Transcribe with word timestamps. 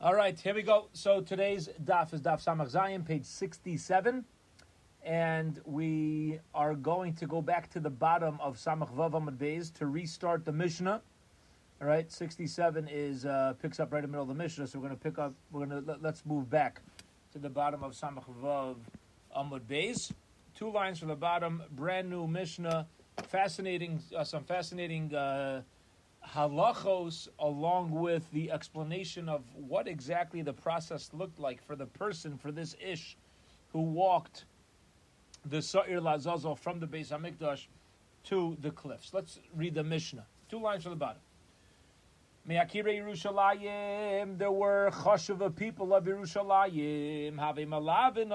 All 0.00 0.14
right, 0.14 0.38
here 0.38 0.54
we 0.54 0.62
go. 0.62 0.90
So 0.92 1.20
today's 1.20 1.68
daf 1.84 2.14
is 2.14 2.20
daf 2.20 2.40
Samach 2.44 2.70
Zayin, 2.70 3.04
page 3.04 3.24
67. 3.24 4.24
And 5.04 5.60
we 5.64 6.38
are 6.54 6.76
going 6.76 7.14
to 7.14 7.26
go 7.26 7.42
back 7.42 7.68
to 7.70 7.80
the 7.80 7.90
bottom 7.90 8.38
of 8.40 8.58
Samach 8.58 8.94
Vav 8.94 9.10
Beis 9.36 9.74
to 9.74 9.86
restart 9.86 10.44
the 10.44 10.52
Mishnah. 10.52 11.02
All 11.80 11.88
right, 11.88 12.12
67 12.12 12.86
is 12.86 13.26
uh, 13.26 13.54
picks 13.60 13.80
up 13.80 13.92
right 13.92 13.98
in 13.98 14.02
the 14.02 14.08
middle 14.16 14.22
of 14.22 14.28
the 14.28 14.40
Mishnah, 14.40 14.68
so 14.68 14.78
we're 14.78 14.86
going 14.86 14.96
to 14.96 15.02
pick 15.02 15.18
up, 15.18 15.34
we're 15.50 15.66
going 15.66 15.84
to, 15.84 15.96
let, 16.00 16.14
us 16.14 16.22
move 16.24 16.48
back 16.48 16.80
to 17.32 17.40
the 17.40 17.50
bottom 17.50 17.82
of 17.82 17.94
Samach 17.94 18.22
Vav 18.40 18.76
Amud 19.36 19.62
Beis. 19.62 20.12
Two 20.54 20.70
lines 20.70 21.00
from 21.00 21.08
the 21.08 21.16
bottom, 21.16 21.60
brand 21.72 22.08
new 22.08 22.28
Mishnah, 22.28 22.86
fascinating, 23.24 24.00
uh, 24.16 24.22
some 24.22 24.44
fascinating 24.44 25.12
uh, 25.12 25.62
halachos 26.26 27.28
along 27.38 27.90
with 27.90 28.30
the 28.32 28.50
explanation 28.50 29.28
of 29.28 29.42
what 29.54 29.88
exactly 29.88 30.42
the 30.42 30.52
process 30.52 31.10
looked 31.12 31.38
like 31.38 31.62
for 31.62 31.76
the 31.76 31.86
person, 31.86 32.36
for 32.36 32.52
this 32.52 32.76
ish, 32.84 33.16
who 33.72 33.80
walked 33.80 34.44
the 35.44 35.62
Sa'ir 35.62 36.00
Lazazel 36.00 36.56
from 36.56 36.80
the 36.80 36.86
Beis 36.86 37.10
Hamikdash 37.10 37.66
to 38.24 38.56
the 38.60 38.70
cliffs. 38.70 39.14
Let's 39.14 39.38
read 39.54 39.74
the 39.74 39.84
Mishnah. 39.84 40.26
Two 40.50 40.60
lines 40.60 40.82
from 40.82 40.92
the 40.92 40.96
bottom. 40.96 41.22
Me'akire 42.46 42.98
Yerushalayim, 42.98 44.38
there 44.38 44.50
were 44.50 44.90
chashuva 44.90 45.54
people 45.54 45.92
of 45.92 46.04
Yerushalayim, 46.04 47.38
have 47.38 47.58
a 47.58 47.66
malavin 47.66 48.30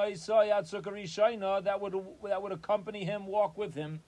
that 1.63 1.81
would 1.81 1.95
that 2.23 2.41
would 2.41 2.51
accompany 2.51 3.03
him, 3.03 3.25
walk 3.25 3.57
with 3.57 3.73
him 3.73 4.01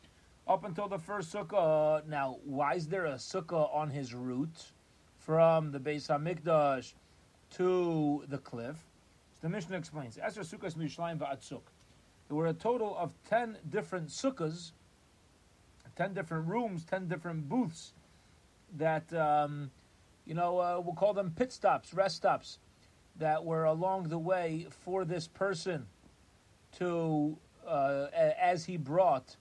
up 0.47 0.63
until 0.63 0.87
the 0.87 0.99
first 0.99 1.33
sukkah. 1.33 2.05
Now, 2.07 2.37
why 2.43 2.75
is 2.75 2.87
there 2.87 3.05
a 3.05 3.15
sukkah 3.15 3.73
on 3.73 3.89
his 3.89 4.13
route 4.13 4.71
from 5.17 5.71
the 5.71 5.79
Beis 5.79 6.07
Hamikdash 6.07 6.93
to 7.51 8.23
the 8.27 8.37
cliff? 8.37 8.77
So 9.33 9.39
the 9.41 9.49
Mishnah 9.49 9.77
explains. 9.77 10.17
As 10.17 10.37
sukkahs 10.37 10.75
mishlayim 10.75 11.17
va'atzuk. 11.17 11.61
There 12.27 12.37
were 12.37 12.47
a 12.47 12.53
total 12.53 12.95
of 12.97 13.13
ten 13.29 13.57
different 13.69 14.09
sukkahs, 14.09 14.71
ten 15.95 16.13
different 16.13 16.47
rooms, 16.47 16.83
ten 16.83 17.07
different 17.07 17.47
booths 17.47 17.93
that 18.77 19.11
um, 19.13 19.69
you 20.25 20.33
know 20.33 20.57
uh, 20.57 20.81
we'll 20.83 20.95
call 20.95 21.13
them 21.13 21.31
pit 21.35 21.51
stops, 21.51 21.93
rest 21.93 22.15
stops, 22.15 22.59
that 23.17 23.45
were 23.45 23.65
along 23.65 24.09
the 24.09 24.17
way 24.17 24.65
for 24.69 25.05
this 25.05 25.27
person 25.27 25.85
to 26.77 27.37
uh, 27.67 28.07
as 28.13 28.65
he 28.65 28.77
brought 28.77 29.35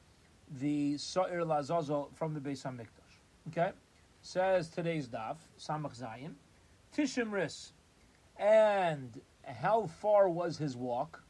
the 0.60 0.96
Sa'ir 0.96 1.44
Lazazel 1.44 2.10
from 2.14 2.34
the 2.34 2.40
Beis 2.40 2.64
HaMikdash. 2.64 3.48
Okay? 3.48 3.72
Says 4.22 4.68
today's 4.68 5.08
daf, 5.08 5.36
Samach 5.58 5.98
Zayin, 5.98 6.34
Tishim 6.96 7.32
Ris. 7.32 7.72
And 8.36 9.20
how 9.46 9.86
far 9.86 10.28
was 10.28 10.56
his 10.56 10.76
walk? 10.76 11.22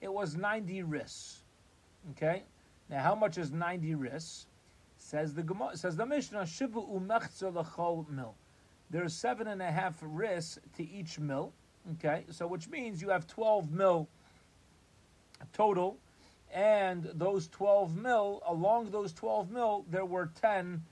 It 0.00 0.12
was 0.12 0.36
90 0.36 0.82
ris. 0.82 1.44
Okay? 2.10 2.42
Now, 2.90 3.02
how 3.02 3.14
much 3.14 3.38
is 3.38 3.52
90 3.52 3.94
ris? 3.94 4.46
Says 4.98 5.34
the 5.34 5.44
says 5.74 5.96
the 5.96 6.06
Mishnah, 6.06 6.42
Shivu 6.42 6.88
umechza 6.92 7.54
l'chol 7.54 8.08
mil. 8.08 8.34
There's 8.90 9.14
seven 9.14 9.48
and 9.48 9.62
a 9.62 9.70
half 9.70 9.98
ris 10.02 10.58
to 10.76 10.88
each 10.88 11.18
mil. 11.18 11.52
Okay? 11.94 12.24
So, 12.30 12.46
which 12.46 12.68
means 12.68 13.00
you 13.00 13.08
have 13.10 13.26
12 13.26 13.72
mil 13.72 14.08
total 15.52 15.98
and 16.52 17.08
those 17.14 17.48
12 17.48 17.96
mil, 17.96 18.42
along 18.46 18.90
those 18.90 19.12
12 19.12 19.50
mil, 19.50 19.86
there 19.90 20.04
were 20.04 20.30
10, 20.40 20.82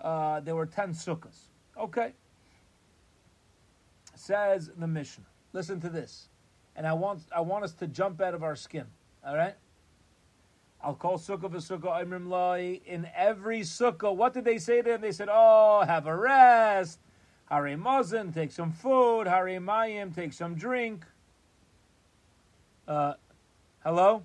uh, 0.00 0.40
there 0.40 0.56
were 0.56 0.66
10 0.66 0.92
sukkahs. 0.94 1.48
Okay. 1.78 2.12
Says 4.14 4.70
the 4.76 4.86
Mishnah. 4.86 5.24
Listen 5.52 5.80
to 5.80 5.88
this. 5.88 6.28
And 6.74 6.86
I 6.86 6.94
want, 6.94 7.22
I 7.34 7.40
want 7.40 7.64
us 7.64 7.74
to 7.74 7.86
jump 7.86 8.20
out 8.20 8.32
of 8.32 8.42
our 8.42 8.56
skin. 8.56 8.86
All 9.26 9.36
right? 9.36 9.54
I'll 10.82 10.94
call 10.94 11.18
sukkah 11.18 11.50
v'sukkah 11.50 12.02
imrim 12.02 12.28
lai. 12.28 12.80
In 12.86 13.06
every 13.14 13.60
sukkah, 13.60 14.14
what 14.14 14.32
did 14.32 14.44
they 14.46 14.56
say 14.56 14.80
to 14.80 14.94
him? 14.94 15.00
They 15.02 15.12
said, 15.12 15.28
oh, 15.30 15.82
have 15.86 16.06
a 16.06 16.16
rest. 16.16 16.98
Hari 17.46 17.76
Mazin, 17.76 18.32
take 18.32 18.52
some 18.52 18.72
food. 18.72 19.26
Hari 19.26 19.56
Mayim, 19.56 20.14
take 20.14 20.32
some 20.32 20.54
drink. 20.54 21.04
Uh, 22.88 23.14
hello? 23.84 24.22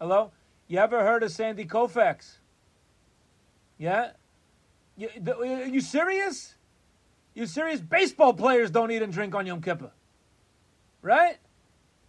Hello? 0.00 0.30
You 0.68 0.78
ever 0.78 1.02
heard 1.02 1.22
of 1.22 1.32
Sandy 1.32 1.64
Koufax? 1.64 2.36
Yeah? 3.78 4.10
You, 4.96 5.08
are 5.26 5.64
you 5.64 5.80
serious? 5.80 6.56
You 7.34 7.46
serious? 7.46 7.80
Baseball 7.80 8.34
players 8.34 8.70
don't 8.70 8.90
eat 8.90 9.00
and 9.00 9.12
drink 9.12 9.34
on 9.34 9.46
Yom 9.46 9.62
Kippur. 9.62 9.90
Right? 11.00 11.38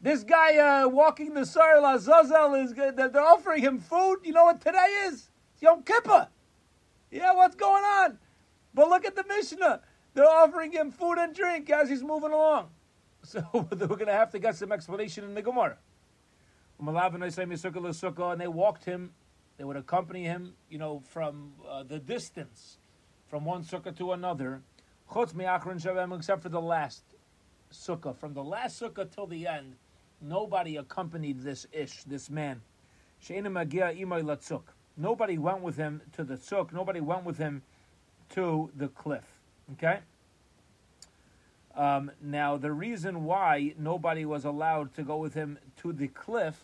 This 0.02 0.24
guy 0.24 0.58
uh, 0.58 0.90
walking 0.90 1.34
the 1.34 1.46
Sar 1.46 1.78
Lazazel 1.78 2.62
is 2.62 2.74
good. 2.74 2.98
They're 2.98 3.22
offering 3.22 3.62
him 3.62 3.80
food. 3.80 4.18
You 4.24 4.34
know 4.34 4.44
what 4.44 4.60
today 4.60 5.06
is? 5.06 5.30
It's 5.54 5.62
Yom 5.62 5.84
Kippur. 5.84 6.28
Yeah, 7.12 7.34
what's 7.36 7.56
going 7.56 7.84
on? 7.84 8.20
But 8.74 8.90
look 8.90 9.06
at 9.06 9.16
the 9.16 9.24
Mishnah. 9.26 9.82
They're 10.14 10.30
offering 10.30 10.74
him 10.74 10.92
food 10.92 11.18
and 11.18 11.34
drink 11.34 11.70
as 11.70 11.90
he's 11.90 12.04
moving 12.04 12.32
along. 12.32 12.70
So 13.22 13.44
we're 13.54 13.88
going 13.88 14.08
to 14.08 14.14
have 14.14 14.32
to 14.32 14.40
get 14.40 14.56
some 14.56 14.72
explanation 14.72 15.26
in 15.26 15.34
the 15.34 15.42
Gemara 15.42 15.78
and 16.80 18.42
they 18.42 18.48
walked 18.48 18.86
him. 18.86 19.12
They 19.58 19.66
would 19.66 19.76
accompany 19.76 20.24
him, 20.24 20.54
you 20.70 20.78
know, 20.78 21.02
from 21.10 21.52
uh, 21.70 21.84
the 21.84 22.00
distance, 22.00 22.78
from 23.28 23.44
one 23.44 23.64
sukkah 23.64 23.96
to 23.98 24.14
another. 24.14 24.62
Except 25.14 26.42
for 26.42 26.50
the 26.50 26.62
last 26.62 27.04
sukkah, 27.74 28.16
from 28.16 28.34
the 28.34 28.44
last 28.44 28.82
sukkah 28.82 29.14
till 29.14 29.28
the 29.28 29.48
end, 29.48 29.76
nobody 30.22 30.78
accompanied 30.78 31.42
this 31.42 31.68
ish, 31.74 32.04
this 32.04 32.30
man. 32.30 32.62
Nobody 34.98 35.38
went 35.38 35.62
with 35.62 35.76
him 35.76 36.02
to 36.14 36.24
the 36.24 36.36
tzuk. 36.36 36.72
Nobody 36.72 37.02
went 37.02 37.26
with 37.26 37.38
him 37.38 37.62
to 38.30 38.72
the 38.76 38.88
cliff. 38.90 39.40
Okay. 39.74 40.00
Um, 41.80 42.12
now, 42.22 42.58
the 42.58 42.74
reason 42.74 43.24
why 43.24 43.74
nobody 43.80 44.26
was 44.26 44.44
allowed 44.44 44.94
to 44.96 45.02
go 45.02 45.16
with 45.16 45.34
him 45.34 45.58
to 45.78 45.94
the 45.94 46.10
cliff 46.10 46.62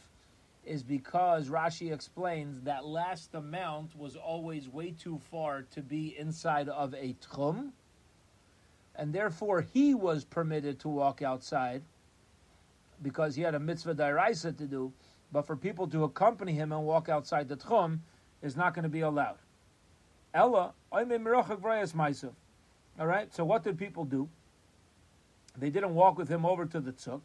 is 0.65 0.83
because 0.83 1.47
Rashi 1.47 1.93
explains 1.93 2.59
that 2.63 2.85
last 2.85 3.33
amount 3.33 3.97
was 3.97 4.17
always 4.17 4.67
way 4.67 4.91
too 4.91 5.21
far 5.31 5.61
to 5.71 5.81
be 5.81 6.17
inside 6.19 6.67
of 6.67 6.93
a 6.93 7.15
tchum, 7.21 7.69
and 8.93 9.13
therefore 9.13 9.61
he 9.61 9.93
was 9.93 10.25
permitted 10.25 10.81
to 10.81 10.89
walk 10.89 11.21
outside 11.21 11.81
because 13.01 13.35
he 13.35 13.41
had 13.41 13.55
a 13.55 13.59
mitzvah 13.59 13.95
dairaisa 13.95 14.57
to 14.57 14.67
do, 14.67 14.91
but 15.31 15.47
for 15.47 15.55
people 15.55 15.87
to 15.87 16.03
accompany 16.03 16.51
him 16.51 16.73
and 16.73 16.83
walk 16.83 17.07
outside 17.07 17.47
the 17.47 17.55
tchum 17.55 17.99
is 18.41 18.57
not 18.57 18.73
going 18.73 18.83
to 18.83 18.89
be 18.89 18.99
allowed. 18.99 19.37
Ella, 20.33 20.73
I'm 20.91 21.09
in 21.13 21.25
all 21.25 23.07
right, 23.07 23.33
so 23.33 23.45
what 23.45 23.63
did 23.63 23.77
people 23.77 24.03
do? 24.03 24.27
They 25.57 25.69
didn't 25.69 25.95
walk 25.95 26.17
with 26.17 26.29
him 26.29 26.45
over 26.45 26.65
to 26.65 26.79
the 26.79 26.91
tzuk, 26.91 27.21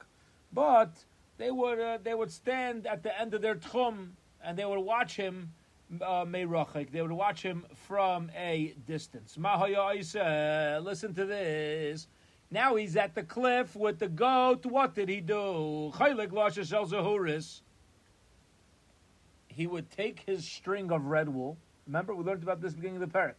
but 0.53 1.05
they 1.39 1.51
would 1.51 1.81
uh, 1.81 1.99
they 2.03 2.15
would 2.15 2.31
stand 2.31 2.87
at 2.87 3.03
the 3.03 3.19
end 3.19 3.35
of 3.35 3.43
their 3.43 3.57
tchum 3.57 4.11
and 4.43 4.59
they 4.59 4.65
would 4.65 4.79
watch 4.79 5.17
him 5.17 5.53
uh, 6.01 6.25
They 6.25 7.03
would 7.03 7.13
watch 7.13 7.43
him 7.43 7.67
from 7.75 8.31
a 8.37 8.75
distance. 8.87 9.37
Listen 9.37 11.15
to 11.15 11.25
this. 11.27 12.07
Now 12.51 12.75
he's 12.77 12.97
at 12.97 13.15
the 13.15 13.23
cliff 13.23 13.77
with 13.77 13.99
the 13.99 14.09
goat. 14.09 14.67
What 14.67 14.95
did 14.95 15.09
he 15.09 15.21
do? 15.21 15.93
He 19.49 19.67
would 19.67 19.91
take 19.91 20.21
his 20.21 20.45
string 20.45 20.91
of 20.91 21.07
red 21.07 21.29
wool. 21.29 21.59
Remember, 21.87 22.15
we 22.15 22.25
learned 22.25 22.43
about 22.43 22.61
this 22.61 22.75
beginning 22.75 23.03
of 23.03 23.13
the 23.13 23.19
parak. 23.19 23.35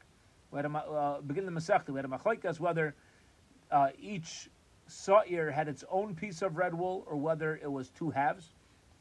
We 0.51 0.57
had 0.57 0.66
a 0.66 0.78
uh, 0.78 1.22
beginning 1.22 1.50
of 1.50 1.53
the 1.53 1.59
Masechta. 1.59 1.90
We 1.90 1.97
had 1.97 2.06
a 2.06 2.09
machlaikas 2.09 2.59
whether 2.59 2.96
uh, 3.72 3.90
each 4.00 4.50
Sa'ir 4.91 5.50
had 5.52 5.68
its 5.68 5.83
own 5.89 6.16
piece 6.16 6.42
of 6.42 6.57
red 6.57 6.74
wool 6.74 7.06
or 7.07 7.16
whether 7.16 7.56
it 7.56 7.71
was 7.71 7.89
two 7.89 8.10
halves. 8.10 8.50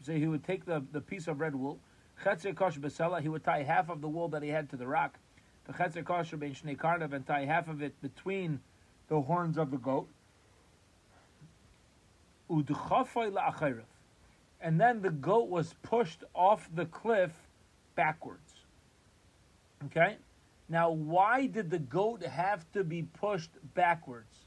So 0.03 0.13
he 0.13 0.27
would 0.27 0.45
take 0.45 0.65
the, 0.65 0.83
the 0.93 1.01
piece 1.01 1.29
of 1.29 1.41
red 1.41 1.55
wool, 1.55 1.79
he 2.25 3.29
would 3.29 3.45
tie 3.45 3.63
half 3.63 3.91
of 3.91 4.01
the 4.01 4.09
wool 4.09 4.29
that 4.29 4.43
he 4.43 4.49
had 4.49 4.71
to 4.71 4.77
the 4.77 4.87
rock, 4.87 5.19
and 5.67 7.27
tie 7.27 7.45
half 7.45 7.69
of 7.69 7.83
it 7.83 8.01
between 8.01 8.61
the 9.09 9.21
horns 9.21 9.59
of 9.59 9.71
the 9.71 9.77
goat. 9.77 10.09
And 14.63 14.81
then 14.81 15.03
the 15.03 15.11
goat 15.11 15.49
was 15.49 15.75
pushed 15.83 16.25
off 16.35 16.69
the 16.75 16.87
cliff 16.87 17.33
backwards. 17.95 18.55
Okay? 19.87 20.17
Now, 20.69 20.91
why 20.91 21.47
did 21.47 21.71
the 21.71 21.79
goat 21.79 22.23
have 22.23 22.71
to 22.73 22.85
be 22.85 23.03
pushed 23.03 23.51
backwards? 23.75 24.47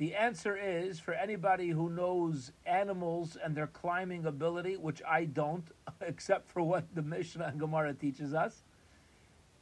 The 0.00 0.14
answer 0.14 0.56
is 0.56 0.98
for 0.98 1.12
anybody 1.12 1.68
who 1.68 1.90
knows 1.90 2.52
animals 2.64 3.36
and 3.36 3.54
their 3.54 3.66
climbing 3.66 4.24
ability, 4.24 4.78
which 4.78 5.02
I 5.06 5.26
don't, 5.26 5.64
except 6.00 6.48
for 6.48 6.62
what 6.62 6.84
the 6.94 7.02
Mishnah 7.02 7.44
and 7.44 7.60
Gemara 7.60 7.92
teaches 7.92 8.32
us. 8.32 8.62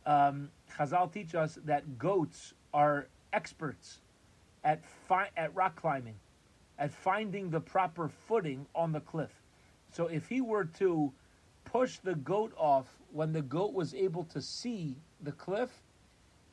Um, 0.07 0.51
Chazal 0.73 1.13
teach 1.13 1.35
us 1.35 1.59
that 1.65 1.99
goats 1.99 2.55
are 2.73 3.09
experts 3.33 3.99
at 4.63 4.85
fi- 5.09 5.31
at 5.37 5.53
rock 5.57 5.75
climbing. 5.75 6.15
at 6.79 6.93
finding 6.93 7.51
the 7.51 7.61
proper 7.61 8.09
footing 8.09 8.65
on 8.77 8.93
the 8.93 9.01
cliff. 9.01 9.43
So 9.91 10.07
if 10.07 10.29
he 10.29 10.41
were 10.41 10.67
to 10.79 11.13
push 11.65 11.99
the 11.99 12.15
goat 12.15 12.53
off 12.57 12.87
when 13.13 13.33
the 13.33 13.43
goat 13.43 13.73
was 13.73 13.93
able 13.93 14.23
to 14.27 14.41
see 14.41 14.95
the 15.21 15.33
cliff, 15.33 15.83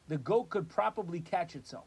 the 0.08 0.18
goat 0.18 0.50
could 0.50 0.68
probably 0.68 1.20
catch 1.20 1.56
itself. 1.56 1.86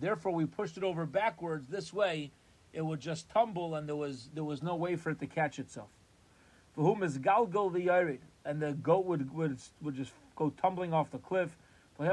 Therefore, 0.00 0.32
we 0.32 0.46
pushed 0.46 0.76
it 0.76 0.84
over 0.84 1.06
backwards. 1.06 1.68
This 1.68 1.92
way, 1.92 2.30
it 2.72 2.82
would 2.82 3.00
just 3.00 3.28
tumble, 3.30 3.74
and 3.74 3.88
there 3.88 3.96
was 3.96 4.30
there 4.34 4.44
was 4.44 4.62
no 4.62 4.76
way 4.76 4.96
for 4.96 5.10
it 5.10 5.20
to 5.20 5.26
catch 5.26 5.58
itself. 5.58 5.88
For 6.74 6.82
whom 6.82 7.02
is 7.02 7.18
galgal 7.18 7.72
the 7.72 8.18
and 8.44 8.60
the 8.60 8.74
goat 8.74 9.04
would 9.06 9.34
would 9.34 9.58
would 9.82 9.94
just 9.94 10.12
go 10.36 10.50
tumbling 10.50 10.92
off 10.92 11.10
the 11.10 11.18
cliff. 11.18 11.56
By 11.98 12.06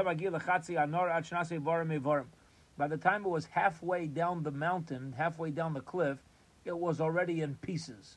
the 2.88 2.96
time 2.96 3.24
it 3.24 3.28
was 3.28 3.46
halfway 3.46 4.06
down 4.06 4.42
the 4.42 4.50
mountain, 4.50 5.14
halfway 5.16 5.50
down 5.50 5.74
the 5.74 5.80
cliff, 5.80 6.18
it 6.64 6.76
was 6.76 7.00
already 7.00 7.40
in 7.40 7.54
pieces. 7.56 8.16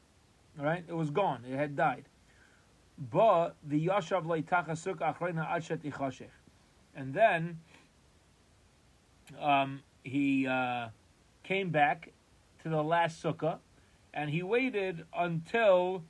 All 0.58 0.66
right, 0.66 0.84
it 0.88 0.96
was 0.96 1.12
gone. 1.12 1.44
It 1.48 1.56
had 1.56 1.76
died. 1.76 2.06
But 2.98 3.56
the 3.64 3.88
yashav 3.88 4.26
leitachasuk 4.26 4.96
achrena 4.96 5.48
achet 5.48 5.84
ichashech, 5.84 6.32
and 6.96 7.14
then 7.14 7.60
um, 9.40 9.82
he 10.04 10.48
uh, 10.48 10.90
came 11.44 11.70
back 11.70 12.12
to 12.64 12.70
the 12.70 12.84
last 12.84 13.22
sukkah, 13.22 13.60
and 14.14 14.30
he 14.30 14.44
waited 14.44 15.06
until 15.16 16.04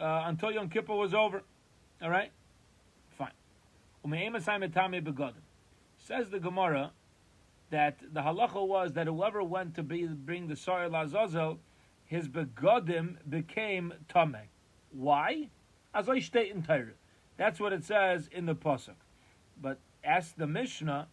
uh, 0.00 0.24
until 0.26 0.50
Yom 0.50 0.68
Kippur 0.68 0.94
was 0.94 1.14
over. 1.14 1.42
All 2.02 2.10
right, 2.10 2.32
fine. 3.16 3.30
Says 5.98 6.30
the 6.30 6.40
Gemara 6.40 6.92
that 7.70 7.98
the 8.12 8.20
halacha 8.20 8.66
was 8.66 8.92
that 8.92 9.06
whoever 9.06 9.42
went 9.42 9.74
to 9.74 9.82
be, 9.82 10.06
bring 10.06 10.48
the 10.48 10.54
Sa'ir 10.54 10.88
Lazazel, 10.88 11.58
his 12.04 12.28
begodim 12.28 13.16
became 13.28 13.92
tameh. 14.08 14.48
Why? 14.92 15.48
As 15.94 16.08
I 16.08 16.18
state 16.20 16.52
in 16.52 16.62
Torah. 16.62 16.92
That's 17.36 17.58
what 17.58 17.72
it 17.72 17.84
says 17.84 18.28
in 18.30 18.46
the 18.46 18.54
pasuk. 18.54 18.94
But 19.60 19.78
ask 20.04 20.36
the 20.36 20.46
Mishnah, 20.46 21.08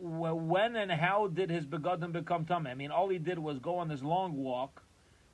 when 0.00 0.76
and 0.76 0.90
how 0.90 1.26
did 1.28 1.50
his 1.50 1.66
begodim 1.66 2.12
become 2.12 2.44
tameh? 2.44 2.70
I 2.70 2.74
mean, 2.74 2.90
all 2.90 3.08
he 3.08 3.18
did 3.18 3.38
was 3.38 3.58
go 3.58 3.76
on 3.76 3.88
this 3.88 4.02
long 4.02 4.36
walk 4.36 4.82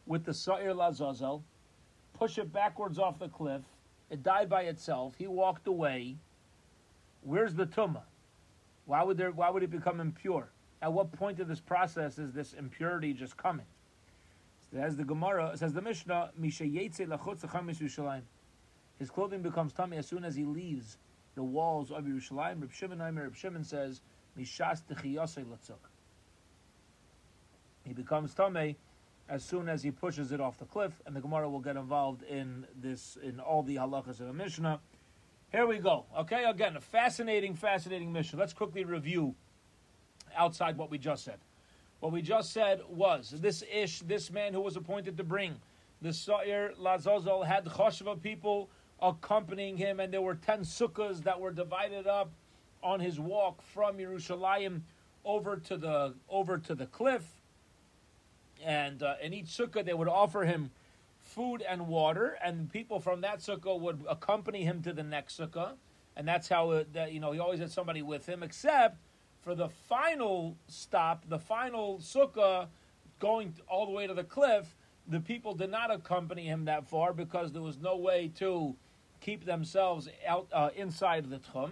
with 0.07 0.25
the 0.25 0.33
Sa'ir 0.33 0.75
Lazazel, 0.75 1.43
push 2.15 2.39
it 2.39 2.53
backwards 2.53 2.99
off 2.99 3.19
the 3.19 3.29
cliff. 3.29 3.63
It 4.11 4.23
died 4.23 4.49
by 4.49 4.63
itself. 4.63 5.15
He 5.17 5.27
walked 5.27 5.67
away. 5.67 6.17
Where's 7.23 7.55
the 7.55 7.67
tumah? 7.67 8.03
Why 8.87 9.03
would 9.03 9.17
there? 9.17 9.31
Why 9.31 9.51
would 9.51 9.63
it 9.63 9.71
become 9.71 10.01
impure? 10.01 10.51
At 10.83 10.93
what 10.93 11.13
point 11.13 11.41
of 11.41 11.49
this 11.49 11.61
process 11.61 12.19
is 12.19 12.33
this 12.33 12.53
impurity 12.53 13.15
just 13.15 13.37
coming? 13.37 13.67
As 14.77 14.97
the 14.97 15.05
Gemara 15.05 15.57
says, 15.57 15.73
the 15.73 15.81
Mishnah. 15.81 16.33
His 18.99 19.11
clothing 19.11 19.43
becomes 19.43 19.73
tummy 19.73 19.97
as 19.97 20.07
soon 20.07 20.25
as 20.25 20.35
he 20.35 20.45
leaves 20.45 20.99
the 21.35 21.43
walls 21.43 21.91
of 21.91 22.05
Yerushalayim. 22.05 22.61
Reb 22.61 22.73
Shimon 22.73 23.17
Reb 23.17 23.35
Shimon 23.35 23.65
says, 23.65 24.03
Mishas 24.39 24.83
Latzuk. 24.89 25.73
He 27.85 27.93
becomes 27.93 28.35
tummy 28.35 28.77
as 29.29 29.43
soon 29.43 29.69
as 29.69 29.83
he 29.83 29.91
pushes 29.91 30.33
it 30.33 30.41
off 30.41 30.59
the 30.59 30.65
cliff, 30.65 31.01
and 31.07 31.15
the 31.17 31.21
Gemara 31.21 31.49
will 31.49 31.61
get 31.61 31.77
involved 31.77 32.23
in 32.25 32.67
this 32.81 33.17
in 33.23 33.41
all 33.41 33.63
the 33.63 33.77
halachas 33.77 34.21
of 34.21 34.27
the 34.27 34.33
Mishnah. 34.33 34.81
Here 35.51 35.67
we 35.67 35.79
go. 35.79 36.05
Okay, 36.19 36.45
again, 36.45 36.77
a 36.77 36.81
fascinating, 36.81 37.55
fascinating 37.55 38.13
Mishnah. 38.13 38.39
Let's 38.39 38.53
quickly 38.53 38.85
review 38.85 39.35
outside 40.37 40.77
what 40.77 40.91
we 40.91 40.99
just 40.99 41.25
said. 41.25 41.39
What 42.01 42.13
we 42.13 42.23
just 42.23 42.53
said 42.53 42.81
was 42.89 43.35
this 43.39 43.63
ish, 43.73 44.01
this 44.01 44.31
man 44.31 44.53
who 44.53 44.61
was 44.61 44.77
appointed 44.77 45.17
to 45.17 45.25
bring 45.25 45.57
the 46.03 46.13
Sa'ir 46.13 46.73
Lazazel 46.79 47.47
had 47.47 47.65
Choshva 47.65 48.21
people 48.21 48.69
accompanying 49.01 49.77
him, 49.77 50.01
and 50.01 50.13
there 50.13 50.21
were 50.21 50.35
10 50.35 50.61
sukkahs 50.61 51.23
that 51.23 51.41
were 51.41 51.51
divided 51.51 52.07
up 52.07 52.31
on 52.85 53.01
his 53.01 53.19
walk 53.19 53.63
from 53.63 53.97
Yerushalayim 53.99 54.83
over 55.25 55.57
to 55.57 55.77
the 55.77 56.15
over 56.29 56.59
to 56.59 56.75
the 56.77 56.87
cliff 56.87 57.25
and 58.65 59.03
uh, 59.03 59.15
in 59.23 59.35
each 59.35 59.47
sukkah 59.47 59.85
they 59.85 59.95
would 59.95 60.09
offer 60.09 60.45
him 60.45 60.71
food 61.21 61.63
and 61.63 61.89
water, 61.89 62.37
and 62.45 62.71
people 62.71 63.01
from 63.01 63.23
that 63.23 63.39
sukkah 63.39 63.79
would 63.79 64.05
accompany 64.09 64.65
him 64.65 64.83
to 64.83 64.93
the 64.93 65.03
next 65.03 65.39
sukkah, 65.39 65.73
and 66.17 66.29
that's 66.29 66.49
how 66.49 66.71
it, 66.73 66.93
that 66.93 67.13
you 67.13 67.21
know 67.21 67.33
he 67.33 67.39
always 67.39 67.61
had 67.61 67.71
somebody 67.71 68.03
with 68.03 68.27
him. 68.27 68.43
Except 68.43 68.97
for 69.43 69.55
the 69.55 69.69
final 69.69 70.57
stop, 70.69 71.25
the 71.29 71.39
final 71.39 71.99
sukkah 71.99 72.69
going 73.21 73.55
all 73.69 73.87
the 73.87 73.93
way 73.93 74.07
to 74.07 74.15
the 74.15 74.25
cliff, 74.25 74.77
the 75.09 75.21
people 75.21 75.55
did 75.55 75.71
not 75.71 75.91
accompany 75.91 76.47
him 76.47 76.65
that 76.67 76.87
far 76.87 77.13
because 77.13 77.53
there 77.53 77.63
was 77.63 77.79
no 77.79 77.97
way 77.97 78.31
to 78.37 78.75
keep 79.21 79.45
themselves 79.45 80.09
out 80.27 80.47
uh, 80.53 80.71
inside 80.77 81.31
the 81.31 81.39
tchum. 81.39 81.71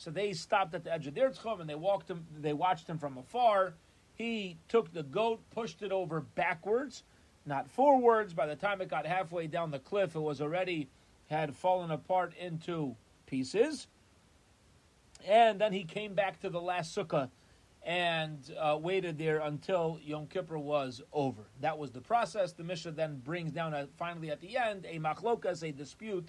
So 0.00 0.10
they 0.10 0.32
stopped 0.32 0.74
at 0.74 0.82
the 0.82 0.92
edge 0.92 1.06
of 1.06 1.14
their 1.14 1.28
tchum 1.28 1.60
and 1.60 1.68
they 1.68 1.74
walked 1.74 2.08
him. 2.08 2.24
They 2.40 2.54
watched 2.54 2.88
him 2.88 2.96
from 2.96 3.18
afar 3.18 3.74
he 4.20 4.58
took 4.68 4.92
the 4.92 5.02
goat, 5.02 5.40
pushed 5.50 5.82
it 5.82 5.92
over 5.92 6.20
backwards, 6.20 7.04
not 7.46 7.70
forwards. 7.70 8.34
By 8.34 8.46
the 8.46 8.54
time 8.54 8.82
it 8.82 8.90
got 8.90 9.06
halfway 9.06 9.46
down 9.46 9.70
the 9.70 9.78
cliff, 9.78 10.14
it 10.14 10.20
was 10.20 10.42
already 10.42 10.88
had 11.30 11.56
fallen 11.56 11.90
apart 11.90 12.34
into 12.38 12.96
pieces. 13.24 13.86
And 15.26 15.58
then 15.58 15.72
he 15.72 15.84
came 15.84 16.12
back 16.12 16.38
to 16.40 16.50
the 16.50 16.60
last 16.60 16.94
sukkah 16.94 17.30
and 17.82 18.38
uh, 18.58 18.78
waited 18.78 19.16
there 19.16 19.38
until 19.38 19.98
Yom 20.02 20.26
Kippur 20.26 20.58
was 20.58 21.00
over. 21.14 21.44
That 21.62 21.78
was 21.78 21.90
the 21.92 22.02
process. 22.02 22.52
The 22.52 22.64
Mishnah 22.64 22.92
then 22.92 23.22
brings 23.24 23.52
down, 23.52 23.72
a, 23.72 23.88
finally 23.96 24.30
at 24.30 24.42
the 24.42 24.58
end, 24.58 24.86
a 24.86 24.98
machlokas, 24.98 25.66
a 25.66 25.72
dispute. 25.72 26.28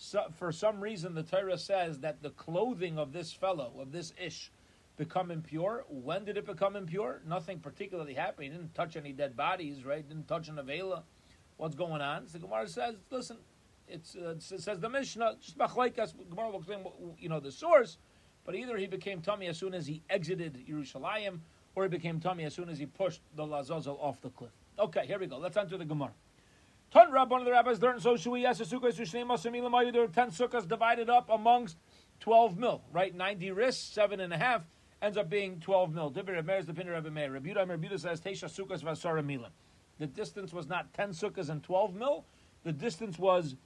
So, 0.00 0.26
for 0.36 0.52
some 0.52 0.80
reason, 0.80 1.16
the 1.16 1.24
Torah 1.24 1.58
says 1.58 1.98
that 2.00 2.22
the 2.22 2.30
clothing 2.30 3.00
of 3.00 3.12
this 3.12 3.32
fellow, 3.32 3.72
of 3.80 3.90
this 3.90 4.12
ish, 4.16 4.52
become 4.96 5.32
impure. 5.32 5.84
When 5.88 6.24
did 6.24 6.36
it 6.36 6.46
become 6.46 6.76
impure? 6.76 7.20
Nothing 7.26 7.58
particularly 7.58 8.14
happened. 8.14 8.44
He 8.44 8.50
didn't 8.50 8.74
touch 8.76 8.94
any 8.94 9.12
dead 9.12 9.36
bodies, 9.36 9.84
right? 9.84 10.08
Didn't 10.08 10.28
touch 10.28 10.48
an 10.48 10.54
avela. 10.54 11.02
What's 11.56 11.74
going 11.74 12.00
on? 12.00 12.28
So 12.28 12.38
the 12.38 12.46
Gemara 12.46 12.68
says, 12.68 12.94
listen, 13.10 13.38
it's, 13.88 14.14
uh, 14.14 14.36
it 14.36 14.42
says 14.42 14.78
the 14.78 14.88
Mishnah, 14.88 15.34
just 15.40 15.58
machlaikas, 15.58 16.14
Gemara 16.30 16.50
will 16.50 16.58
explain, 16.58 16.86
you 17.18 17.28
know, 17.28 17.40
the 17.40 17.50
source, 17.50 17.98
but 18.44 18.54
either 18.54 18.76
he 18.76 18.86
became 18.86 19.20
tummy 19.20 19.48
as 19.48 19.58
soon 19.58 19.74
as 19.74 19.84
he 19.84 20.04
exited 20.08 20.64
Yerushalayim, 20.70 21.40
or 21.74 21.82
he 21.82 21.88
became 21.88 22.20
tummy 22.20 22.44
as 22.44 22.54
soon 22.54 22.68
as 22.68 22.78
he 22.78 22.86
pushed 22.86 23.22
the 23.34 23.44
Lazazel 23.44 23.98
off 24.00 24.20
the 24.20 24.30
cliff. 24.30 24.52
Okay, 24.78 25.06
here 25.06 25.18
we 25.18 25.26
go. 25.26 25.38
Let's 25.38 25.56
enter 25.56 25.76
the 25.76 25.84
Gemara. 25.84 26.12
Ton 26.90 27.12
Rab, 27.12 27.30
one 27.30 27.40
of 27.40 27.44
the 27.44 27.52
rabbis 27.52 27.82
learned, 27.82 28.02
so 28.02 28.14
ask 28.14 28.22
There 28.24 28.32
are 28.32 30.08
10 30.08 30.30
sukkahs 30.30 30.66
divided 30.66 31.10
up 31.10 31.28
amongst 31.30 31.76
12 32.20 32.58
mil, 32.58 32.82
right? 32.92 33.14
90 33.14 33.50
wrists, 33.52 33.92
seven 33.92 34.20
and 34.20 34.32
a 34.32 34.38
half 34.38 34.62
ends 35.02 35.16
up 35.16 35.28
being 35.28 35.60
12 35.60 35.94
mil. 35.94 36.10
Dibir 36.10 36.44
Meir 36.44 36.58
is 36.58 36.66
the 36.66 36.74
pinner 36.74 36.94
of 36.94 37.04
Meir. 37.12 37.30
Rebuta 37.30 38.00
says 38.00 38.20
Tesha 38.20 38.46
Sukkahs 38.46 38.82
Vasara 38.82 39.22
Milim. 39.22 39.50
The 39.98 40.06
distance 40.06 40.52
was 40.52 40.68
not 40.68 40.92
10 40.94 41.10
sukkahs 41.10 41.50
and 41.50 41.62
12 41.62 41.94
mil. 41.94 42.24
The 42.64 42.72
distance 42.72 43.18
was 43.18 43.56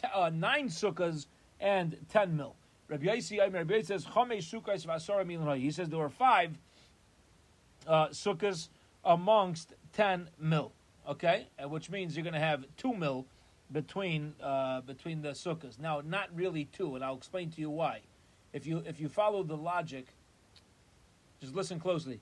t- 0.00 0.08
uh, 0.12 0.30
9 0.30 0.68
sukkahs 0.68 1.26
and 1.60 1.96
10 2.10 2.36
mil. 2.36 2.56
Rabbi 2.88 3.06
Yossi 3.06 3.52
Rabbi 3.52 3.80
says 3.80 4.04
Chomesh 4.04 4.52
Sukkahs 4.52 4.86
Vasara 4.86 5.24
Milim. 5.24 5.58
He 5.58 5.70
says 5.70 5.88
there 5.88 5.98
were 5.98 6.10
five 6.10 6.58
uh, 7.86 8.08
sukkahs 8.08 8.68
amongst 9.04 9.74
10 9.92 10.28
mil. 10.38 10.72
Okay, 11.06 11.46
which 11.68 11.90
means 11.90 12.16
you're 12.16 12.24
going 12.24 12.34
to 12.34 12.40
have 12.40 12.64
2 12.78 12.94
mil 12.94 13.26
between 13.72 14.34
uh, 14.42 14.80
between 14.82 15.22
the 15.22 15.30
sukkahs. 15.30 15.78
Now, 15.78 16.02
not 16.04 16.28
really 16.34 16.66
two, 16.66 16.94
and 16.94 17.04
I'll 17.04 17.16
explain 17.16 17.50
to 17.50 17.60
you 17.60 17.70
why. 17.70 18.00
If 18.52 18.66
you 18.66 18.82
if 18.86 19.00
you 19.00 19.08
follow 19.08 19.42
the 19.42 19.56
logic 19.56 20.06
just 21.44 21.54
listen 21.54 21.78
closely. 21.78 22.20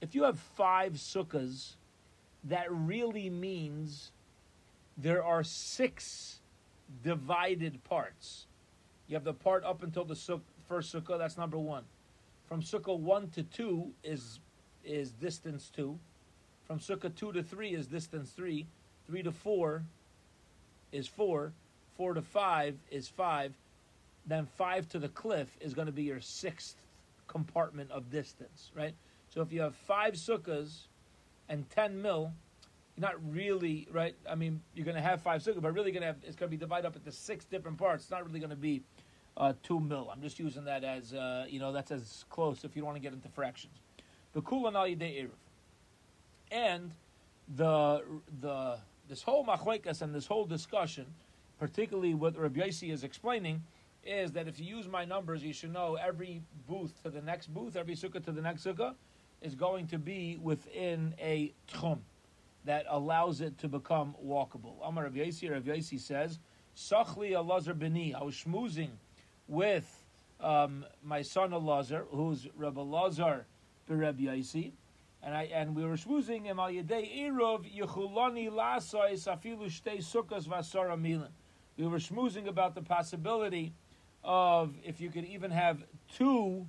If 0.00 0.16
you 0.16 0.24
have 0.24 0.40
five 0.56 0.94
sukkahs, 0.94 1.74
that 2.42 2.66
really 2.68 3.30
means 3.30 4.10
there 4.98 5.22
are 5.22 5.44
six 5.44 6.40
divided 7.04 7.82
parts. 7.84 8.46
You 9.06 9.14
have 9.14 9.22
the 9.22 9.34
part 9.34 9.62
up 9.62 9.84
until 9.84 10.04
the 10.04 10.16
first 10.68 10.92
sukkah, 10.92 11.16
that's 11.16 11.36
number 11.36 11.58
one. 11.58 11.84
From 12.48 12.60
sukkah 12.60 12.98
one 12.98 13.28
to 13.30 13.44
two 13.44 13.92
is 14.02 14.40
is 14.84 15.12
distance 15.12 15.70
two. 15.74 15.96
From 16.66 16.80
sukkah 16.80 17.14
two 17.14 17.32
to 17.32 17.42
three 17.42 17.74
is 17.74 17.86
distance 17.86 18.30
three. 18.30 18.66
Three 19.06 19.22
to 19.22 19.32
four 19.32 19.84
is 20.92 21.06
four. 21.06 21.52
Four 21.96 22.14
to 22.14 22.22
five 22.22 22.76
is 22.90 23.08
five. 23.08 23.54
Then 24.26 24.46
five 24.56 24.88
to 24.88 24.98
the 24.98 25.08
cliff 25.08 25.56
is 25.60 25.74
going 25.74 25.86
to 25.86 25.92
be 25.92 26.02
your 26.02 26.20
sixth 26.20 26.76
compartment 27.28 27.90
of 27.90 28.10
distance, 28.10 28.70
right? 28.74 28.94
So 29.28 29.40
if 29.40 29.52
you 29.52 29.60
have 29.60 29.74
five 29.74 30.14
sukkahs 30.14 30.86
and 31.48 31.68
10 31.70 32.02
mil, 32.02 32.32
you're 32.96 33.08
not 33.08 33.14
really, 33.32 33.86
right? 33.92 34.16
I 34.28 34.34
mean, 34.34 34.62
you're 34.74 34.84
going 34.84 34.96
to 34.96 35.02
have 35.02 35.20
five 35.20 35.42
sukkahs, 35.42 35.62
but 35.62 35.72
really 35.72 35.92
going 35.92 36.02
to 36.02 36.08
have, 36.08 36.16
it's 36.24 36.36
going 36.36 36.50
to 36.50 36.56
be 36.56 36.60
divided 36.60 36.86
up 36.86 36.96
into 36.96 37.12
six 37.12 37.44
different 37.44 37.78
parts. 37.78 38.04
It's 38.04 38.10
not 38.10 38.26
really 38.26 38.40
going 38.40 38.50
to 38.50 38.56
be 38.56 38.82
uh, 39.36 39.52
two 39.62 39.78
mil. 39.78 40.10
I'm 40.12 40.22
just 40.22 40.38
using 40.38 40.64
that 40.64 40.82
as, 40.82 41.12
uh, 41.12 41.46
you 41.48 41.60
know, 41.60 41.72
that's 41.72 41.92
as 41.92 42.24
close 42.30 42.64
if 42.64 42.74
you 42.74 42.82
don't 42.82 42.86
want 42.86 42.96
to 42.96 43.02
get 43.02 43.12
into 43.12 43.28
fractions. 43.28 43.74
The 44.32 44.40
kulan 44.40 44.74
al 44.74 44.86
yidei 44.86 45.22
eruv. 45.22 45.30
And 46.50 46.92
the 47.56 48.02
the 48.40 48.78
this 49.08 49.22
whole 49.22 49.44
machlekas 49.44 50.02
and 50.02 50.14
this 50.14 50.26
whole 50.26 50.44
discussion, 50.44 51.06
particularly 51.58 52.14
what 52.14 52.36
Rabbi 52.36 52.60
Yossi 52.60 52.92
is 52.92 53.04
explaining, 53.04 53.62
is 54.04 54.32
that 54.32 54.48
if 54.48 54.58
you 54.58 54.76
use 54.76 54.88
my 54.88 55.04
numbers, 55.04 55.42
you 55.42 55.52
should 55.52 55.72
know 55.72 55.94
every 55.94 56.42
booth 56.68 57.00
to 57.02 57.10
the 57.10 57.22
next 57.22 57.52
booth, 57.52 57.76
every 57.76 57.94
sukkah 57.94 58.24
to 58.24 58.32
the 58.32 58.42
next 58.42 58.64
sukkah, 58.64 58.94
is 59.42 59.54
going 59.54 59.86
to 59.88 59.98
be 59.98 60.38
within 60.42 61.14
a 61.20 61.52
tchum 61.68 61.98
that 62.64 62.84
allows 62.88 63.40
it 63.40 63.56
to 63.58 63.68
become 63.68 64.14
walkable. 64.24 64.74
Amar 64.84 65.04
Rabbi 65.04 65.18
Yossi, 65.18 65.50
Rabbi 65.50 65.70
Yossi 65.70 66.00
says, 66.00 66.38
Sachli 66.76 67.30
Elazar 67.30 67.78
Beni. 67.78 68.12
I 68.12 68.22
was 68.22 68.34
schmoozing 68.34 68.90
with 69.48 70.04
um, 70.40 70.84
my 71.02 71.22
son 71.22 71.50
Elazar, 71.50 72.04
who's 72.10 72.48
Rabbi 72.56 72.80
Elazar 72.80 73.44
Rabbi 73.88 74.24
Yossi, 74.24 74.72
and 75.26 75.34
I 75.34 75.50
and 75.52 75.74
we 75.74 75.84
were 75.84 75.96
schmoozing 75.96 76.44
him 76.44 76.60
al 76.60 76.70
yedei 76.70 77.24
irov 77.24 77.66
yichulani 77.76 78.48
lasois 78.48 79.26
afilu 79.26 79.66
shtei 79.66 79.98
sukkos 79.98 80.46
vasara 80.46 80.98
milan. 80.98 81.30
We 81.76 81.88
were 81.88 81.98
schmoozing 81.98 82.46
about 82.46 82.76
the 82.76 82.80
possibility 82.80 83.74
of 84.22 84.74
if 84.84 85.00
you 85.00 85.10
could 85.10 85.24
even 85.24 85.50
have 85.50 85.82
two 86.14 86.64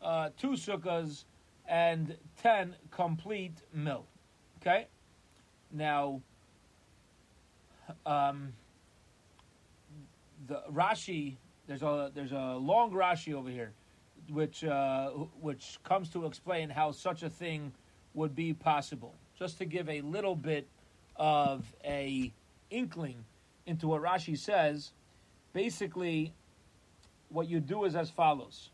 uh, 0.00 0.30
two 0.38 0.52
sukkahs 0.52 1.24
and 1.68 2.16
ten 2.42 2.76
complete 2.90 3.62
mil. 3.74 4.06
Okay, 4.62 4.86
now 5.70 6.22
um, 8.06 8.54
the 10.46 10.62
Rashi 10.72 11.36
there's 11.66 11.82
a 11.82 12.10
there's 12.14 12.32
a 12.32 12.56
long 12.56 12.90
Rashi 12.90 13.34
over 13.34 13.50
here, 13.50 13.74
which 14.30 14.64
uh, 14.64 15.10
which 15.40 15.78
comes 15.84 16.08
to 16.08 16.24
explain 16.24 16.70
how 16.70 16.90
such 16.90 17.22
a 17.22 17.28
thing 17.28 17.70
would 18.14 18.34
be 18.34 18.52
possible. 18.52 19.14
Just 19.38 19.58
to 19.58 19.64
give 19.64 19.88
a 19.88 20.00
little 20.02 20.36
bit 20.36 20.66
of 21.16 21.64
a 21.84 22.32
inkling 22.70 23.24
into 23.66 23.88
what 23.88 24.02
Rashi 24.02 24.36
says, 24.36 24.92
basically, 25.52 26.32
what 27.28 27.48
you 27.48 27.60
do 27.60 27.84
is 27.84 27.94
as 27.94 28.10
follows. 28.10 28.70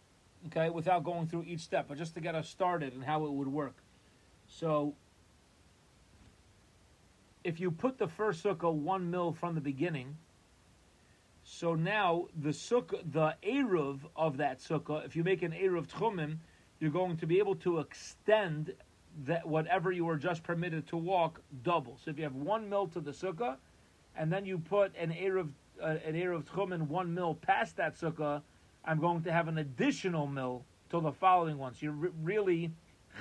Okay, 0.47 0.71
without 0.71 1.03
going 1.03 1.27
through 1.27 1.45
each 1.47 1.61
step, 1.61 1.87
but 1.89 1.99
just 1.99 2.15
to 2.15 2.21
get 2.21 2.35
us 2.35 2.49
started 2.49 2.93
and 2.93 3.03
how 3.03 3.25
it 3.25 3.33
would 3.33 3.49
work. 3.49 3.75
So, 4.47 4.95
if 7.43 7.59
you 7.59 7.71
put 7.71 7.99
the 7.99 8.07
first 8.07 8.45
sukkah 8.45 8.73
one 8.73 9.11
mil 9.11 9.33
from 9.33 9.57
the 9.57 9.61
beginning, 9.61 10.17
so 11.45 11.75
now 11.75 12.27
the 12.41 12.51
sukkah, 12.51 13.01
the 13.11 13.35
eruv 13.43 14.01
of 14.15 14.37
that 14.37 14.61
sukkah, 14.61 15.05
if 15.05 15.17
you 15.17 15.25
make 15.25 15.43
an 15.43 15.53
eruv 15.53 15.89
tchumim, 15.89 16.37
you're 16.79 16.91
going 16.91 17.17
to 17.17 17.27
be 17.27 17.39
able 17.39 17.57
to 17.57 17.79
extend 17.79 18.75
that 19.27 19.47
whatever 19.47 19.91
you 19.91 20.05
were 20.05 20.17
just 20.17 20.43
permitted 20.43 20.87
to 20.89 20.97
walk 20.97 21.41
double. 21.63 21.99
So 22.05 22.11
if 22.11 22.19
you 22.19 22.25
have 22.25 22.35
one 22.35 22.69
mil 22.69 22.87
to 22.89 23.01
the 23.01 23.11
sukkah, 23.11 23.57
and 24.17 24.33
then 24.33 24.45
you 24.47 24.59
put 24.59 24.93
an 24.97 25.11
eruv 25.13 25.49
uh, 25.83 25.97
an 26.05 26.15
eruv 26.15 26.45
tchumen 26.45 26.89
one 26.89 27.15
mil 27.15 27.35
past 27.35 27.77
that 27.77 27.97
sukkah, 27.97 28.43
I'm 28.85 29.01
going 29.01 29.23
to 29.23 29.33
have 29.33 29.49
an 29.49 29.59
additional 29.59 30.27
mil 30.27 30.65
till 30.91 31.01
the 31.01 31.13
following 31.13 31.59
one. 31.59 31.75
So 31.75 31.79
you're 31.83 31.93
re- 31.93 32.11
really 32.23 32.71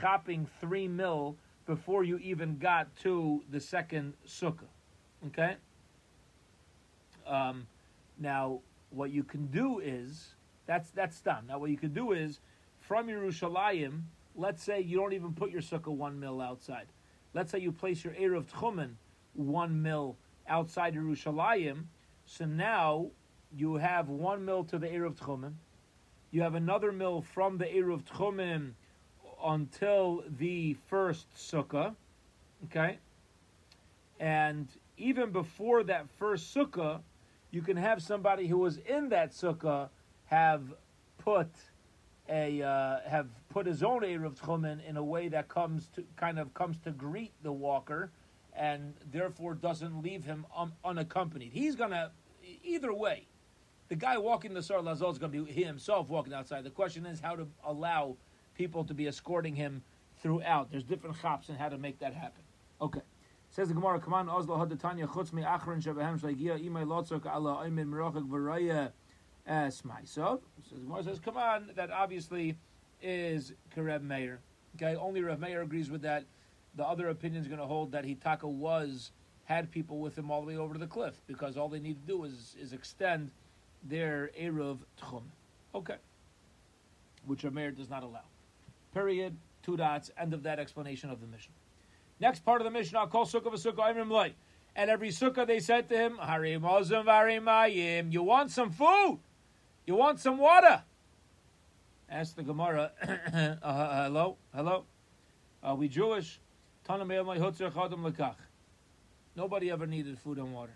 chopping 0.02 0.48
three 0.60 0.88
mil 0.88 1.36
before 1.66 2.04
you 2.04 2.18
even 2.20 2.58
got 2.58 2.96
to 2.98 3.44
the 3.52 3.60
second 3.60 4.14
sukkah. 4.26 4.70
Okay. 5.28 5.56
Um, 7.26 7.68
now, 8.20 8.60
what 8.92 9.12
you 9.12 9.24
can 9.24 9.48
do 9.48 9.80
is 9.80 10.36
that's 10.66 10.92
that's 10.92 11.22
done. 11.22 11.46
Now, 11.48 11.60
what 11.60 11.70
you 11.70 11.78
can 11.78 11.94
do 11.94 12.12
is 12.14 12.40
from 12.80 13.08
Yerushalayim. 13.08 14.02
Let's 14.38 14.64
say 14.64 14.80
you 14.82 14.98
don't 14.98 15.14
even 15.14 15.34
put 15.34 15.50
your 15.50 15.62
sukkah 15.62 15.88
one 15.88 16.20
mil 16.20 16.40
outside. 16.40 16.86
Let's 17.34 17.52
say 17.52 17.60
you 17.60 17.72
place 17.72 18.04
your 18.04 18.14
eruv 18.14 18.46
tchumen 18.46 18.92
one 19.34 19.82
mil 19.82 20.16
outside 20.48 20.96
Yerushalayim. 20.96 21.86
So 22.26 22.46
now 22.46 23.08
you 23.56 23.76
have 23.76 24.10
one 24.10 24.46
mil 24.46 24.64
to 24.66 24.78
the 24.78 24.88
eruv 24.88 25.16
tchumen. 25.16 25.54
You 26.30 26.44
have 26.44 26.56
another 26.56 26.92
mil 26.92 27.22
from 27.22 27.58
the 27.58 27.66
eruv 27.66 28.04
tchumen 28.04 28.74
until 29.44 30.24
the 30.38 30.76
first 30.88 31.26
sukkah. 31.36 31.96
Okay, 32.66 33.00
and 34.20 34.68
even 34.98 35.32
before 35.32 35.84
that 35.84 36.08
first 36.18 36.56
sukkah 36.56 37.02
you 37.52 37.62
can 37.62 37.78
have 37.78 38.02
somebody 38.02 38.48
who 38.48 38.58
was 38.58 38.78
in 38.78 39.10
that 39.10 39.32
sukkah 39.32 39.90
have 40.26 40.62
put 41.18 41.50
a 42.30 42.62
uh, 42.62 43.00
have 43.08 43.28
put 43.50 43.66
his 43.66 43.84
own 43.84 44.02
eruv 44.02 44.36
tchumen 44.36 44.86
in 44.88 44.98
a 44.98 45.04
way 45.04 45.28
that 45.30 45.48
comes 45.48 45.88
to 45.96 46.04
kind 46.16 46.40
of 46.40 46.54
comes 46.54 46.78
to 46.80 46.92
greet 46.92 47.32
the 47.44 47.52
walker, 47.52 48.12
and 48.54 48.94
therefore 49.12 49.54
doesn't 49.54 50.02
leave 50.02 50.26
him 50.26 50.46
un- 50.56 50.74
unaccompanied. 50.84 51.52
He's 51.54 51.76
gonna 51.76 52.12
either 52.64 52.94
way. 52.94 53.28
The 53.90 53.96
guy 53.96 54.18
walking 54.18 54.54
the 54.54 54.62
Sar 54.62 54.80
Lazal 54.80 55.12
is 55.12 55.18
going 55.18 55.32
to 55.32 55.46
be 55.46 55.52
he 55.52 55.64
himself 55.64 56.10
walking 56.10 56.34
outside. 56.34 56.66
The 56.66 56.70
question 56.70 57.06
is 57.06 57.22
how 57.22 57.36
to 57.36 57.48
allow 57.64 58.18
people 58.56 58.84
to 58.84 58.94
be 58.94 59.08
escorting 59.08 59.56
him 59.56 59.82
throughout. 60.22 60.70
There's 60.72 60.84
different 60.84 61.20
chops 61.22 61.48
and 61.50 61.58
how 61.58 61.70
to 61.70 61.78
make 61.78 62.00
that 62.00 62.14
happen. 62.14 62.44
Okay. 62.82 63.02
Says 63.50 63.70
the 63.70 63.74
Gemara, 63.74 64.00
"Come 64.00 64.14
on, 64.14 64.28
Oslo 64.28 64.58
Hadatanya 64.58 65.08
Chutz 65.08 65.32
Mi 65.32 65.42
Achron 65.42 65.82
Shleigia 65.82 66.60
Imay 66.60 66.86
Lotzok 66.86 67.26
Ala 67.26 67.66
Oimin 67.66 67.88
Merachak 67.88 68.28
Varaya 68.28 68.92
Esmaisov." 69.50 70.42
Says 70.64 70.80
the 70.80 70.86
Gemara 70.86 71.04
says, 71.04 71.20
"Come 71.20 71.38
on, 71.38 71.72
that 71.76 71.92
obviously 71.92 72.58
is 73.02 73.54
Kareb 73.76 74.02
Meir." 74.02 74.40
Okay, 74.76 74.96
only 74.96 75.22
Rav 75.22 75.40
Meir 75.40 75.62
agrees 75.62 75.90
with 75.90 76.02
that. 76.02 76.26
The 76.76 76.86
other 76.86 77.10
opinion 77.10 77.42
is 77.42 77.48
going 77.48 77.60
to 77.60 77.66
hold 77.66 77.92
that 77.94 78.06
Hitaka 78.06 78.44
was 78.44 79.12
had 79.46 79.72
people 79.72 80.00
with 80.00 80.18
him 80.18 80.30
all 80.30 80.42
the 80.42 80.48
way 80.48 80.58
over 80.58 80.74
to 80.74 80.80
the 80.80 80.88
cliff 80.88 81.22
because 81.26 81.58
all 81.58 81.70
they 81.70 81.80
need 81.80 82.00
to 82.02 82.08
do 82.08 82.24
is 82.26 82.56
is 82.60 82.74
extend 82.74 83.32
their 83.84 84.32
eruv 84.40 84.80
tchum. 85.02 85.24
Okay, 85.74 85.98
which 87.26 87.44
Rav 87.44 87.54
Meir 87.54 87.72
does 87.72 87.90
not 87.90 88.04
allow. 88.04 88.26
Period. 88.94 89.38
Two 89.64 89.76
dots. 89.78 90.12
End 90.18 90.34
of 90.34 90.44
that 90.44 90.60
explanation 90.60 91.10
of 91.10 91.20
the 91.20 91.28
mission. 91.28 91.52
Next 92.20 92.46
part 92.46 92.62
of 92.62 92.66
the 92.66 92.72
mission, 92.72 92.98
I'll 92.98 93.08
call 93.08 93.26
sukkah 93.26 93.52
v'sukkah 93.52 93.94
imrim. 93.94 94.34
And 94.76 94.90
every 94.90 95.10
sukkah 95.10 95.46
they 95.46 95.60
said 95.60 95.90
to 95.90 95.98
him, 95.98 96.18
Harim 96.18 96.62
ozim 96.62 97.06
mayim. 97.06 98.12
You 98.12 98.24
want 98.24 98.52
some 98.52 98.72
food? 98.72 99.20
You 99.88 99.96
want 99.96 100.20
some 100.20 100.38
water? 100.38 100.84
Ask 102.10 102.36
the 102.36 102.44
Gemara, 102.44 102.92
uh, 103.64 104.04
hello, 104.04 104.36
hello. 104.54 104.84
Are 105.64 105.76
we 105.76 105.88
Jewish? 105.88 106.42
Nobody 109.38 109.72
ever 109.72 109.88
needed 109.88 110.20
food 110.20 110.40
and 110.40 110.54
water. 110.54 110.74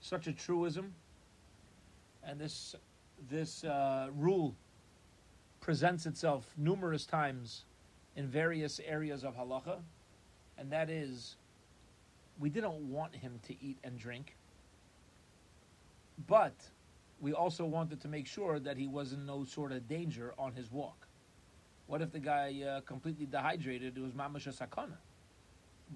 Such 0.00 0.26
a 0.26 0.32
truism, 0.32 0.92
and 2.24 2.40
this 2.40 2.74
this 3.30 3.62
uh, 3.62 4.08
rule 4.12 4.56
presents 5.60 6.06
itself 6.06 6.52
numerous 6.56 7.06
times 7.06 7.64
in 8.16 8.26
various 8.26 8.80
areas 8.84 9.22
of 9.22 9.36
halacha, 9.36 9.78
and 10.58 10.72
that 10.72 10.90
is 10.90 11.36
we 12.40 12.50
didn't 12.50 12.90
want 12.90 13.14
him 13.14 13.38
to 13.46 13.54
eat 13.64 13.78
and 13.84 13.98
drink, 13.98 14.35
but 16.26 16.54
we 17.20 17.32
also 17.32 17.64
wanted 17.64 18.00
to 18.00 18.08
make 18.08 18.26
sure 18.26 18.58
that 18.58 18.76
he 18.76 18.86
was 18.86 19.12
in 19.12 19.26
no 19.26 19.44
sort 19.44 19.72
of 19.72 19.88
danger 19.88 20.34
on 20.38 20.52
his 20.52 20.70
walk. 20.70 21.06
What 21.86 22.02
if 22.02 22.12
the 22.12 22.18
guy 22.18 22.62
uh, 22.62 22.80
completely 22.82 23.26
dehydrated? 23.26 23.96
It 23.96 24.00
was 24.00 24.12
mamash 24.12 24.48
sakana. 24.48 24.96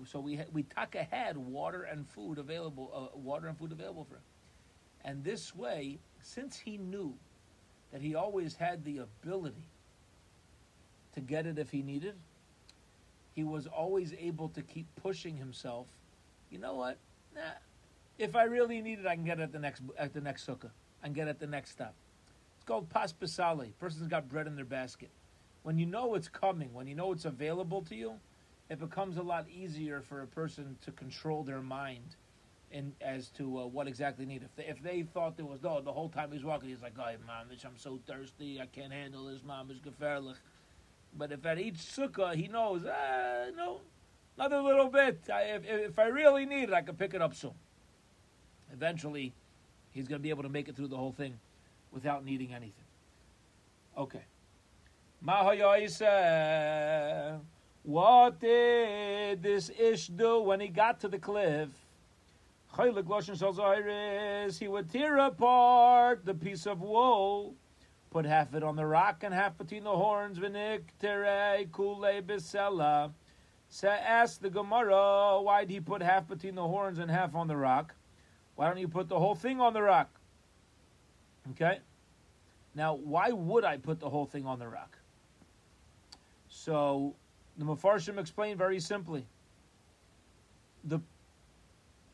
So 0.06 0.20
we 0.20 0.40
we 0.52 0.62
taka 0.62 1.02
had 1.02 1.36
water 1.36 1.82
and 1.82 2.08
food 2.08 2.38
available, 2.38 2.92
uh, 2.94 3.18
water 3.18 3.48
and 3.48 3.58
food 3.58 3.72
available 3.72 4.04
for 4.04 4.16
him, 4.16 4.22
and 5.04 5.24
this 5.24 5.54
way, 5.54 5.98
since 6.20 6.56
he 6.56 6.78
knew 6.78 7.14
that 7.90 8.00
he 8.00 8.14
always 8.14 8.54
had 8.54 8.84
the 8.84 8.98
ability 8.98 9.64
to 11.14 11.20
get 11.20 11.46
it 11.46 11.58
if 11.58 11.70
he 11.70 11.82
needed. 11.82 12.14
He 13.34 13.44
was 13.44 13.66
always 13.66 14.12
able 14.18 14.48
to 14.50 14.62
keep 14.62 14.86
pushing 14.96 15.36
himself. 15.36 15.88
You 16.50 16.58
know 16.58 16.74
what? 16.74 16.98
Nah, 17.34 17.40
if 18.20 18.36
I 18.36 18.44
really 18.44 18.80
need 18.82 18.98
it, 19.00 19.06
I 19.06 19.14
can 19.14 19.24
get 19.24 19.40
it 19.40 19.44
at 19.44 19.52
the 19.52 19.58
next 19.58 19.82
at 19.98 20.12
the 20.12 20.20
next 20.20 20.46
sukkah. 20.46 20.70
I 21.02 21.06
can 21.06 21.14
get 21.14 21.26
it 21.26 21.30
at 21.30 21.40
the 21.40 21.46
next 21.46 21.70
stop. 21.70 21.94
It's 22.56 22.66
called 22.66 22.90
pas 22.90 23.12
pasale. 23.12 23.72
Person's 23.80 24.08
got 24.08 24.28
bread 24.28 24.46
in 24.46 24.54
their 24.54 24.66
basket. 24.66 25.10
When 25.62 25.78
you 25.78 25.86
know 25.86 26.14
it's 26.14 26.28
coming, 26.28 26.72
when 26.74 26.86
you 26.86 26.94
know 26.94 27.12
it's 27.12 27.24
available 27.24 27.82
to 27.82 27.94
you, 27.94 28.14
it 28.68 28.78
becomes 28.78 29.16
a 29.16 29.22
lot 29.22 29.46
easier 29.48 30.02
for 30.02 30.20
a 30.20 30.26
person 30.26 30.76
to 30.82 30.92
control 30.92 31.42
their 31.42 31.62
mind 31.62 32.16
in 32.70 32.92
as 33.00 33.28
to 33.28 33.60
uh, 33.60 33.66
what 33.66 33.88
exactly 33.88 34.26
needed. 34.26 34.48
If 34.50 34.56
they, 34.56 34.70
if 34.70 34.82
they 34.82 35.02
thought 35.02 35.36
there 35.36 35.46
was 35.46 35.62
no, 35.62 35.80
the 35.80 35.92
whole 35.92 36.08
time 36.08 36.30
he's 36.32 36.44
walking, 36.44 36.68
he's 36.68 36.82
like, 36.82 36.94
"Oh, 36.98 37.02
mamish, 37.02 37.64
I'm 37.64 37.76
so 37.78 37.98
thirsty, 38.06 38.60
I 38.60 38.66
can't 38.66 38.92
handle 38.92 39.24
this, 39.24 39.40
mamish 39.40 39.80
gefährlich." 39.80 40.36
But 41.16 41.32
if 41.32 41.44
at 41.46 41.58
each 41.58 41.78
sukkah 41.78 42.34
he 42.34 42.46
knows, 42.48 42.84
ah, 42.86 43.46
no, 43.56 43.80
another 44.36 44.60
little 44.60 44.88
bit. 44.88 45.22
I, 45.32 45.42
if, 45.42 45.62
if 45.66 45.98
I 45.98 46.06
really 46.06 46.44
need 46.44 46.64
it, 46.64 46.72
I 46.72 46.82
can 46.82 46.94
pick 46.94 47.14
it 47.14 47.22
up 47.22 47.34
soon. 47.34 47.54
Eventually, 48.72 49.32
he's 49.92 50.08
going 50.08 50.18
to 50.20 50.22
be 50.22 50.30
able 50.30 50.42
to 50.42 50.48
make 50.48 50.68
it 50.68 50.76
through 50.76 50.88
the 50.88 50.96
whole 50.96 51.12
thing 51.12 51.38
without 51.92 52.24
needing 52.24 52.52
anything. 52.52 52.72
Okay. 53.96 54.22
What 57.82 58.40
did 58.40 59.42
this 59.42 59.70
ish 59.78 60.06
do 60.08 60.40
when 60.40 60.60
he 60.60 60.68
got 60.68 61.00
to 61.00 61.08
the 61.08 61.18
cliff? 61.18 61.68
He 62.76 64.68
would 64.68 64.90
tear 64.90 65.18
apart 65.18 66.24
the 66.24 66.34
piece 66.34 66.66
of 66.66 66.80
wool, 66.80 67.54
put 68.10 68.24
half 68.24 68.54
it 68.54 68.62
on 68.62 68.76
the 68.76 68.86
rock 68.86 69.24
and 69.24 69.34
half 69.34 69.58
between 69.58 69.82
the 69.84 69.90
horns. 69.90 70.38
So 73.72 73.88
ask 73.88 74.40
the 74.40 74.50
Gemara, 74.50 75.40
why 75.42 75.64
did 75.64 75.70
he 75.70 75.80
put 75.80 76.02
half 76.02 76.28
between 76.28 76.54
the 76.54 76.62
horns 76.62 76.98
and 76.98 77.10
half 77.10 77.34
on 77.34 77.48
the 77.48 77.56
rock? 77.56 77.94
Why 78.60 78.66
don't 78.66 78.76
you 78.76 78.88
put 78.88 79.08
the 79.08 79.18
whole 79.18 79.34
thing 79.34 79.58
on 79.58 79.72
the 79.72 79.80
rock? 79.80 80.10
Okay? 81.52 81.78
Now, 82.74 82.92
why 82.94 83.30
would 83.30 83.64
I 83.64 83.78
put 83.78 84.00
the 84.00 84.10
whole 84.10 84.26
thing 84.26 84.44
on 84.44 84.58
the 84.58 84.68
rock? 84.68 84.98
So, 86.50 87.14
the 87.56 87.64
Mefarshim 87.64 88.18
explained 88.18 88.58
very 88.58 88.78
simply. 88.78 89.24
The 90.84 91.00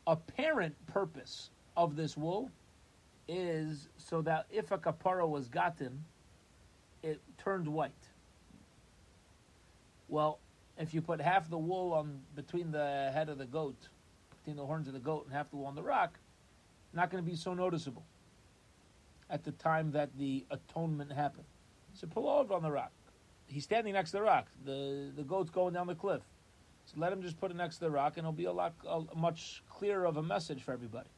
apparent 0.07 0.73
purpose 0.87 1.49
of 1.75 1.97
this 1.97 2.15
wool 2.15 2.49
is 3.27 3.89
so 3.97 4.21
that 4.21 4.45
if 4.49 4.71
a 4.71 4.77
kapara 4.77 5.27
was 5.27 5.49
gotten, 5.49 6.05
it 7.03 7.19
turned 7.37 7.67
white. 7.67 7.91
Well, 10.07 10.39
if 10.77 10.93
you 10.93 11.01
put 11.01 11.19
half 11.19 11.49
the 11.49 11.57
wool 11.57 11.91
on 11.91 12.21
between 12.37 12.71
the 12.71 13.11
head 13.13 13.27
of 13.27 13.37
the 13.37 13.45
goat, 13.45 13.89
between 14.29 14.55
the 14.55 14.65
horns 14.65 14.87
of 14.87 14.93
the 14.93 15.01
goat, 15.01 15.25
and 15.25 15.33
half 15.33 15.49
the 15.49 15.57
wool 15.57 15.65
on 15.65 15.75
the 15.75 15.83
rock, 15.83 16.17
not 16.97 17.09
going 17.09 17.23
to 17.23 17.29
be 17.29 17.37
so 17.37 17.53
noticeable 17.53 18.03
at 19.29 19.43
the 19.43 19.51
time 19.51 19.91
that 19.91 20.09
the 20.17 20.45
atonement 20.51 21.11
happened. 21.11 21.45
So 21.93 22.07
pull 22.07 22.27
over 22.27 22.53
on 22.53 22.63
the 22.63 22.71
rock. 22.71 22.91
He's 23.45 23.63
standing 23.63 23.93
next 23.93 24.11
to 24.11 24.17
the 24.17 24.23
rock. 24.23 24.47
The 24.65 25.11
the 25.15 25.23
goat's 25.23 25.49
going 25.49 25.73
down 25.73 25.87
the 25.87 25.95
cliff. 25.95 26.21
So 26.85 26.95
let 26.97 27.13
him 27.13 27.21
just 27.21 27.39
put 27.39 27.51
it 27.51 27.57
next 27.57 27.75
to 27.77 27.85
the 27.85 27.91
rock, 27.91 28.13
and 28.17 28.19
it'll 28.19 28.31
be 28.31 28.45
a 28.45 28.51
lot 28.51 28.73
a, 28.87 29.03
much 29.15 29.63
clearer 29.69 30.05
of 30.05 30.17
a 30.17 30.23
message 30.23 30.63
for 30.63 30.73
everybody. 30.73 31.09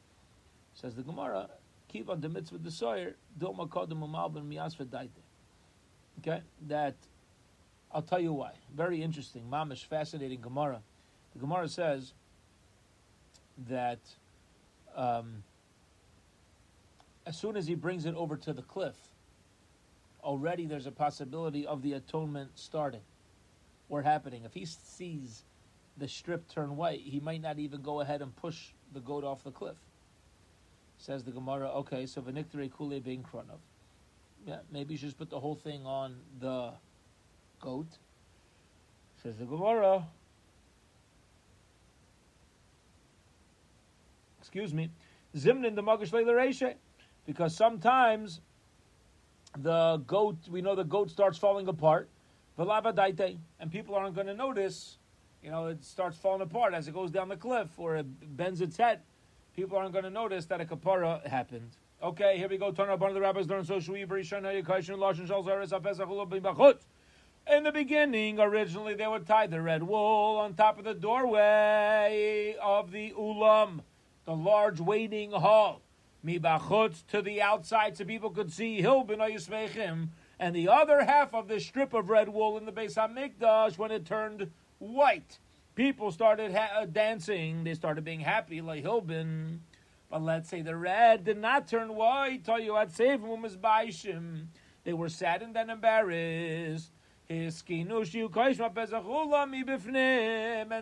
Says 0.74 0.94
the 0.94 1.02
Gemara, 1.02 1.48
keep 1.88 2.08
on 2.08 2.20
the 2.20 2.28
mitzvah 2.28 2.58
the 2.58 2.70
sawyer, 2.70 3.16
don't 3.38 3.56
Okay, 6.20 6.42
that 6.68 6.94
I'll 7.92 8.02
tell 8.02 8.20
you 8.20 8.32
why. 8.32 8.52
Very 8.74 9.02
interesting, 9.02 9.44
mamish, 9.50 9.84
fascinating 9.86 10.40
Gemara. 10.40 10.82
The 11.32 11.40
Gemara 11.40 11.68
says 11.68 12.12
that 13.68 14.00
um, 14.96 15.42
as 17.26 17.36
soon 17.36 17.56
as 17.56 17.66
he 17.66 17.74
brings 17.74 18.06
it 18.06 18.14
over 18.14 18.36
to 18.36 18.52
the 18.52 18.62
cliff, 18.62 18.96
already 20.22 20.66
there's 20.66 20.86
a 20.86 20.92
possibility 20.92 21.66
of 21.66 21.82
the 21.82 21.92
atonement 21.92 22.50
starting 22.54 23.02
or 23.88 24.02
happening. 24.02 24.44
If 24.44 24.54
he 24.54 24.64
sees 24.64 25.44
the 25.96 26.08
strip 26.08 26.48
turn 26.48 26.76
white, 26.76 27.00
he 27.00 27.20
might 27.20 27.42
not 27.42 27.58
even 27.58 27.82
go 27.82 28.00
ahead 28.00 28.22
and 28.22 28.34
push 28.34 28.72
the 28.92 29.00
goat 29.00 29.24
off 29.24 29.44
the 29.44 29.50
cliff. 29.50 29.76
Says 30.98 31.24
the 31.24 31.30
Gemara, 31.30 31.68
okay, 31.70 32.06
so 32.06 32.20
v'niktare 32.20 32.70
kule 32.74 33.00
being 33.00 33.22
kronov. 33.22 33.60
Yeah, 34.46 34.58
maybe 34.70 34.94
you 34.94 34.98
should 34.98 35.08
just 35.08 35.18
put 35.18 35.30
the 35.30 35.40
whole 35.40 35.54
thing 35.54 35.86
on 35.86 36.16
the 36.38 36.72
goat. 37.60 37.88
Says 39.22 39.36
the 39.36 39.44
Gemara. 39.44 40.06
Excuse 44.40 44.72
me. 44.72 44.90
Zimnin 45.36 45.74
the 45.74 45.82
Magash 45.82 46.10
Reisha. 46.10 46.74
Because 47.30 47.54
sometimes 47.54 48.40
the 49.56 49.98
goat, 50.04 50.36
we 50.50 50.62
know 50.62 50.74
the 50.74 50.82
goat 50.82 51.12
starts 51.12 51.38
falling 51.38 51.68
apart. 51.68 52.08
And 52.58 53.70
people 53.70 53.94
aren't 53.94 54.16
going 54.16 54.26
to 54.26 54.34
notice, 54.34 54.98
you 55.40 55.48
know, 55.48 55.66
it 55.66 55.84
starts 55.84 56.16
falling 56.16 56.42
apart 56.42 56.74
as 56.74 56.88
it 56.88 56.94
goes 56.94 57.12
down 57.12 57.28
the 57.28 57.36
cliff 57.36 57.68
or 57.78 57.94
it 57.94 58.36
bends 58.36 58.60
its 58.60 58.76
head. 58.76 59.02
People 59.54 59.78
aren't 59.78 59.92
going 59.92 60.02
to 60.02 60.10
notice 60.10 60.46
that 60.46 60.60
a 60.60 60.64
kapara 60.64 61.24
happened. 61.24 61.70
Okay, 62.02 62.36
here 62.36 62.48
we 62.48 62.58
go. 62.58 62.72
Turn 62.72 62.90
up 62.90 62.98
one 62.98 63.10
of 63.10 63.14
the 63.14 63.20
rabbis 63.20 63.46
learn 63.46 63.64
so 63.64 63.78
shui 63.78 64.00
in 64.02 64.08
the 67.62 67.72
beginning, 67.72 68.40
originally 68.40 68.94
they 68.94 69.06
would 69.06 69.26
tie 69.28 69.46
the 69.46 69.62
red 69.62 69.84
wool 69.84 70.36
on 70.38 70.54
top 70.54 70.80
of 70.80 70.84
the 70.84 70.94
doorway 70.94 72.56
of 72.60 72.90
the 72.90 73.12
ulam, 73.16 73.82
the 74.24 74.34
large 74.34 74.80
waiting 74.80 75.30
hall. 75.30 75.80
Mibachutz 76.24 77.06
to 77.08 77.22
the 77.22 77.40
outside 77.40 77.96
so 77.96 78.04
people 78.04 78.30
could 78.30 78.52
see 78.52 78.82
Hilbin 78.82 79.18
Yismechim, 79.18 80.08
and 80.38 80.54
the 80.54 80.68
other 80.68 81.04
half 81.04 81.34
of 81.34 81.48
the 81.48 81.60
strip 81.60 81.94
of 81.94 82.10
red 82.10 82.28
wool 82.28 82.58
in 82.58 82.66
the 82.66 82.72
Beis 82.72 82.96
Hamikdash 82.96 83.78
when 83.78 83.90
it 83.90 84.04
turned 84.04 84.50
white. 84.78 85.38
People 85.74 86.10
started 86.10 86.54
ha- 86.54 86.80
uh, 86.80 86.86
dancing, 86.86 87.64
they 87.64 87.74
started 87.74 88.04
being 88.04 88.20
happy 88.20 88.60
like 88.60 88.84
Hilbin. 88.84 89.60
But 90.10 90.22
let's 90.22 90.48
say 90.50 90.60
the 90.60 90.76
red 90.76 91.24
did 91.24 91.38
not 91.38 91.68
turn 91.68 91.94
white. 91.94 92.44
They 92.44 92.68
were 94.92 95.08
saddened 95.08 95.56
and 95.56 95.70
embarrassed. 95.70 96.90
And 97.28 97.52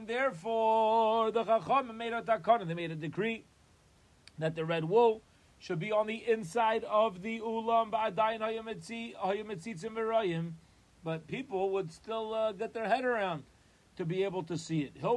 therefore, 0.07 1.31
the 1.31 1.45
Chacham 1.45 1.97
made 1.99 2.13
a 2.15 2.23
takana. 2.23 2.67
They 2.67 2.73
made 2.73 2.91
a 2.91 2.97
decree 2.97 3.45
that 4.39 4.55
the 4.57 4.65
red 4.65 4.85
wool 4.87 5.21
should 5.59 5.79
be 5.79 5.93
on 5.93 6.07
the 6.07 6.25
inside 6.29 6.85
of 6.85 7.23
the 7.23 7.41
ulam. 7.41 7.91
But 11.05 11.27
people 11.27 11.71
would 11.71 11.93
still 11.93 12.35
uh, 12.35 12.53
get 12.53 12.73
their 12.73 12.89
head 12.89 13.05
around 13.05 13.43
to 13.97 14.05
be 14.05 14.25
able 14.25 14.43
to 14.45 14.57
see 14.57 14.81
it. 14.81 14.93
So 15.03 15.17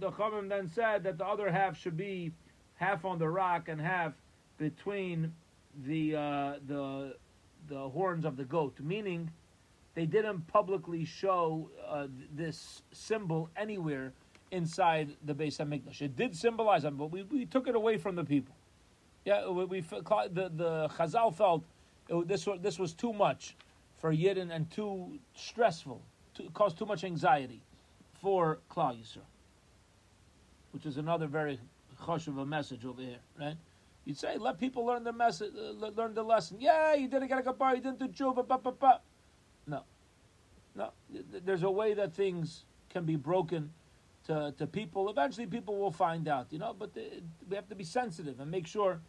the 0.00 0.10
Chachamim 0.10 0.48
then 0.48 0.68
said 0.68 1.04
that 1.04 1.18
the 1.18 1.26
other 1.26 1.50
half 1.50 1.76
should 1.78 1.96
be 1.96 2.32
half 2.74 3.04
on 3.04 3.18
the 3.18 3.28
rock 3.28 3.68
and 3.68 3.80
half 3.80 4.12
between 4.58 5.32
the 5.86 6.16
uh, 6.16 6.54
the 6.66 7.16
the 7.68 7.88
horns 7.90 8.24
of 8.24 8.36
the 8.36 8.44
goat, 8.44 8.78
meaning 8.80 9.30
they 9.94 10.06
didn't 10.06 10.46
publicly 10.48 11.04
show 11.04 11.70
uh, 11.88 12.06
this 12.34 12.82
symbol 12.92 13.48
anywhere 13.56 14.12
inside 14.50 15.16
the 15.24 15.34
Beis 15.34 15.58
Hamikdash. 15.58 16.02
It 16.02 16.16
did 16.16 16.36
symbolize 16.36 16.82
them, 16.82 16.96
but 16.96 17.10
we, 17.10 17.22
we 17.24 17.46
took 17.46 17.68
it 17.68 17.74
away 17.74 17.96
from 17.96 18.14
the 18.16 18.24
people. 18.24 18.54
Yeah, 19.24 19.48
we, 19.48 19.64
we 19.64 19.80
the 19.80 20.50
the 20.54 20.88
Chazal 20.96 21.34
felt 21.34 21.64
it, 22.08 22.28
this 22.28 22.46
this 22.60 22.78
was 22.78 22.92
too 22.92 23.12
much 23.12 23.56
for 23.96 24.12
Yidden 24.12 24.54
and 24.54 24.70
too 24.70 25.18
stressful, 25.34 26.02
to, 26.34 26.42
caused 26.50 26.76
too 26.76 26.86
much 26.86 27.04
anxiety 27.04 27.62
for 28.20 28.58
Klal 28.70 29.00
Yisrael, 29.00 29.22
which 30.72 30.84
is 30.84 30.98
another 30.98 31.26
very 31.26 31.58
chosh 32.04 32.26
of 32.28 32.38
a 32.38 32.44
message 32.44 32.84
over 32.84 33.00
here, 33.00 33.18
right? 33.40 33.56
You'd 34.04 34.18
say, 34.18 34.36
let 34.36 34.58
people 34.58 34.84
learn 34.84 35.04
the 35.04 35.12
message, 35.12 35.52
uh, 35.56 35.88
learn 35.88 36.12
the 36.12 36.22
lesson. 36.22 36.60
Yeah, 36.60 36.94
you 36.94 37.08
didn't 37.08 37.28
get 37.28 37.38
a 37.38 37.42
kapar, 37.42 37.76
you 37.76 37.80
didn't 37.80 37.98
do 37.98 38.08
tshuva, 38.08 38.46
ba, 38.46 38.58
ba. 38.58 39.00
No. 39.66 39.82
No. 40.74 40.90
There's 41.44 41.62
a 41.62 41.70
way 41.70 41.94
that 41.94 42.12
things 42.14 42.64
can 42.90 43.04
be 43.04 43.16
broken 43.16 43.70
to, 44.26 44.54
to 44.58 44.66
people. 44.66 45.08
Eventually, 45.08 45.46
people 45.46 45.78
will 45.78 45.90
find 45.90 46.28
out, 46.28 46.46
you 46.50 46.58
know, 46.58 46.74
but 46.78 46.94
the, 46.94 47.22
we 47.48 47.56
have 47.56 47.68
to 47.68 47.74
be 47.74 47.84
sensitive 47.84 48.40
and 48.40 48.50
make 48.50 48.66
sure 48.66 49.00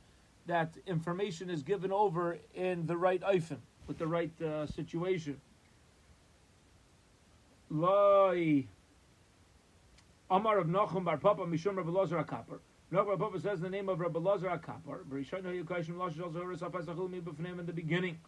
that 0.47 0.75
information 0.85 1.49
is 1.49 1.63
given 1.63 1.91
over 1.91 2.37
in 2.53 2.85
the 2.85 2.95
right 2.95 3.21
eifin, 3.21 3.57
with 3.87 3.97
the 3.97 4.07
right 4.07 4.31
uh, 4.41 4.65
situation. 4.67 5.39
Loi. 7.69 8.65
Amar 10.29 10.59
of 10.59 10.67
Nachum 10.67 11.03
Bar 11.05 11.17
Papa 11.17 11.43
Mishum 11.43 11.77
Rabbi 11.77 11.89
Lazar 11.89 12.17
Akapar. 12.23 12.59
Rabbi 12.91 13.15
Papa 13.15 13.39
says 13.39 13.59
the 13.59 13.69
name 13.69 13.89
of 13.89 13.99
Rabbi 13.99 14.19
Lazar 14.19 14.49
Akapar. 14.49 15.01
In 17.59 17.65
the 17.65 17.73
beginning, 17.73 18.19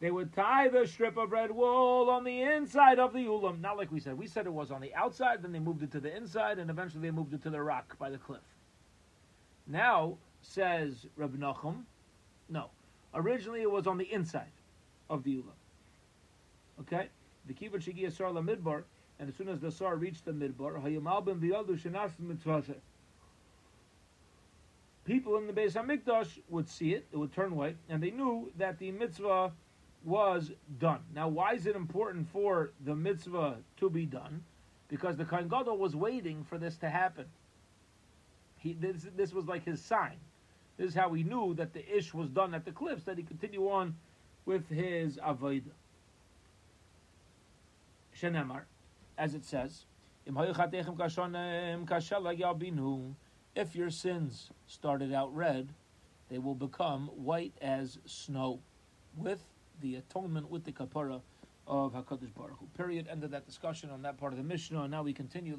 they 0.00 0.10
would 0.10 0.32
tie 0.32 0.68
the 0.68 0.86
strip 0.86 1.18
of 1.18 1.30
red 1.30 1.50
wool 1.50 2.08
on 2.08 2.24
the 2.24 2.42
inside 2.42 2.98
of 2.98 3.12
the 3.12 3.20
ulam. 3.20 3.60
Not 3.60 3.76
like 3.76 3.92
we 3.92 4.00
said. 4.00 4.16
We 4.16 4.26
said 4.26 4.46
it 4.46 4.52
was 4.52 4.70
on 4.70 4.80
the 4.80 4.94
outside, 4.94 5.42
then 5.42 5.52
they 5.52 5.58
moved 5.58 5.82
it 5.82 5.92
to 5.92 6.00
the 6.00 6.14
inside, 6.14 6.58
and 6.58 6.70
eventually 6.70 7.02
they 7.02 7.10
moved 7.10 7.34
it 7.34 7.42
to 7.42 7.50
the 7.50 7.60
rock 7.60 7.98
by 7.98 8.08
the 8.08 8.16
cliff. 8.16 8.40
Now, 9.66 10.16
says 10.40 11.06
Rabbi 11.16 11.36
Nachum, 11.36 11.82
no. 12.48 12.70
Originally 13.14 13.60
it 13.60 13.70
was 13.70 13.86
on 13.86 13.98
the 13.98 14.10
inside 14.10 14.52
of 15.10 15.22
the 15.22 15.36
ulam. 15.36 16.80
Okay? 16.80 17.08
The 17.46 17.52
kibbutz 17.52 17.82
shigi 17.82 18.10
sar 18.10 18.32
la 18.32 18.40
midbar, 18.40 18.84
and 19.18 19.28
as 19.28 19.34
soon 19.36 19.48
as 19.48 19.60
the 19.60 19.70
sar 19.70 19.96
reached 19.96 20.24
the 20.24 20.32
midbar, 20.32 20.82
hayamal 20.82 21.24
ben 21.24 21.40
shenas 21.40 22.18
mitzvah 22.18 22.62
people 25.04 25.36
in 25.36 25.46
the 25.46 25.52
Beis 25.52 25.72
Hamikdash 25.72 26.38
would 26.48 26.68
see 26.68 26.94
it; 26.94 27.06
it 27.10 27.16
would 27.16 27.32
turn 27.32 27.56
white, 27.56 27.76
and 27.88 28.02
they 28.02 28.10
knew 28.10 28.52
that 28.56 28.78
the 28.78 28.92
mitzvah 28.92 29.52
was 30.04 30.52
done. 30.78 31.00
Now, 31.14 31.28
why 31.28 31.54
is 31.54 31.66
it 31.66 31.76
important 31.76 32.28
for 32.30 32.72
the 32.84 32.94
mitzvah 32.94 33.58
to 33.78 33.90
be 33.90 34.06
done? 34.06 34.42
Because 34.88 35.16
the 35.16 35.24
Kohen 35.24 35.48
Gadol 35.48 35.78
was 35.78 35.94
waiting 35.94 36.44
for 36.44 36.58
this 36.58 36.76
to 36.78 36.90
happen. 36.90 37.26
He 38.56 38.74
this 38.74 39.06
this 39.16 39.32
was 39.32 39.46
like 39.46 39.64
his 39.64 39.80
sign. 39.80 40.16
This 40.76 40.88
is 40.88 40.94
how 40.94 41.12
he 41.12 41.22
knew 41.22 41.54
that 41.54 41.72
the 41.72 41.96
ish 41.96 42.12
was 42.14 42.28
done 42.28 42.54
at 42.54 42.64
the 42.64 42.72
cliffs. 42.72 43.04
That 43.04 43.18
he 43.18 43.22
continue 43.22 43.68
on 43.68 43.96
with 44.46 44.68
his 44.68 45.16
avodah. 45.18 45.72
Shenemar, 48.20 48.62
as 49.16 49.34
it 49.34 49.44
says, 49.44 49.84
if 53.56 53.74
your 53.74 53.90
sins 53.90 54.50
started 54.66 55.12
out 55.12 55.34
red, 55.34 55.68
they 56.28 56.38
will 56.38 56.54
become 56.54 57.06
white 57.08 57.54
as 57.60 57.98
snow, 58.04 58.60
with 59.16 59.42
the 59.80 59.96
atonement 59.96 60.50
with 60.50 60.64
the 60.64 60.72
kapara 60.72 61.20
of 61.66 61.92
Hakadosh 61.92 62.34
Baruch 62.34 62.58
Hu. 62.58 62.66
Period. 62.76 63.06
End 63.08 63.24
of 63.24 63.30
that 63.30 63.46
discussion 63.46 63.90
on 63.90 64.02
that 64.02 64.18
part 64.18 64.32
of 64.32 64.38
the 64.38 64.44
Mishnah. 64.44 64.82
And 64.82 64.90
now 64.90 65.02
we 65.02 65.12
continue. 65.12 65.56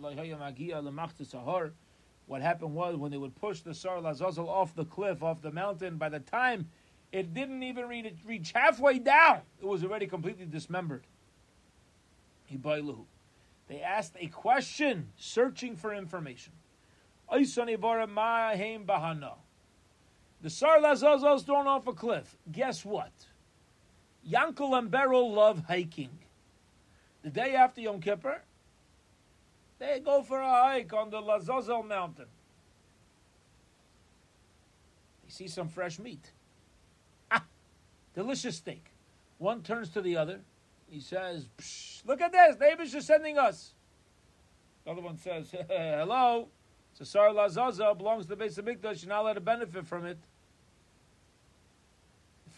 What 2.27 2.41
happened 2.41 2.73
was 2.73 2.95
when 2.97 3.11
they 3.11 3.17
would 3.17 3.35
push 3.35 3.61
the 3.61 3.73
Sar 3.73 3.99
Lazazel 3.99 4.47
off 4.47 4.75
the 4.75 4.85
cliff, 4.85 5.23
off 5.23 5.41
the 5.41 5.51
mountain, 5.51 5.97
by 5.97 6.09
the 6.09 6.19
time 6.19 6.69
it 7.11 7.33
didn't 7.33 7.63
even 7.63 7.87
reach 8.25 8.51
halfway 8.53 8.99
down, 8.99 9.41
it 9.59 9.65
was 9.65 9.83
already 9.83 10.07
completely 10.07 10.45
dismembered. 10.45 11.05
They 13.67 13.81
asked 13.81 14.15
a 14.19 14.27
question, 14.27 15.11
searching 15.17 15.75
for 15.75 15.93
information. 15.93 16.53
The 17.29 17.45
Sar 20.49 20.79
Lazazel 20.79 21.35
is 21.35 21.43
thrown 21.43 21.67
off 21.67 21.87
a 21.87 21.93
cliff. 21.93 22.35
Guess 22.51 22.83
what? 22.83 23.11
Yankel 24.29 24.77
and 24.77 24.91
Beryl 24.91 25.31
love 25.31 25.65
hiking. 25.67 26.09
The 27.23 27.29
day 27.29 27.55
after 27.55 27.81
Yom 27.81 28.01
Kippur, 28.01 28.41
they 29.79 29.99
go 29.99 30.23
for 30.23 30.39
a 30.39 30.49
hike 30.49 30.93
on 30.93 31.09
the 31.09 31.21
Lazazel 31.21 31.83
mountain. 31.83 32.27
They 35.23 35.29
see 35.31 35.47
some 35.47 35.67
fresh 35.67 35.99
meat. 35.99 36.31
Ah, 37.31 37.45
delicious 38.13 38.57
steak. 38.57 38.85
One 39.37 39.61
turns 39.61 39.89
to 39.89 40.01
the 40.01 40.17
other. 40.17 40.41
He 40.89 40.99
says, 40.99 41.47
Look 42.05 42.21
at 42.21 42.31
this. 42.31 42.57
Neighbors 42.59 42.93
are 42.95 43.01
sending 43.01 43.37
us. 43.37 43.73
The 44.83 44.91
other 44.91 45.01
one 45.01 45.17
says, 45.17 45.53
Hello. 45.69 46.49
Sar 47.03 47.29
Lazazel 47.33 47.97
belongs 47.97 48.27
to 48.27 48.35
the 48.35 48.43
Beis 48.43 48.61
Hamikdash. 48.61 49.01
You're 49.01 49.09
not 49.09 49.21
allowed 49.21 49.33
to 49.33 49.41
benefit 49.41 49.87
from 49.87 50.05
it. 50.05 50.19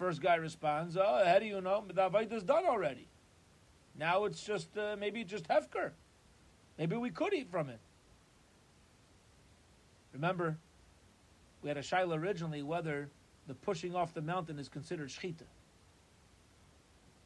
First 0.04 0.22
guy 0.22 0.36
responds, 0.36 0.98
"Oh, 0.98 1.24
how 1.26 1.40
do 1.40 1.46
you 1.46 1.62
know? 1.62 1.86
The 1.88 2.28
is 2.30 2.44
done 2.44 2.66
already. 2.66 3.08
Now 3.98 4.26
it's 4.26 4.44
just 4.44 4.78
uh, 4.78 4.98
maybe 5.00 5.24
just 5.24 5.48
hefker. 5.48 5.92
Maybe 6.78 6.98
we 6.98 7.10
could 7.10 7.34
eat 7.34 7.48
from 7.50 7.70
it." 7.70 7.80
Remember, 10.12 10.58
we 11.62 11.70
had 11.70 11.78
a 11.78 11.82
shaila 11.82 12.18
originally 12.18 12.64
whether 12.64 13.08
the 13.48 13.54
pushing 13.54 13.96
off 13.96 14.14
the 14.14 14.22
mountain 14.22 14.60
is 14.60 14.68
considered 14.68 15.08
shchita. 15.08 15.48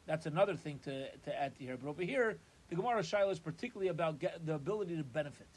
That's 0.05 0.27
another 0.27 0.55
thing 0.55 0.79
to, 0.83 1.09
to 1.09 1.35
add 1.35 1.57
to 1.57 1.63
here. 1.63 1.77
But 1.81 1.89
over 1.89 2.03
here, 2.03 2.37
the 2.69 2.75
Gemara 2.75 3.01
shaila 3.01 3.31
is 3.31 3.39
particularly 3.39 3.87
about 3.87 4.19
the 4.19 4.53
ability 4.53 4.97
to 4.97 5.03
benefit, 5.03 5.47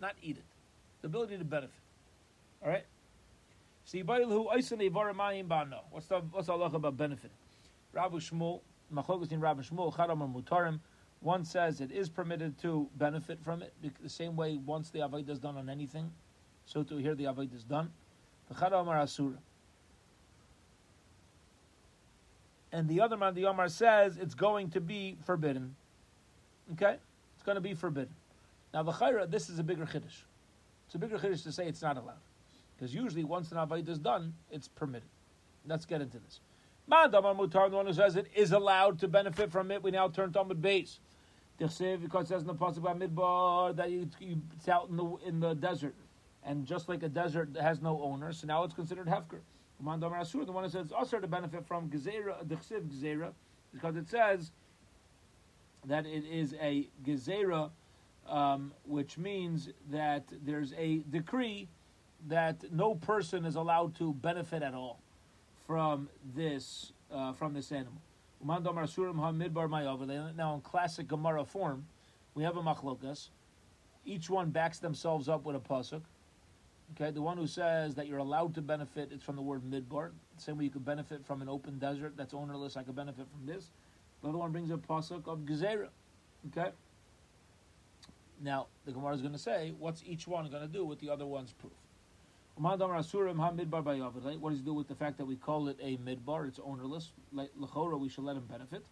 not 0.00 0.14
eat 0.22 0.36
it. 0.36 0.44
The 1.00 1.08
ability 1.08 1.38
to 1.38 1.44
benefit. 1.44 1.74
All 2.62 2.68
right. 2.68 2.84
What's 3.84 3.92
the 3.92 4.02
what's 6.30 6.46
the 6.46 6.52
halacha 6.52 6.74
about 6.74 6.96
benefit? 6.96 7.30
Rabbi 7.92 8.16
Shmuel, 8.16 8.60
Machogas 8.92 9.32
in 9.32 9.40
Rabbi 9.40 9.62
Shmuel, 9.62 9.94
Charam 9.94 10.32
Mutarim. 10.32 10.80
One 11.20 11.44
says 11.44 11.80
it 11.80 11.92
is 11.92 12.08
permitted 12.08 12.58
to 12.62 12.88
benefit 12.96 13.38
from 13.44 13.62
it 13.62 13.72
the 14.02 14.08
same 14.08 14.34
way 14.34 14.58
once 14.64 14.90
the 14.90 15.00
avodah 15.00 15.30
is 15.30 15.38
done 15.38 15.56
on 15.56 15.68
anything, 15.68 16.10
so 16.66 16.82
to 16.82 16.96
hear 16.96 17.14
the 17.14 17.24
avodah 17.24 17.54
is 17.54 17.64
done. 17.64 17.90
The 18.48 18.54
Charam 18.54 18.88
Asura. 18.88 19.38
And 22.72 22.88
the 22.88 23.00
other 23.00 23.16
man, 23.16 23.34
the 23.34 23.44
Omar 23.44 23.68
says 23.68 24.16
it's 24.16 24.34
going 24.34 24.70
to 24.70 24.80
be 24.80 25.16
forbidden. 25.26 25.76
Okay, 26.72 26.96
it's 27.34 27.42
going 27.44 27.56
to 27.56 27.60
be 27.60 27.74
forbidden. 27.74 28.14
Now 28.72 28.82
the 28.82 28.92
Chayra, 28.92 29.30
this 29.30 29.50
is 29.50 29.58
a 29.58 29.62
bigger 29.62 29.84
chiddush. 29.84 30.22
It's 30.86 30.94
a 30.94 30.98
bigger 30.98 31.18
chiddush 31.18 31.42
to 31.42 31.52
say 31.52 31.66
it's 31.66 31.82
not 31.82 31.98
allowed. 31.98 32.16
Because 32.82 32.96
usually 32.96 33.22
once 33.22 33.52
an 33.52 33.58
Avodah 33.58 33.88
is 33.90 34.00
done, 34.00 34.34
it's 34.50 34.66
permitted. 34.66 35.08
Let's 35.64 35.86
get 35.86 36.00
into 36.00 36.18
this. 36.18 36.40
Ma'adam 36.90 37.38
Mutar, 37.38 37.70
the 37.70 37.76
one 37.76 37.86
who 37.86 37.92
says 37.92 38.16
it 38.16 38.26
is 38.34 38.50
allowed 38.50 38.98
to 38.98 39.06
benefit 39.06 39.52
from 39.52 39.70
it, 39.70 39.84
we 39.84 39.92
now 39.92 40.08
turn 40.08 40.32
to 40.32 40.40
Amud. 40.40 40.60
Because 40.60 41.00
it 41.60 42.26
says 42.26 42.40
in 42.40 42.48
the 42.48 42.56
Pasuk 42.56 42.78
about 42.78 42.98
Midbar 42.98 43.76
that 43.76 43.88
you, 43.92 44.10
it's 44.56 44.68
out 44.68 44.88
in 44.88 44.96
the, 44.96 45.04
in 45.24 45.38
the 45.38 45.54
desert. 45.54 45.94
And 46.42 46.66
just 46.66 46.88
like 46.88 47.04
a 47.04 47.08
desert 47.08 47.54
that 47.54 47.62
has 47.62 47.80
no 47.80 48.02
owner, 48.02 48.32
so 48.32 48.48
now 48.48 48.64
it's 48.64 48.74
considered 48.74 49.06
Hefker. 49.06 49.38
Ma'adam 49.80 50.10
Asur, 50.10 50.44
the 50.44 50.50
one 50.50 50.64
who 50.64 50.70
says 50.70 50.86
it's 50.86 50.92
also 50.92 51.20
to 51.20 51.28
benefit 51.28 51.64
from 51.64 51.88
Gezerah, 51.88 52.44
Dechsiv 52.48 52.88
Gezerah, 52.88 53.30
because 53.72 53.94
it 53.94 54.08
says 54.08 54.50
that 55.86 56.04
it 56.04 56.24
is 56.24 56.56
a 56.60 56.88
Gezerah, 57.06 57.70
um, 58.28 58.72
which 58.84 59.18
means 59.18 59.68
that 59.88 60.24
there's 60.44 60.72
a 60.72 61.04
decree 61.10 61.68
that 62.28 62.72
no 62.72 62.94
person 62.94 63.44
is 63.44 63.56
allowed 63.56 63.94
to 63.96 64.12
benefit 64.14 64.62
at 64.62 64.74
all 64.74 65.00
from 65.66 66.08
this 66.34 66.92
uh, 67.12 67.32
from 67.32 67.54
this 67.54 67.72
animal. 67.72 68.00
Now, 68.44 68.58
in 70.54 70.60
classic 70.62 71.06
Gemara 71.06 71.44
form, 71.44 71.86
we 72.34 72.42
have 72.42 72.56
a 72.56 72.62
machlokas. 72.62 73.28
Each 74.04 74.28
one 74.28 74.50
backs 74.50 74.78
themselves 74.78 75.28
up 75.28 75.44
with 75.44 75.54
a 75.54 75.60
pasuk. 75.60 76.02
Okay, 76.94 77.10
the 77.10 77.22
one 77.22 77.38
who 77.38 77.46
says 77.46 77.94
that 77.94 78.06
you're 78.06 78.18
allowed 78.18 78.54
to 78.54 78.60
benefit 78.60 79.10
it's 79.12 79.22
from 79.22 79.36
the 79.36 79.42
word 79.42 79.62
midbar. 79.62 80.10
Same 80.36 80.58
way 80.58 80.64
you 80.64 80.70
could 80.70 80.84
benefit 80.84 81.24
from 81.24 81.40
an 81.40 81.48
open 81.48 81.78
desert 81.78 82.14
that's 82.16 82.34
ownerless, 82.34 82.76
I 82.76 82.82
could 82.82 82.96
benefit 82.96 83.26
from 83.30 83.46
this. 83.46 83.70
The 84.22 84.28
other 84.28 84.38
one 84.38 84.52
brings 84.52 84.70
a 84.70 84.76
pasuk 84.76 85.26
of 85.26 85.40
gezerah. 85.40 85.88
Okay. 86.48 86.70
Now 88.42 88.66
the 88.84 88.92
Gemara 88.92 89.14
is 89.14 89.20
going 89.20 89.32
to 89.32 89.38
say, 89.38 89.72
what's 89.78 90.02
each 90.04 90.26
one 90.26 90.50
going 90.50 90.62
to 90.62 90.72
do 90.72 90.84
with 90.84 90.98
the 90.98 91.08
other 91.08 91.26
one's 91.26 91.52
proof? 91.52 91.72
What 92.62 92.78
does 92.78 94.58
he 94.58 94.64
do 94.64 94.74
with 94.74 94.86
the 94.86 94.94
fact 94.94 95.18
that 95.18 95.24
we 95.24 95.34
call 95.34 95.66
it 95.66 95.76
a 95.82 95.96
midbar? 95.96 96.46
It's 96.46 96.60
ownerless. 96.64 97.10
Lechora, 97.34 97.98
we 97.98 98.08
should 98.08 98.22
let 98.22 98.36
him 98.36 98.44
benefit. 98.46 98.86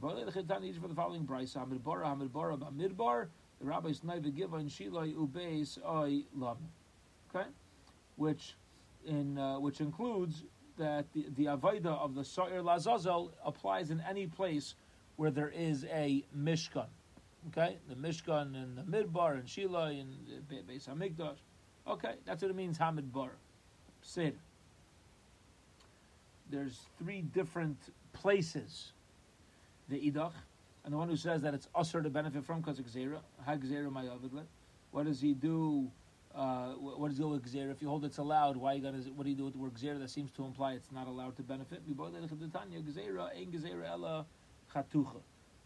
For 0.00 0.14
the 0.14 0.94
following 0.94 1.26
brisa, 1.26 1.58
Hamidbar, 1.58 2.02
Hamidbar, 2.02 2.58
Midbar, 2.72 3.28
the 3.58 3.66
rabbis 3.66 4.00
Naiva 4.00 4.34
Giva 4.34 4.56
and 4.56 4.70
Shilai 4.70 5.14
Ubeis 5.14 5.78
Oi 5.84 6.24
Lam. 6.34 6.56
Okay, 7.28 7.46
which 8.16 8.56
in 9.04 9.36
uh, 9.36 9.60
which 9.60 9.82
includes 9.82 10.44
that 10.78 11.12
the, 11.12 11.26
the 11.36 11.44
avodah 11.44 11.98
of 12.00 12.14
the 12.14 12.24
Sa'ir 12.24 12.62
Lazazel 12.62 13.32
applies 13.44 13.90
in 13.90 14.00
any 14.08 14.28
place 14.28 14.76
where 15.16 15.30
there 15.30 15.50
is 15.50 15.84
a 15.92 16.24
Mishkan. 16.34 16.88
Okay, 17.48 17.76
the 17.86 17.96
Mishkan 17.96 18.54
and 18.54 18.78
the 18.78 18.82
Midbar 18.82 19.34
and 19.34 19.44
Shilai 19.46 20.00
and 20.00 20.14
Beis 20.48 20.88
Hamikdash. 20.88 21.36
Okay, 21.90 22.14
that's 22.24 22.40
what 22.40 22.52
it 22.52 22.56
means, 22.56 22.78
Hamid 22.78 23.12
Bar. 23.12 23.32
Seder. 24.00 24.36
There's 26.48 26.78
three 27.02 27.20
different 27.20 27.78
places. 28.12 28.92
The 29.88 29.96
Idach, 29.96 30.30
and 30.84 30.94
the 30.94 30.96
one 30.96 31.08
who 31.08 31.16
says 31.16 31.42
that 31.42 31.52
it's 31.52 31.66
usher 31.74 32.00
to 32.00 32.08
benefit 32.08 32.44
from 32.44 32.60
because 32.60 32.78
of 32.78 32.86
Gzera. 32.86 33.18
Gzera 33.44 33.90
Mayavidle. 33.90 34.44
What 34.92 35.06
does 35.06 35.20
he 35.20 35.34
do? 35.34 35.90
Uh, 36.32 36.74
what 36.74 37.08
does 37.08 37.16
he 37.16 37.24
do 37.24 37.30
with 37.30 37.44
Gzera? 37.44 37.72
If 37.72 37.82
you 37.82 37.88
hold 37.88 38.04
it's 38.04 38.18
allowed, 38.18 38.56
why 38.56 38.74
you 38.74 38.82
gotta, 38.82 38.98
what 39.16 39.24
do 39.24 39.30
you 39.30 39.36
do 39.36 39.46
with 39.46 39.54
the 39.54 39.58
word 39.58 39.74
Gzera? 39.74 39.98
That 39.98 40.10
seems 40.10 40.30
to 40.32 40.44
imply 40.44 40.74
it's 40.74 40.92
not 40.92 41.08
allowed 41.08 41.34
to 41.36 41.42
benefit. 41.42 41.82
The 41.88 41.94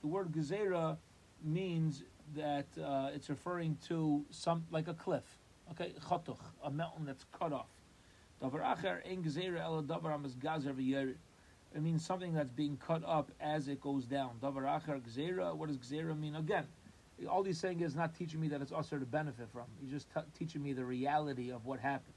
word 0.08 0.32
Gzera 0.32 0.96
means 1.44 2.02
that 2.34 2.66
uh, 2.82 3.10
it's 3.14 3.28
referring 3.28 3.76
to 3.88 4.24
some 4.30 4.64
like 4.70 4.88
a 4.88 4.94
cliff 4.94 5.43
Okay, 5.70 5.94
chatuch, 6.08 6.38
a 6.62 6.70
mountain 6.70 7.06
that's 7.06 7.24
cut 7.38 7.52
off. 7.52 7.66
It 11.74 11.82
means 11.82 12.06
something 12.06 12.34
that's 12.34 12.50
being 12.50 12.76
cut 12.76 13.02
up 13.06 13.30
as 13.40 13.68
it 13.68 13.80
goes 13.80 14.04
down. 14.04 14.32
Davar 14.40 14.64
acher 14.64 15.00
gzera. 15.00 15.56
What 15.56 15.68
does 15.68 15.78
gzera 15.78 16.18
mean? 16.18 16.36
Again, 16.36 16.66
all 17.28 17.42
he's 17.42 17.58
saying 17.58 17.80
is 17.80 17.94
not 17.96 18.14
teaching 18.14 18.40
me 18.40 18.48
that 18.48 18.60
it's 18.60 18.72
usher 18.72 18.98
to 18.98 19.06
benefit 19.06 19.48
from. 19.52 19.64
He's 19.80 19.90
just 19.90 20.08
t- 20.12 20.20
teaching 20.38 20.62
me 20.62 20.72
the 20.72 20.84
reality 20.84 21.50
of 21.50 21.64
what 21.64 21.80
happened. 21.80 22.14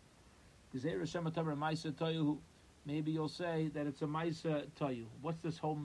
Gzera 0.75 1.03
shematavar 1.03 1.57
maisa 1.57 1.91
tayu. 1.91 2.38
Maybe 2.86 3.12
you'll 3.12 3.29
say 3.29 3.69
that 3.73 3.88
it's 3.88 4.01
a 4.01 4.05
maisa 4.05 4.67
tayu. 4.79 5.05
What's 5.21 5.39
this 5.39 5.57
whole 5.57 5.79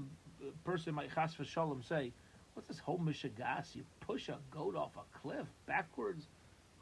person 0.65 0.95
might 0.95 1.15
chas 1.15 1.37
shalom 1.45 1.83
say? 1.83 2.13
What's 2.55 2.69
this 2.69 2.79
whole 2.81 2.99
mishagas? 2.99 3.75
You 3.75 3.85
push 4.01 4.29
a 4.29 4.39
goat 4.51 4.77
off 4.77 4.97
a 4.97 5.19
cliff 5.19 5.47
backwards. 5.67 6.27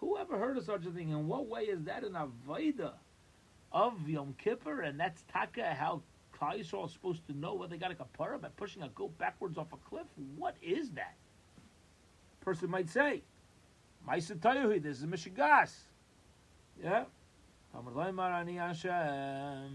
Who 0.00 0.16
ever 0.18 0.38
heard 0.38 0.56
of 0.56 0.64
such 0.64 0.86
a 0.86 0.90
thing? 0.90 1.10
In 1.10 1.28
what 1.28 1.46
way 1.46 1.62
is 1.62 1.84
that 1.84 2.04
an 2.04 2.14
avodah 2.14 2.94
of 3.70 4.08
Yom 4.08 4.34
Kippur? 4.42 4.80
And 4.80 4.98
that's 4.98 5.22
taka 5.32 5.74
how 5.74 6.02
Klal 6.38 6.58
is 6.58 6.68
supposed 6.68 7.26
to 7.26 7.36
know 7.36 7.54
whether 7.54 7.70
they 7.70 7.78
got 7.78 7.92
a 7.92 7.94
kapara 7.94 8.40
by 8.40 8.48
pushing 8.56 8.82
a 8.82 8.88
goat 8.88 9.16
backwards 9.18 9.58
off 9.58 9.72
a 9.74 9.76
cliff? 9.76 10.06
What 10.36 10.56
is 10.62 10.90
that? 10.92 11.16
Person 12.40 12.70
might 12.70 12.88
say, 12.88 13.22
Maisa 14.08 14.36
Tayyuhi, 14.36 14.82
this 14.82 15.00
is 15.02 15.04
Mishigas. 15.04 15.72
Yeah. 16.82 17.04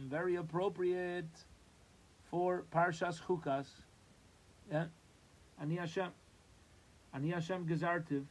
Very 0.10 0.36
appropriate 0.36 1.46
for 2.32 2.66
Parshas 2.74 3.22
Chukas. 3.22 3.68
Yeah. 4.72 4.86
Ani 5.62 5.76
Hashem. 5.76 6.12
Ani 7.14 7.30
Hashem 7.30 7.66
Gezartiv. 7.68 8.26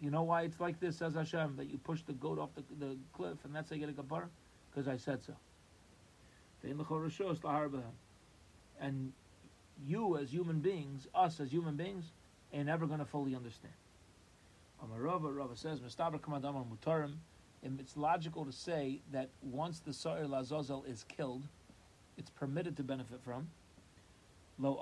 You 0.00 0.10
know 0.10 0.22
why 0.22 0.42
it's 0.42 0.60
like 0.60 0.80
this, 0.80 0.98
says 0.98 1.14
Hashem, 1.14 1.56
that 1.56 1.70
you 1.70 1.78
push 1.78 2.02
the 2.02 2.12
goat 2.12 2.38
off 2.38 2.50
the, 2.54 2.62
the 2.78 2.96
cliff 3.12 3.38
and 3.44 3.54
that's 3.54 3.70
how 3.70 3.76
you 3.76 3.86
get 3.86 3.90
a 3.90 4.02
kapara? 4.02 4.28
Because 4.70 4.88
I 4.88 4.96
said 4.96 5.22
so. 5.24 5.34
And 8.80 9.12
you 9.86 10.16
as 10.18 10.30
human 10.30 10.60
beings, 10.60 11.06
us 11.14 11.40
as 11.40 11.50
human 11.50 11.76
beings, 11.76 12.12
ain't 12.52 12.66
never 12.66 12.86
going 12.86 12.98
to 12.98 13.04
fully 13.04 13.34
understand. 13.34 13.74
Amarava, 14.82 15.34
Rava 15.34 15.56
says, 15.56 15.80
Mustaber 15.80 16.20
Kamadam 16.20 16.64
Mutarim, 16.66 17.14
it's 17.62 17.96
logical 17.96 18.44
to 18.44 18.52
say 18.52 19.00
that 19.12 19.28
once 19.42 19.80
the 19.80 19.92
Sa'ir 19.92 20.26
Lazazel 20.26 20.86
is 20.86 21.04
killed, 21.04 21.42
it's 22.16 22.30
permitted 22.30 22.76
to 22.76 22.82
benefit 22.82 23.20
from. 23.24 23.48
Lo. 24.58 24.78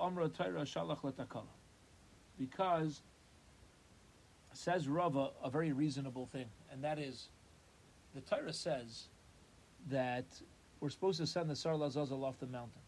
Because, 2.37 3.01
says 4.53 4.87
Rava, 4.87 5.31
a 5.43 5.49
very 5.49 5.71
reasonable 5.71 6.27
thing, 6.27 6.45
and 6.71 6.83
that 6.83 6.99
is, 6.99 7.27
the 8.13 8.21
Torah 8.21 8.53
says 8.53 9.05
that 9.89 10.25
we're 10.79 10.89
supposed 10.89 11.19
to 11.19 11.27
send 11.27 11.49
the 11.49 11.55
Sar 11.55 11.75
Lazazel 11.75 12.23
off 12.23 12.39
the 12.39 12.47
mountain. 12.47 12.81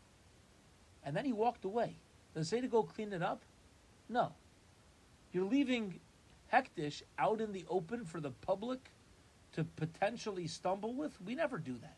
And 1.04 1.16
then 1.16 1.26
he 1.26 1.34
walked 1.34 1.66
away. 1.66 1.96
Does 2.34 2.48
it 2.48 2.50
say 2.50 2.62
to 2.62 2.68
go 2.68 2.84
clean 2.84 3.14
it 3.14 3.22
up? 3.22 3.42
No. 4.10 4.32
You're 5.32 5.46
leaving 5.46 6.00
Hektish 6.52 7.02
out 7.18 7.42
in 7.42 7.54
the 7.54 7.66
open 7.70 8.06
for 8.06 8.20
the 8.20 8.32
public 8.32 8.80
to 9.54 9.64
potentially 9.64 10.48
stumble 10.48 10.94
with? 10.94 11.14
We 11.22 11.36
never 11.36 11.58
do 11.58 11.74
that. 11.82 11.96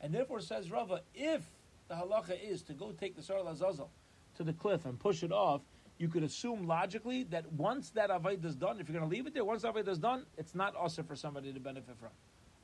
And 0.00 0.12
therefore, 0.12 0.40
says 0.40 0.70
Rava, 0.70 1.02
if 1.14 1.42
the 1.88 1.94
halacha 1.94 2.36
is 2.42 2.62
to 2.62 2.72
go 2.72 2.92
take 2.92 3.16
the 3.16 3.22
Sar 3.22 3.38
Lazazel 3.38 3.88
to 4.36 4.42
the 4.42 4.52
cliff 4.52 4.84
and 4.84 4.98
push 4.98 5.22
it 5.22 5.32
off, 5.32 5.60
you 6.02 6.08
could 6.08 6.24
assume 6.24 6.66
logically 6.66 7.22
that 7.22 7.50
once 7.52 7.90
that 7.90 8.10
avodah 8.10 8.44
is 8.44 8.56
done, 8.56 8.80
if 8.80 8.88
you're 8.88 8.98
going 8.98 9.08
to 9.08 9.16
leave 9.16 9.28
it 9.28 9.34
there, 9.34 9.44
once 9.44 9.62
avodah 9.62 9.86
is 9.86 9.98
done, 9.98 10.26
it's 10.36 10.52
not 10.52 10.74
also 10.74 11.00
for 11.00 11.14
somebody 11.14 11.52
to 11.52 11.60
benefit 11.60 11.94
from. 11.96 12.08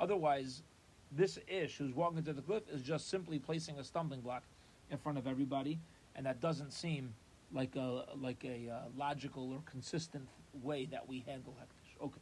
Otherwise, 0.01 0.65
this 1.13 1.39
ish 1.47 1.77
who's 1.77 1.95
walking 1.95 2.25
to 2.25 2.33
the 2.33 2.43
cliff 2.43 2.65
is 2.69 2.83
just 2.83 3.09
simply 3.09 3.39
placing 3.39 3.79
a 3.79 3.85
stumbling 3.85 4.23
block 4.23 4.43
in 4.91 4.99
front 4.99 5.19
of 5.19 5.29
everybody, 5.29 5.79
and 6.17 6.27
that 6.27 6.41
doesn't 6.41 6.73
seem 6.73 7.15
like 7.53 7.77
a 7.77 8.07
like 8.21 8.45
a 8.45 8.69
uh, 8.69 8.79
logical 8.97 9.53
or 9.53 9.61
consistent 9.71 10.27
way 10.65 10.87
that 10.87 11.09
we 11.09 11.23
handle 11.25 11.55
hektish. 11.63 12.05
Okay. 12.05 12.21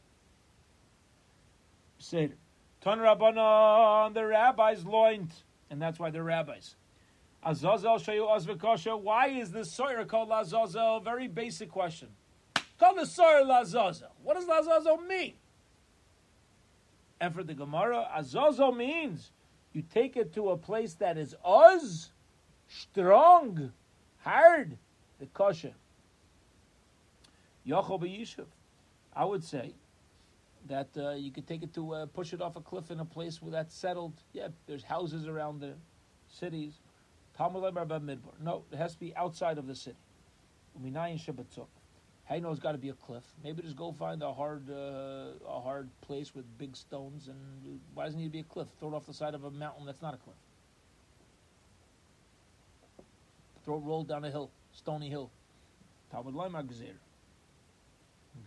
Seder. 1.97 2.37
Ton 2.83 2.99
Rabbanon, 2.99 4.13
the 4.13 4.27
rabbis 4.27 4.85
loined, 4.85 5.33
and 5.71 5.81
that's 5.81 5.99
why 5.99 6.11
they're 6.11 6.23
rabbis. 6.23 6.77
Azazel 7.47 7.99
Shayu 7.99 8.29
Azvekosha. 8.29 9.01
Why 9.01 9.29
is 9.29 9.53
the 9.53 9.65
Sa'ir 9.65 10.05
called 10.05 10.31
Lazazel? 10.31 11.05
Very 11.05 11.29
basic 11.29 11.71
question. 11.71 12.09
Call 12.79 12.97
the 12.97 13.07
Sa'ir 13.07 13.45
Lazazel. 13.45 14.11
What 14.25 14.35
does 14.35 14.47
Lazazel 14.47 14.99
mean? 15.07 15.35
And 17.21 17.33
for 17.33 17.45
the 17.45 17.55
Gemara, 17.55 18.09
Azazel 18.15 18.73
means 18.73 19.31
you 19.73 19.83
take 19.83 20.17
it 20.17 20.35
to 20.35 20.51
a 20.51 20.57
place 20.57 20.95
that 20.95 21.17
is 21.17 21.37
Oz, 21.45 22.11
strong, 22.67 23.73
hard, 24.19 24.77
the 25.21 25.27
kosher. 25.27 25.75
Yochel 27.67 28.01
Yishuv. 28.01 28.47
I 29.15 29.25
would 29.25 29.45
say 29.45 29.75
that 30.67 30.89
uh, 30.97 31.13
you 31.13 31.31
could 31.31 31.47
take 31.47 31.63
it 31.63 31.73
to 31.75 31.95
uh, 31.95 32.07
push 32.07 32.33
it 32.33 32.43
off 32.43 32.57
a 32.57 32.61
cliff 32.61 32.91
in 32.91 32.99
a 32.99 33.05
place 33.05 33.41
where 33.41 33.53
that's 33.53 33.75
settled. 33.75 34.15
Yeah, 34.33 34.49
there's 34.67 34.83
houses 34.83 35.29
around 35.29 35.61
the 35.61 35.75
cities. 36.29 36.81
No, 38.43 38.65
it 38.73 38.77
has 38.77 38.95
to 38.95 39.01
be 39.01 39.15
outside 39.15 39.59
of 39.59 39.67
the 39.67 39.75
city. 39.75 39.97
Hey, 42.25 42.41
no, 42.41 42.51
it's 42.51 42.61
got 42.61 42.73
to 42.73 42.79
be 42.79 42.89
a 42.89 42.95
cliff. 42.95 43.23
Maybe 43.45 43.63
just 43.63 43.77
go 43.77 43.93
find 43.93 44.23
a 44.23 44.33
hard, 44.33 44.69
uh, 44.69 45.35
a 45.49 45.61
hard 45.61 45.89
place 46.01 46.35
with 46.35 46.45
big 46.59 46.77
stones. 46.77 47.29
And 47.29 47.81
why 47.95 48.07
does 48.07 48.15
it 48.15 48.17
need 48.17 48.25
to 48.25 48.31
be 48.31 48.41
a 48.41 48.45
cliff? 48.45 48.69
Throw 48.81 48.89
it 48.89 48.95
off 48.95 49.07
the 49.07 49.15
side 49.15 49.35
of 49.35 49.45
a 49.45 49.51
mountain 49.51 49.87
that's 49.87 50.03
not 50.03 50.15
a 50.15 50.17
cliff. 50.17 50.37
Throw 53.65 53.77
it 53.77 53.83
rolled 53.85 54.09
down 54.09 54.25
a 54.25 54.31
hill, 54.31 54.51
stony 54.73 55.09
hill. 55.09 55.31
Talmud 56.11 56.35
Laimar 56.35 56.65
Gzeira. 56.65 56.99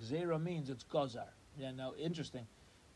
Gzeira 0.02 0.42
means 0.42 0.70
it's 0.70 0.84
gazar. 0.84 1.28
Yeah, 1.58 1.72
now 1.72 1.94
interesting. 1.98 2.48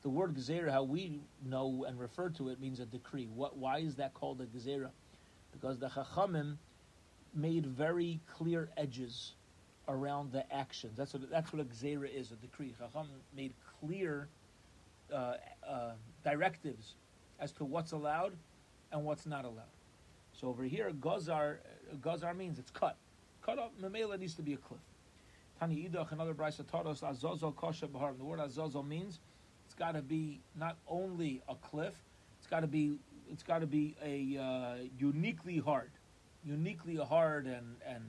The 0.02 0.10
word 0.10 0.36
Gzeira, 0.36 0.72
how 0.72 0.84
we 0.84 1.22
know 1.46 1.86
and 1.88 2.00
refer 2.00 2.30
to 2.32 2.50
it, 2.50 2.60
means 2.60 2.80
a 2.80 2.86
decree. 2.86 3.28
What? 3.34 3.58
Why 3.58 3.80
is 3.80 3.96
that 3.96 4.14
called 4.14 4.42
a 4.42 4.46
Gzeira? 4.46 4.90
Because 5.54 5.80
the 5.80 5.88
Chachamim 5.88 6.58
made 7.34 7.66
very 7.66 8.20
clear 8.28 8.70
edges 8.78 9.34
around 9.88 10.32
the 10.32 10.52
actions. 10.54 10.98
That's 10.98 11.14
what 11.14 11.30
that's 11.30 11.54
what 11.54 11.62
a 11.62 11.66
gzera 11.66 12.14
is, 12.14 12.32
a 12.32 12.36
decree. 12.36 12.74
Chacham 12.80 13.08
made 13.36 13.54
clear 13.80 14.28
uh, 15.14 15.36
uh, 15.68 15.92
directives 16.24 16.96
as 17.40 17.52
to 17.54 17.66
what's 17.66 17.92
allowed 17.92 18.34
and 18.92 19.04
what's 19.04 19.26
not 19.26 19.46
allowed. 19.46 19.66
So 20.34 20.48
over 20.48 20.64
here, 20.64 20.92
gazar 20.92 21.60
gazar 22.02 22.34
means 22.34 22.60
it's 22.60 22.72
cut. 22.72 22.98
Cut 23.42 23.60
off. 23.60 23.72
Mamela 23.82 24.20
needs 24.20 24.36
to 24.36 24.42
be 24.42 24.54
a 24.54 24.58
cliff. 24.58 24.82
Tani 25.60 25.90
idach 25.90 26.12
another 26.12 26.34
brisa 26.34 26.68
taught 26.70 26.88
us 26.88 27.04
azazel 27.04 27.52
kosher 27.52 27.88
bahar. 27.88 28.14
The 28.18 28.24
word 28.24 28.40
azazel 28.40 28.84
means 28.84 29.20
it's 29.66 29.76
got 29.76 29.94
to 29.94 30.02
be 30.02 30.40
not 30.56 30.78
only 30.88 31.42
a 31.48 31.56
cliff. 31.56 31.96
It's 32.40 32.48
got 32.48 32.62
to 32.62 32.68
be 32.68 32.98
it's 33.34 33.44
got 33.44 33.60
to 33.60 33.68
be 33.68 33.96
a 34.04 34.38
uh, 34.40 34.76
uniquely 34.98 35.58
hard, 35.58 35.90
uniquely 36.46 36.96
hard 36.96 37.48
and 37.48 37.76
and 37.86 38.04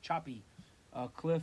choppy 0.00 0.44
uh, 0.94 1.08
cliff, 1.08 1.42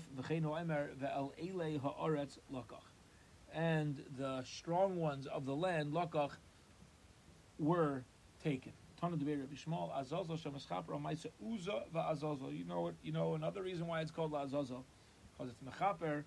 and 3.54 4.04
the 4.18 4.44
strong 4.44 4.96
ones 4.96 5.28
of 5.28 5.46
the 5.46 5.56
land, 5.56 5.94
lakach, 5.94 6.32
were 7.60 8.04
taken. 8.42 8.72
You 9.02 9.10
know 12.66 12.82
what? 12.82 12.94
You 13.04 13.12
know 13.12 13.36
another 13.36 13.62
reason 13.62 13.86
why 13.86 14.00
it's 14.00 14.12
called 14.12 14.32
La'azazel, 14.32 14.84
because 15.38 15.52
it's 15.52 15.62
mechaper 15.62 16.24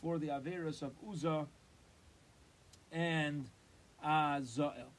for 0.00 0.18
the 0.18 0.28
averus 0.28 0.82
of 0.82 0.92
Uza 1.04 1.46
and 2.92 3.50
Azael. 4.04 4.92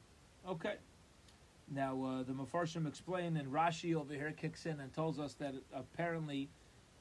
Okay. 0.46 0.74
Now 1.72 2.02
uh, 2.02 2.22
the 2.22 2.32
Mefarshim 2.32 2.86
explain, 2.86 3.36
and 3.36 3.52
Rashi 3.52 3.94
over 3.94 4.14
here 4.14 4.32
kicks 4.32 4.66
in 4.66 4.80
and 4.80 4.92
tells 4.92 5.18
us 5.18 5.34
that 5.34 5.54
apparently 5.74 6.48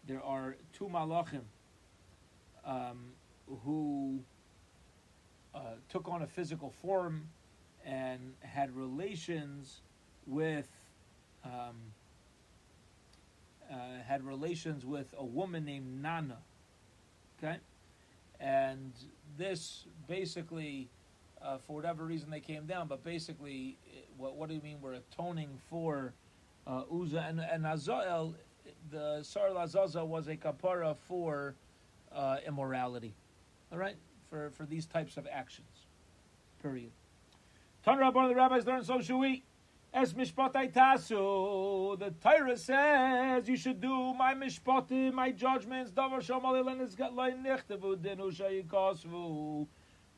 there 0.08 0.24
are 0.24 0.56
two 0.74 0.86
malachim 0.86 1.42
um, 2.66 3.12
who 3.64 4.20
uh, 5.54 5.60
took 5.90 6.10
on 6.10 6.24
a 6.24 6.28
physical 6.28 6.70
form 6.70 7.30
and 7.86 8.34
had 8.42 8.76
relations 8.76 9.82
with 10.26 10.68
um, 11.44 11.76
uh, 13.72 13.76
had 14.08 14.24
relations 14.26 14.86
with 14.86 15.14
a 15.18 15.26
woman 15.26 15.64
named 15.66 16.02
Nana. 16.02 16.38
Okay, 17.38 17.58
and 18.40 18.94
this 19.38 19.86
basically, 20.08 20.90
uh, 21.46 21.58
for 21.66 21.76
whatever 21.76 22.04
reason, 22.06 22.30
they 22.30 22.40
came 22.40 22.66
down. 22.66 22.88
But 22.88 23.04
basically, 23.04 23.78
what, 24.18 24.36
what 24.36 24.50
do 24.50 24.56
you 24.56 24.62
mean? 24.62 24.78
We're 24.82 24.94
atoning 24.94 25.60
for 25.70 26.14
uh, 26.66 26.84
Uza 26.92 27.26
and, 27.28 27.40
and 27.40 27.64
the 28.92 29.24
Sar 29.24 29.50
Lazaza 29.50 30.06
was 30.06 30.28
a 30.28 30.36
kapara 30.36 30.96
for 31.08 31.56
uh, 32.14 32.38
immorality. 32.48 33.14
All 33.72 33.78
right? 33.78 33.96
For, 34.30 34.50
for 34.52 34.66
these 34.66 34.86
types 34.86 35.18
of 35.18 35.28
actions. 35.32 35.68
Period. 36.62 36.92
One 37.84 38.02
of 38.02 38.30
the 38.30 38.36
rabbis 38.36 38.66
learned, 38.66 38.86
so 38.86 39.00
should 39.02 39.18
we. 39.18 39.44
Es 39.94 40.12
mishpatai 40.14 40.74
tasu. 40.74 41.98
The 42.00 42.12
Torah 42.22 42.58
says 42.58 43.48
you 43.48 43.56
should 43.56 43.80
do 43.80 44.14
my 44.14 44.34
mishpatim, 44.34 45.14
my 45.14 45.32
judgments. 45.32 45.92
Davar 45.92 46.22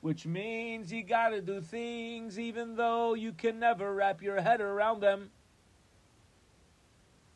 Which 0.08 0.26
means 0.26 0.90
you 0.94 1.04
got 1.04 1.32
to 1.32 1.42
do 1.42 1.60
things 1.60 2.40
even 2.40 2.78
though 2.78 3.14
you 3.14 3.34
can 3.34 3.60
never 3.60 3.94
wrap 3.94 4.22
your 4.22 4.40
head 4.40 4.62
around 4.62 5.02
them 5.02 5.32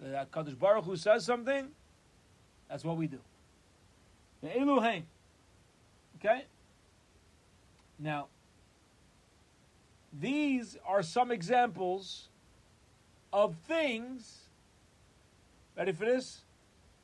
uh, 0.02 0.12
that 0.12 0.32
Kadosh 0.32 0.58
Baruch 0.58 0.86
Hu 0.86 0.96
says 0.96 1.26
something, 1.26 1.68
that's 2.70 2.86
what 2.86 2.96
we 2.96 3.08
do. 3.08 3.20
The. 4.42 5.04
Okay? 6.18 6.46
Now, 8.00 8.28
these 10.18 10.78
are 10.88 11.04
some 11.04 11.30
examples 11.30 12.30
of 13.34 13.58
things. 13.68 14.44
Ready 15.78 15.92
for 15.92 16.06
this? 16.06 16.40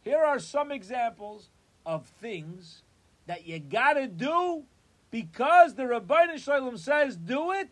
Here 0.06 0.23
are 0.23 0.39
some 0.39 0.71
examples 0.71 1.49
of 1.86 2.06
things 2.21 2.84
that 3.25 3.45
you 3.45 3.60
gotta 3.60 4.08
do 4.08 4.63
because 5.12 5.76
the 5.76 5.84
Ribbono 5.84 6.38
Shel 6.38 6.62
Olam 6.62 6.78
says 6.78 7.15
do 7.15 7.52
it, 7.52 7.70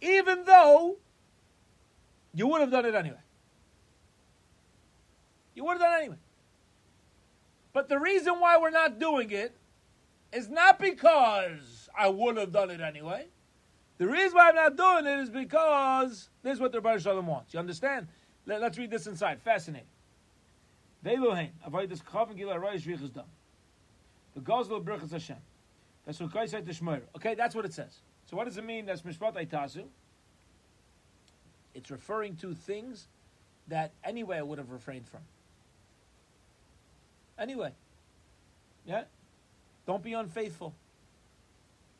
even 0.00 0.44
though 0.44 0.96
you 2.34 2.46
would 2.46 2.60
have 2.60 2.70
done 2.70 2.86
it 2.86 2.94
anyway. 2.94 3.16
You 5.54 5.64
would 5.64 5.72
have 5.72 5.80
done 5.80 5.92
it 5.92 5.96
anyway. 6.00 6.16
But 7.72 7.88
the 7.88 7.98
reason 7.98 8.40
why 8.40 8.58
we're 8.58 8.70
not 8.70 8.98
doing 8.98 9.30
it 9.30 9.56
is 10.32 10.48
not 10.48 10.78
because 10.78 11.88
I 11.96 12.08
would 12.08 12.36
have 12.36 12.52
done 12.52 12.70
it 12.70 12.80
anyway. 12.80 13.26
The 13.98 14.06
reason 14.06 14.36
why 14.36 14.48
I'm 14.48 14.54
not 14.54 14.76
doing 14.76 15.06
it 15.06 15.20
is 15.20 15.30
because 15.30 16.28
this 16.42 16.54
is 16.54 16.60
what 16.60 16.72
the 16.72 16.80
Ribbono 16.80 17.00
Shel 17.00 17.16
Olam 17.16 17.24
wants. 17.24 17.54
You 17.54 17.60
understand? 17.60 18.08
Let, 18.46 18.62
us 18.62 18.76
read 18.76 18.90
this 18.90 19.06
inside. 19.06 19.40
Fascinating. 19.42 19.86
Ve'eluhein, 21.04 21.50
avoid 21.64 21.88
this 21.90 22.00
dam. 22.00 23.24
The 24.34 24.40
gozlo 24.40 24.82
berachas 24.82 25.12
Hashem. 25.12 25.36
That's 26.04 26.20
what 26.20 26.32
Kai 26.32 26.46
said 26.46 26.66
to 26.66 26.72
Shmuel. 26.72 27.02
Okay, 27.16 27.34
that's 27.34 27.54
what 27.54 27.64
it 27.64 27.72
says. 27.72 27.98
So 28.26 28.36
what 28.36 28.44
does 28.44 28.56
it 28.56 28.64
mean? 28.64 28.86
That's 28.86 29.02
mishpat 29.02 29.34
aitasu. 29.34 29.84
It's 31.74 31.90
referring 31.90 32.36
to 32.36 32.54
things 32.54 33.08
that 33.68 33.92
anyway 34.04 34.38
I 34.38 34.42
would 34.42 34.58
have 34.58 34.70
refrained 34.70 35.08
from. 35.08 35.20
Anyway, 37.38 37.72
yeah. 38.84 39.04
Don't 39.86 40.02
be 40.02 40.12
unfaithful. 40.12 40.74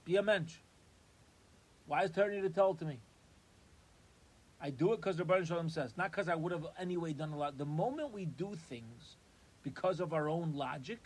Be 0.04 0.16
a 0.16 0.22
mensch. 0.22 0.54
Why 1.86 2.04
is 2.04 2.10
Torah 2.10 2.40
to 2.40 2.50
tell 2.50 2.74
to 2.74 2.84
me? 2.84 2.98
I 4.60 4.70
do 4.70 4.92
it 4.92 4.96
because 4.96 5.16
the 5.16 5.24
Baruch 5.24 5.46
Shalom 5.46 5.68
says, 5.68 5.92
not 5.96 6.12
because 6.12 6.28
I 6.28 6.36
would 6.36 6.52
have 6.52 6.66
anyway 6.78 7.12
done 7.12 7.32
a 7.32 7.36
lot. 7.36 7.58
The 7.58 7.64
moment 7.64 8.12
we 8.12 8.24
do 8.24 8.54
things 8.68 9.16
because 9.64 9.98
of 9.98 10.12
our 10.12 10.28
own 10.28 10.52
logic, 10.54 11.00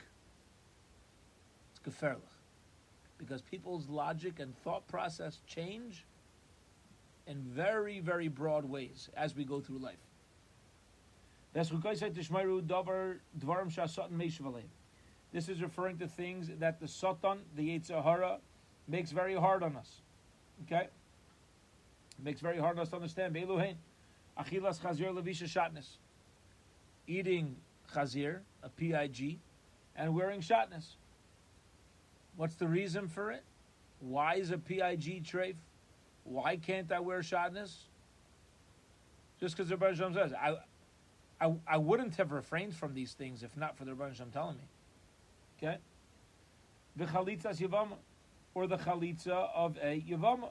it's 1.71 1.81
gefährlich. 1.97 2.36
Because 3.19 3.43
people's 3.43 3.89
logic 3.89 4.41
and 4.41 4.57
thought 4.63 4.87
process 4.89 5.41
change 5.47 6.05
in 7.27 7.43
very, 7.43 8.01
very 8.01 8.29
broad 8.29 8.65
ways 8.65 9.09
as 9.17 9.35
we 9.35 9.45
go 9.45 9.61
through 9.61 9.79
life. 9.79 9.97
This 15.33 15.49
is 15.49 15.63
referring 15.63 15.99
to 15.99 16.07
things 16.07 16.51
that 16.59 16.81
the 16.81 16.89
Satan, 16.89 17.39
the 17.57 17.79
Yetzer 17.79 18.03
Hara, 18.03 18.39
makes 18.87 19.11
very 19.11 19.35
hard 19.35 19.63
on 19.63 19.77
us. 19.77 20.03
Okay? 20.65 20.89
makes 22.23 22.41
very 22.41 22.59
hard 22.59 22.77
on 22.79 22.83
us 22.83 22.89
to 22.91 22.97
understand. 22.97 23.35
Achilas 23.35 23.77
chazir. 24.81 25.87
Eating 27.07 27.57
chazir, 27.93 28.41
a 28.63 28.69
PIG, 28.69 29.39
and 29.95 30.15
wearing 30.15 30.41
shatness. 30.41 30.97
What's 32.37 32.55
the 32.57 32.69
reason 32.69 33.09
for 33.09 33.31
it? 33.33 33.43
Why 34.01 34.35
is 34.35 34.51
a 34.51 34.59
PIG 34.59 35.25
treif? 35.25 35.55
Why 36.25 36.57
can't 36.57 36.91
I 36.93 37.01
wear 37.01 37.21
shatness? 37.21 37.75
Just 39.41 39.57
because 39.57 39.69
the 39.69 39.77
Rebbe 39.77 39.97
says. 39.97 40.33
I, 40.33 40.57
I, 41.41 41.55
I 41.67 41.77
wouldn't 41.77 42.17
have 42.17 42.33
refrained 42.33 42.75
from 42.75 42.95
these 42.95 43.13
things 43.13 43.43
if 43.43 43.57
not 43.57 43.77
for 43.77 43.85
the 43.85 43.95
Rebbe 43.95 44.15
telling 44.33 44.57
me. 44.57 44.63
Okay? 45.59 45.79
The 46.97 47.05
chalitza 47.05 47.57
yavama, 47.57 47.97
or 48.55 48.67
the 48.67 48.79
chalitza 48.79 49.49
of 49.55 49.77
a 49.83 50.03
yavama 50.09 50.51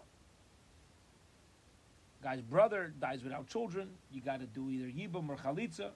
guy's 2.25 2.41
brother 2.41 2.91
dies 2.99 3.23
without 3.23 3.47
children, 3.47 3.87
you 4.11 4.19
got 4.19 4.39
to 4.39 4.47
do 4.47 4.71
either 4.71 4.87
yibum 4.87 5.29
or 5.29 5.35
chalitza. 5.35 5.91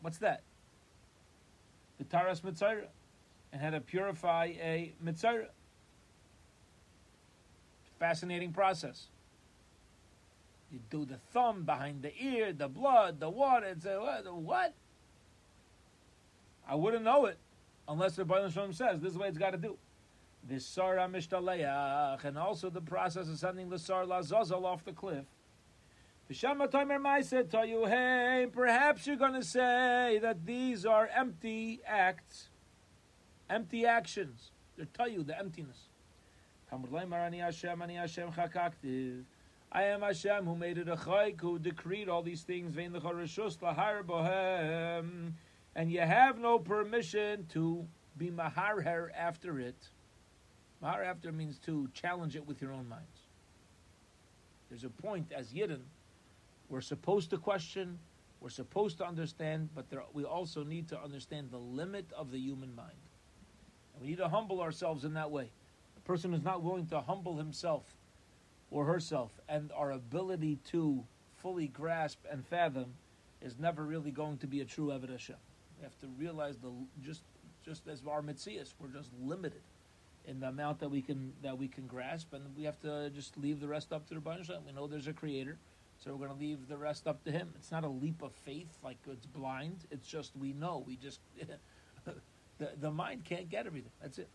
What's 0.00 0.18
that? 0.18 0.42
The 1.98 2.04
taras 2.04 2.42
metzora, 2.42 2.86
and 3.56 3.64
how 3.64 3.70
to 3.70 3.80
purify 3.80 4.52
a 4.60 4.92
metzora. 5.02 5.46
Fascinating 7.98 8.52
process. 8.52 9.06
You 10.70 10.80
do 10.90 11.06
the 11.06 11.16
thumb 11.32 11.62
behind 11.64 12.02
the 12.02 12.12
ear, 12.22 12.52
the 12.52 12.68
blood, 12.68 13.18
the 13.18 13.30
water. 13.30 13.68
It's 13.68 13.86
a, 13.86 13.98
what? 14.30 14.74
I 16.68 16.74
wouldn't 16.74 17.02
know 17.04 17.24
it 17.24 17.38
unless 17.88 18.16
the 18.16 18.26
Baruch 18.26 18.52
says 18.52 19.00
this 19.00 19.12
is 19.12 19.18
what 19.18 19.28
it's 19.28 19.38
got 19.38 19.52
to 19.52 19.56
do. 19.56 19.78
Visar 20.46 20.98
Mishtaleach, 21.10 22.22
and 22.24 22.36
also 22.36 22.68
the 22.68 22.82
process 22.82 23.26
of 23.30 23.38
sending 23.38 23.70
the 23.70 23.78
Sa'ir 23.78 24.04
Lazazel 24.06 24.66
off 24.66 24.84
the 24.84 24.92
cliff. 24.92 25.24
Vishama 26.30 26.68
Maisa 26.68 27.48
tell 27.48 27.64
you, 27.64 27.86
hey, 27.86 28.48
perhaps 28.52 29.06
you're 29.06 29.16
going 29.16 29.32
to 29.32 29.42
say 29.42 30.18
that 30.20 30.44
these 30.44 30.84
are 30.84 31.08
empty 31.16 31.80
acts, 31.86 32.50
empty 33.50 33.86
actions. 33.86 34.52
They 34.76 34.84
tell 34.86 35.08
you 35.08 35.22
the 35.22 35.38
emptiness. 35.38 35.88
I 39.72 39.84
am 39.84 40.02
Hashem 40.02 40.44
who 40.46 40.56
made 40.56 40.78
it 40.78 40.88
a 40.88 40.96
chayk, 40.96 41.40
who 41.40 41.58
decreed 41.58 42.08
all 42.08 42.22
these 42.22 42.42
things, 42.42 42.76
and 42.76 42.94
you 45.92 46.00
have 46.00 46.38
no 46.38 46.58
permission 46.58 47.46
to 47.52 47.86
be 48.16 48.30
maharher 48.30 49.10
after 49.16 49.60
it. 49.60 49.90
Mahar 50.80 51.04
after 51.04 51.32
means 51.32 51.58
to 51.60 51.88
challenge 51.94 52.36
it 52.36 52.46
with 52.46 52.60
your 52.60 52.72
own 52.72 52.88
minds. 52.88 53.20
There's 54.68 54.84
a 54.84 54.90
point 54.90 55.32
as 55.32 55.52
Yidden, 55.52 55.82
we're 56.68 56.80
supposed 56.80 57.30
to 57.30 57.38
question, 57.38 57.98
we're 58.40 58.50
supposed 58.50 58.98
to 58.98 59.06
understand, 59.06 59.70
but 59.74 59.88
there, 59.88 60.02
we 60.12 60.24
also 60.24 60.64
need 60.64 60.88
to 60.88 61.00
understand 61.00 61.50
the 61.50 61.58
limit 61.58 62.12
of 62.16 62.30
the 62.30 62.38
human 62.38 62.74
mind. 62.74 63.05
We 64.00 64.08
need 64.08 64.18
to 64.18 64.28
humble 64.28 64.60
ourselves 64.60 65.04
in 65.04 65.14
that 65.14 65.30
way. 65.30 65.50
A 65.96 66.00
person 66.00 66.32
who's 66.32 66.44
not 66.44 66.62
willing 66.62 66.86
to 66.88 67.00
humble 67.00 67.36
himself 67.36 67.84
or 68.70 68.84
herself 68.84 69.30
and 69.48 69.70
our 69.72 69.90
ability 69.90 70.58
to 70.70 71.04
fully 71.36 71.68
grasp 71.68 72.18
and 72.30 72.44
fathom 72.46 72.94
is 73.40 73.58
never 73.58 73.84
really 73.84 74.10
going 74.10 74.38
to 74.38 74.46
be 74.46 74.60
a 74.60 74.64
true 74.64 74.88
Eved 74.88 75.08
We 75.08 75.82
have 75.82 75.98
to 76.00 76.06
realize 76.18 76.58
the 76.58 76.72
just 77.02 77.22
just 77.64 77.88
as 77.88 78.02
our 78.06 78.22
mitzias, 78.22 78.74
we're 78.78 78.88
just 78.88 79.10
limited 79.20 79.62
in 80.26 80.40
the 80.40 80.48
amount 80.48 80.80
that 80.80 80.90
we 80.90 81.02
can 81.02 81.32
that 81.42 81.56
we 81.56 81.68
can 81.68 81.86
grasp, 81.86 82.32
and 82.32 82.44
we 82.56 82.64
have 82.64 82.80
to 82.80 83.10
just 83.10 83.36
leave 83.36 83.60
the 83.60 83.68
rest 83.68 83.92
up 83.92 84.06
to 84.08 84.14
the 84.14 84.20
Baruch 84.20 84.48
We 84.66 84.72
know 84.72 84.86
there's 84.86 85.06
a 85.06 85.12
Creator, 85.12 85.58
so 85.98 86.12
we're 86.12 86.26
going 86.26 86.38
to 86.38 86.44
leave 86.44 86.68
the 86.68 86.76
rest 86.76 87.06
up 87.06 87.22
to 87.24 87.30
Him. 87.30 87.52
It's 87.56 87.70
not 87.70 87.84
a 87.84 87.88
leap 87.88 88.22
of 88.22 88.32
faith, 88.32 88.78
like 88.82 88.98
it's 89.10 89.26
blind. 89.26 89.84
It's 89.90 90.06
just 90.06 90.36
we 90.36 90.52
know. 90.52 90.84
We 90.86 90.96
just 90.96 91.20
the 92.58 92.70
the 92.80 92.90
mind 92.90 93.24
can't 93.24 93.48
get 93.48 93.66
everything. 93.66 93.92
That's 94.00 94.18
it. 94.18 94.28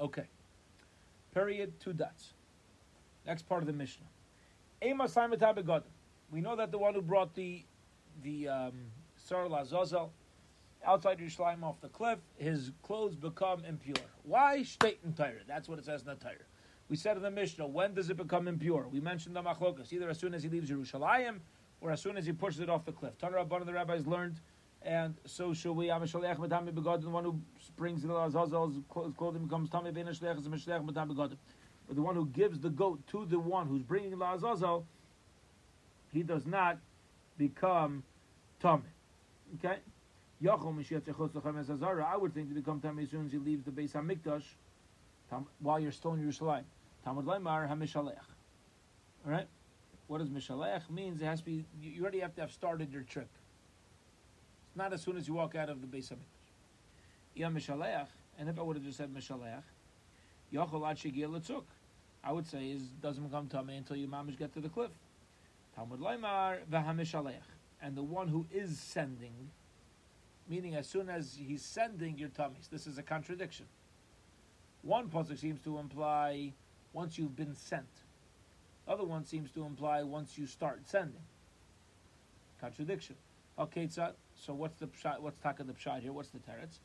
Okay. 0.00 0.24
Period. 1.32 1.78
Two 1.80 1.92
dots. 1.92 2.32
Next 3.26 3.48
part 3.48 3.62
of 3.62 3.66
the 3.66 3.72
Mishnah. 3.72 4.06
We 4.82 6.40
know 6.40 6.56
that 6.56 6.70
the 6.70 6.78
one 6.78 6.94
who 6.94 7.02
brought 7.02 7.34
the 7.34 7.64
the 8.22 8.48
um, 8.48 8.72
Sa'ir 9.16 9.48
Lazazel 9.48 10.10
outside 10.84 11.18
Yerushalayim 11.18 11.62
off 11.62 11.80
the 11.80 11.88
cliff, 11.88 12.18
his 12.36 12.70
clothes 12.82 13.16
become 13.16 13.64
impure. 13.64 13.94
Why? 14.24 14.62
State 14.62 15.00
Torah. 15.16 15.32
That's 15.46 15.68
what 15.68 15.78
it 15.78 15.84
says 15.84 16.02
in 16.02 16.08
the 16.08 16.14
Torah. 16.16 16.34
We 16.88 16.96
said 16.96 17.16
in 17.16 17.22
the 17.22 17.30
Mishnah, 17.30 17.66
when 17.66 17.94
does 17.94 18.10
it 18.10 18.16
become 18.16 18.46
impure? 18.46 18.88
We 18.88 19.00
mentioned 19.00 19.34
the 19.34 19.42
machlokas, 19.42 19.92
either 19.92 20.10
as 20.10 20.18
soon 20.18 20.34
as 20.34 20.42
he 20.42 20.48
leaves 20.48 20.70
Yerushalayim 20.70 21.38
or 21.80 21.90
as 21.90 22.00
soon 22.00 22.16
as 22.16 22.26
he 22.26 22.32
pushes 22.32 22.60
it 22.60 22.68
off 22.68 22.84
the 22.84 22.92
cliff. 22.92 23.16
Tanur 23.18 23.46
one 23.46 23.60
of 23.60 23.66
the 23.66 23.72
rabbis 23.72 24.06
learned, 24.06 24.40
and 24.84 25.14
so 25.24 25.54
shall 25.54 25.74
we. 25.74 25.86
Amishaleach 25.86 26.36
Matami 26.36 26.72
Begodim, 26.72 27.02
the 27.02 27.10
one 27.10 27.24
who 27.24 27.40
brings 27.76 28.02
the 28.02 28.08
Azazel's 28.08 28.76
clothing 29.16 29.44
becomes 29.44 29.70
Tami 29.70 29.92
Ben 29.94 30.08
as 30.08 30.20
Mishlech 30.20 30.84
Matami 30.84 31.14
Begodim. 31.14 31.36
But 31.86 31.96
the 31.96 32.02
one 32.02 32.14
who 32.14 32.26
gives 32.26 32.60
the 32.60 32.70
goat 32.70 33.00
to 33.08 33.26
the 33.26 33.38
one 33.38 33.66
who's 33.66 33.82
bringing 33.82 34.10
the 34.16 34.24
Azazel, 34.24 34.86
he 36.12 36.22
does 36.22 36.46
not 36.46 36.78
become 37.36 38.02
Tami. 38.62 38.82
Okay? 39.56 39.78
I 40.46 42.16
would 42.16 42.34
think 42.34 42.48
to 42.48 42.54
become 42.54 42.80
Tamei 42.80 43.04
as 43.04 43.10
soon 43.10 43.26
as 43.26 43.32
he 43.32 43.38
leaves 43.38 43.64
the 43.64 43.70
Beis 43.70 43.92
Hamikdash 43.92 44.44
while 45.60 45.80
you're 45.80 45.92
still 45.92 46.12
in 46.12 46.20
Yerushalayim. 46.20 46.64
Talmud 47.04 47.24
Leimar 47.24 47.68
Hamishalech. 47.68 48.18
All 49.24 49.32
right? 49.32 49.46
What 50.06 50.18
does 50.18 50.28
Mishalech 50.28 50.90
means? 50.90 51.22
It 51.22 51.24
has 51.24 51.40
to 51.40 51.46
be, 51.46 51.64
you 51.80 52.02
already 52.02 52.20
have 52.20 52.34
to 52.34 52.42
have 52.42 52.52
started 52.52 52.92
your 52.92 53.02
trip. 53.02 53.28
Not 54.76 54.92
as 54.92 55.02
soon 55.02 55.16
as 55.16 55.28
you 55.28 55.34
walk 55.34 55.54
out 55.54 55.68
of 55.70 55.80
the 55.80 55.86
Beis 55.86 56.08
Hamikdash. 56.08 56.18
Yeah, 57.34 57.48
Mishalech, 57.48 58.06
and 58.38 58.48
if 58.48 58.58
I 58.58 58.62
would 58.62 58.76
have 58.76 58.84
just 58.84 58.98
said 58.98 59.12
Mishalech, 59.12 59.62
Yochel 60.52 60.88
Ad 60.88 60.96
Shegir 60.98 61.28
Letzuk. 61.28 61.64
I 62.22 62.32
would 62.32 62.46
say 62.46 62.70
is 62.70 62.82
doesn't 63.02 63.30
come 63.30 63.48
Tamei 63.48 63.76
until 63.76 63.96
you 63.96 64.08
mamish 64.08 64.38
get 64.38 64.54
to 64.54 64.60
the 64.60 64.68
cliff. 64.68 64.90
Talmud 65.76 66.00
Leimar 66.00 66.58
V'Hamishalech. 66.72 67.34
And 67.82 67.94
the 67.94 68.02
one 68.02 68.28
who 68.28 68.46
is 68.50 68.78
sending 68.78 69.50
meaning 70.48 70.74
as 70.74 70.86
soon 70.86 71.08
as 71.08 71.36
he's 71.38 71.62
sending 71.62 72.18
your 72.18 72.28
tummies. 72.28 72.68
This 72.70 72.86
is 72.86 72.98
a 72.98 73.02
contradiction. 73.02 73.66
One 74.82 75.08
pasuk 75.08 75.38
seems 75.38 75.60
to 75.62 75.78
imply 75.78 76.52
once 76.92 77.18
you've 77.18 77.36
been 77.36 77.54
sent. 77.54 77.88
Other 78.86 79.04
one 79.04 79.24
seems 79.24 79.50
to 79.52 79.64
imply 79.64 80.02
once 80.02 80.36
you 80.36 80.46
start 80.46 80.82
sending. 80.84 81.22
Contradiction. 82.60 83.16
Okay, 83.58 83.88
so 83.88 84.12
what's 84.52 84.76
the 84.76 84.86
pshat, 84.86 85.20
what's 85.20 85.38
taka 85.38 85.64
the 85.64 85.72
pshat 85.72 86.02
here? 86.02 86.12
What's 86.12 86.30
the 86.30 86.40
teretz? 86.40 86.80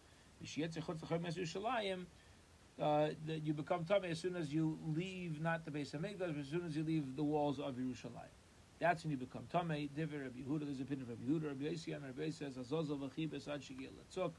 uh, 2.82 3.10
that 3.26 3.44
you 3.44 3.54
become 3.54 3.84
tummy 3.84 4.10
as 4.10 4.20
soon 4.20 4.36
as 4.36 4.54
you 4.54 4.80
leave 4.96 5.42
not 5.42 5.66
the 5.66 5.72
base 5.72 5.94
of 5.94 6.02
Mikdash, 6.02 6.34
but 6.34 6.38
as 6.38 6.48
soon 6.48 6.66
as 6.66 6.76
you 6.76 6.84
leave 6.84 7.16
the 7.16 7.24
walls 7.24 7.60
of 7.60 7.76
Yerushalayim. 7.76 8.32
That's 8.80 9.04
when 9.04 9.12
you 9.12 9.18
become 9.18 9.44
tummy. 9.52 9.90
Diver 9.94 10.20
Rabbi 10.20 10.40
Yehuda, 10.40 10.66
there's 10.66 10.80
a 10.80 10.84
opinion 10.84 11.02
of 11.02 11.10
Rabbi 11.10 11.24
Yehuda. 11.30 11.48
Rabbi 11.50 11.66
Yossi 11.66 11.94
and 11.94 12.06
Rabbi 12.06 12.30
says, 12.30 12.56
Azazel 12.56 12.98
v'chibes 12.98 13.48
ad 13.50 13.62
shigil 13.62 13.90
letzuk. 13.92 14.32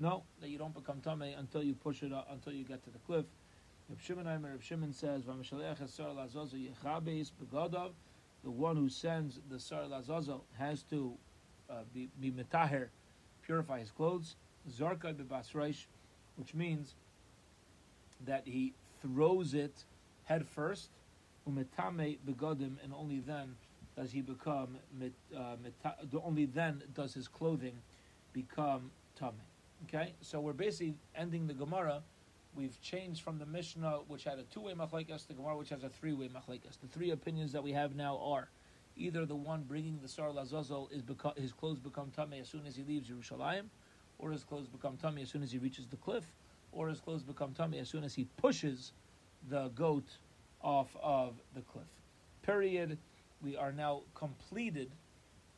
No, 0.00 0.24
that 0.40 0.48
you 0.48 0.58
don't 0.58 0.74
become 0.74 1.00
tummy 1.00 1.34
until 1.34 1.62
you 1.62 1.74
push 1.74 2.02
it 2.02 2.12
up, 2.12 2.26
until 2.30 2.52
you 2.52 2.64
get 2.64 2.82
to 2.84 2.90
the 2.90 2.98
cliff. 2.98 3.26
Reb 3.88 4.00
Shimon 4.00 4.26
Aimer, 4.26 4.50
Reb 4.50 4.62
Shimon 4.62 4.92
says, 4.92 5.22
"V'mishaleach 5.22 5.80
esar 5.80 6.14
lazazel 6.14 6.68
yechabes 6.68 7.30
begadav." 7.40 7.92
The 8.42 8.50
one 8.50 8.76
who 8.76 8.88
sends 8.88 9.40
the 9.48 9.60
sa'ir 9.60 9.88
lazazel 9.88 10.42
has 10.58 10.82
to 10.84 11.16
uh, 11.70 11.74
be, 11.94 12.08
metaher, 12.22 12.88
purify 13.42 13.80
his 13.80 13.90
clothes. 13.90 14.36
Zarka 14.70 15.14
bebasreish, 15.14 15.84
which 16.36 16.54
means 16.54 16.94
that 18.26 18.42
he 18.44 18.72
throws 19.00 19.54
it 19.54 19.84
head 20.24 20.46
first, 20.46 20.88
umetame 21.48 22.18
begodim, 22.28 22.72
and 22.82 22.92
only 22.98 23.20
then 23.20 23.54
does 23.96 24.10
he 24.10 24.20
become 24.20 24.76
uh, 25.36 25.56
only 26.22 26.46
then 26.46 26.82
does 26.94 27.14
his 27.14 27.28
clothing 27.28 27.74
become 28.32 28.90
tame. 29.18 29.30
Okay, 29.84 30.12
so 30.20 30.40
we're 30.40 30.52
basically 30.52 30.94
ending 31.14 31.46
the 31.46 31.54
Gemara. 31.54 32.02
We've 32.54 32.80
changed 32.80 33.22
from 33.22 33.38
the 33.38 33.46
Mishnah, 33.46 34.00
which 34.08 34.24
had 34.24 34.38
a 34.38 34.42
two-way 34.44 34.72
machlekes, 34.72 35.26
to 35.26 35.34
Gemara, 35.34 35.56
which 35.56 35.68
has 35.68 35.84
a 35.84 35.90
three-way 35.90 36.28
machlekes. 36.28 36.80
The 36.80 36.88
three 36.90 37.10
opinions 37.10 37.52
that 37.52 37.62
we 37.62 37.72
have 37.72 37.94
now 37.94 38.18
are 38.18 38.48
either 38.96 39.26
the 39.26 39.36
one 39.36 39.62
bringing 39.62 40.00
the 40.00 40.08
sa'ir 40.08 40.30
lazazel 40.30 40.88
is 40.90 41.02
beca- 41.02 41.38
his 41.38 41.52
clothes 41.52 41.78
become 41.78 42.10
tummy 42.10 42.40
as 42.40 42.48
soon 42.48 42.66
as 42.66 42.76
he 42.76 42.82
leaves 42.82 43.08
Yerushalayim, 43.08 43.64
or 44.18 44.30
his 44.30 44.44
clothes 44.44 44.68
become 44.68 44.96
tummy 44.96 45.22
as 45.22 45.28
soon 45.28 45.42
as 45.42 45.52
he 45.52 45.58
reaches 45.58 45.86
the 45.86 45.96
cliff, 45.96 46.24
or 46.72 46.88
his 46.88 47.00
clothes 47.00 47.22
become 47.22 47.52
tummy 47.52 47.78
as 47.78 47.88
soon 47.88 48.04
as 48.04 48.14
he 48.14 48.24
pushes 48.36 48.92
the 49.48 49.68
goat 49.68 50.18
off 50.62 50.96
of 51.02 51.34
the 51.54 51.60
cliff. 51.60 51.86
Period. 52.42 52.98
We 53.42 53.56
are 53.56 53.72
now 53.72 54.02
completed, 54.14 54.90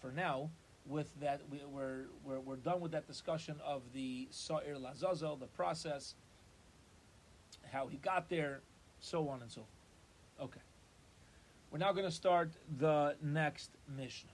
for 0.00 0.10
now, 0.10 0.50
with 0.84 1.08
that. 1.20 1.42
We, 1.50 1.60
we're, 1.64 2.06
we're, 2.24 2.40
we're 2.40 2.56
done 2.56 2.80
with 2.80 2.92
that 2.92 3.06
discussion 3.06 3.56
of 3.64 3.82
the 3.92 4.28
Sa'ir 4.30 4.76
Lazazel, 4.76 5.38
the 5.38 5.46
process, 5.46 6.14
how 7.70 7.86
he 7.86 7.98
got 7.98 8.28
there, 8.28 8.62
so 9.00 9.28
on 9.28 9.42
and 9.42 9.50
so 9.50 9.60
forth. 9.60 10.48
Okay. 10.50 10.60
We're 11.70 11.78
now 11.78 11.92
going 11.92 12.06
to 12.06 12.10
start 12.10 12.50
the 12.78 13.14
next 13.22 13.70
Mishnah. 13.94 14.30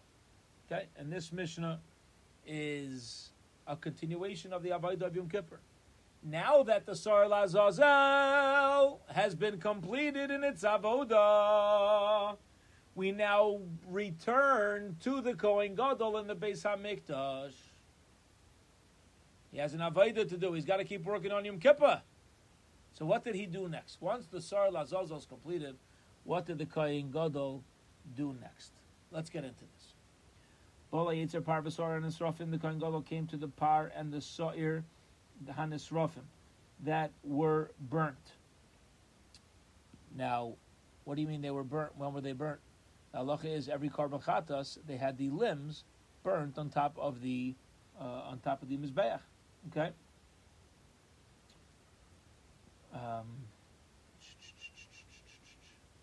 Okay? 0.70 0.87
And 0.97 1.12
this 1.12 1.32
Mishnah 1.32 1.80
is 2.47 3.30
a 3.66 3.76
continuation 3.76 4.53
of 4.53 4.62
the 4.62 4.70
Avodah 4.70 5.03
of 5.03 5.16
Yom 5.16 5.28
Kippur. 5.28 5.59
Now 6.22 6.62
that 6.62 6.87
the 6.87 6.95
Sa'ir 6.95 7.28
Lazazel 7.28 8.99
has 9.09 9.35
been 9.35 9.59
completed 9.59 10.30
in 10.30 10.45
its 10.45 10.62
Avodah, 10.62 12.37
we 12.95 13.11
now 13.11 13.61
return 13.89 14.97
to 15.03 15.20
the 15.20 15.35
Kohen 15.35 15.74
Gadol 15.74 16.18
in 16.18 16.28
the 16.28 16.37
Beis 16.37 16.62
Hamikdash. 16.62 17.55
He 19.51 19.59
has 19.59 19.74
an 19.74 19.80
Avodah 19.80 20.28
to 20.28 20.37
do. 20.37 20.53
He's 20.53 20.64
got 20.64 20.76
to 20.76 20.85
keep 20.85 21.05
working 21.05 21.32
on 21.32 21.45
Yom 21.45 21.59
Kippur. 21.59 22.01
So 22.93 23.05
what 23.05 23.24
did 23.24 23.35
he 23.35 23.47
do 23.47 23.68
next? 23.68 24.01
Once 24.01 24.26
the 24.26 24.41
Sa'ir 24.41 24.70
Lazazel 24.70 25.18
is 25.18 25.26
completed, 25.26 25.76
what 26.25 26.47
did 26.47 26.59
the 26.59 26.66
Kohen 26.66 27.11
Gadol 27.11 27.62
do 28.16 28.35
next? 28.41 28.72
Let's 29.11 29.31
get 29.31 29.45
into 29.45 29.61
this. 29.61 29.95
Bola 30.91 31.14
Yitzer 31.14 31.41
Parvasar 31.41 31.97
and 31.97 32.05
Nisrafim, 32.05 32.51
the 32.51 32.59
Kohen 32.59 32.79
Gadol 32.79 33.03
came 33.03 33.27
to 33.29 33.37
the 33.37 33.49
Par 33.49 33.93
and 33.97 34.12
the 34.12 34.20
Sa'ir, 34.20 34.85
the 35.47 35.53
Hanisrafim, 35.53 36.25
that 36.85 37.11
were 37.22 37.70
burnt. 37.91 38.33
Now, 40.16 40.55
what 41.05 41.16
do 41.16 41.22
you 41.22 41.29
mean 41.29 41.43
they 41.43 41.51
were 41.51 41.64
burnt? 41.64 41.97
When 41.97 42.12
were 42.12 42.20
they 42.20 42.33
burnt? 42.33 42.61
The 43.12 43.18
halacha 43.18 43.47
is 43.47 43.68
every 43.68 43.89
korban 43.89 44.22
chatas, 44.22 44.79
they 44.87 44.97
had 44.97 45.18
the 45.18 45.31
limbs 45.31 45.85
burnt 46.22 46.59
on 46.59 46.70
top 46.70 46.97
of 46.99 47.20
the 47.20 47.55
uh, 48.01 48.05
on 48.31 48.39
top 48.41 48.62
of 48.62 48.68
the 48.68 48.77
mizbeach. 48.77 49.20
Okay. 49.70 49.91
Um, 52.93 53.27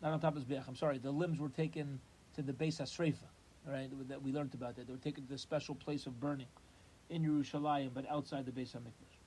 not 0.01 0.13
on 0.13 0.19
top 0.19 0.35
of 0.35 0.47
the 0.47 0.55
mizbeach. 0.55 0.67
I'm 0.67 0.75
sorry. 0.75 0.97
The 0.97 1.11
limbs 1.11 1.39
were 1.39 1.49
taken 1.49 1.99
to 2.35 2.41
the 2.41 2.53
Beis 2.53 2.81
Hasreifa. 2.81 3.15
Right, 3.63 3.89
that 4.09 4.23
we 4.23 4.31
learned 4.31 4.55
about 4.55 4.75
that. 4.77 4.87
They 4.87 4.93
were 4.93 4.97
taken 4.97 5.23
to 5.23 5.29
the 5.29 5.37
special 5.37 5.75
place 5.75 6.07
of 6.07 6.19
burning 6.19 6.47
in 7.11 7.23
Yerushalayim, 7.23 7.91
but 7.93 8.09
outside 8.09 8.47
the 8.47 8.51
Beis 8.51 8.69
Hamikdash. 8.75 9.19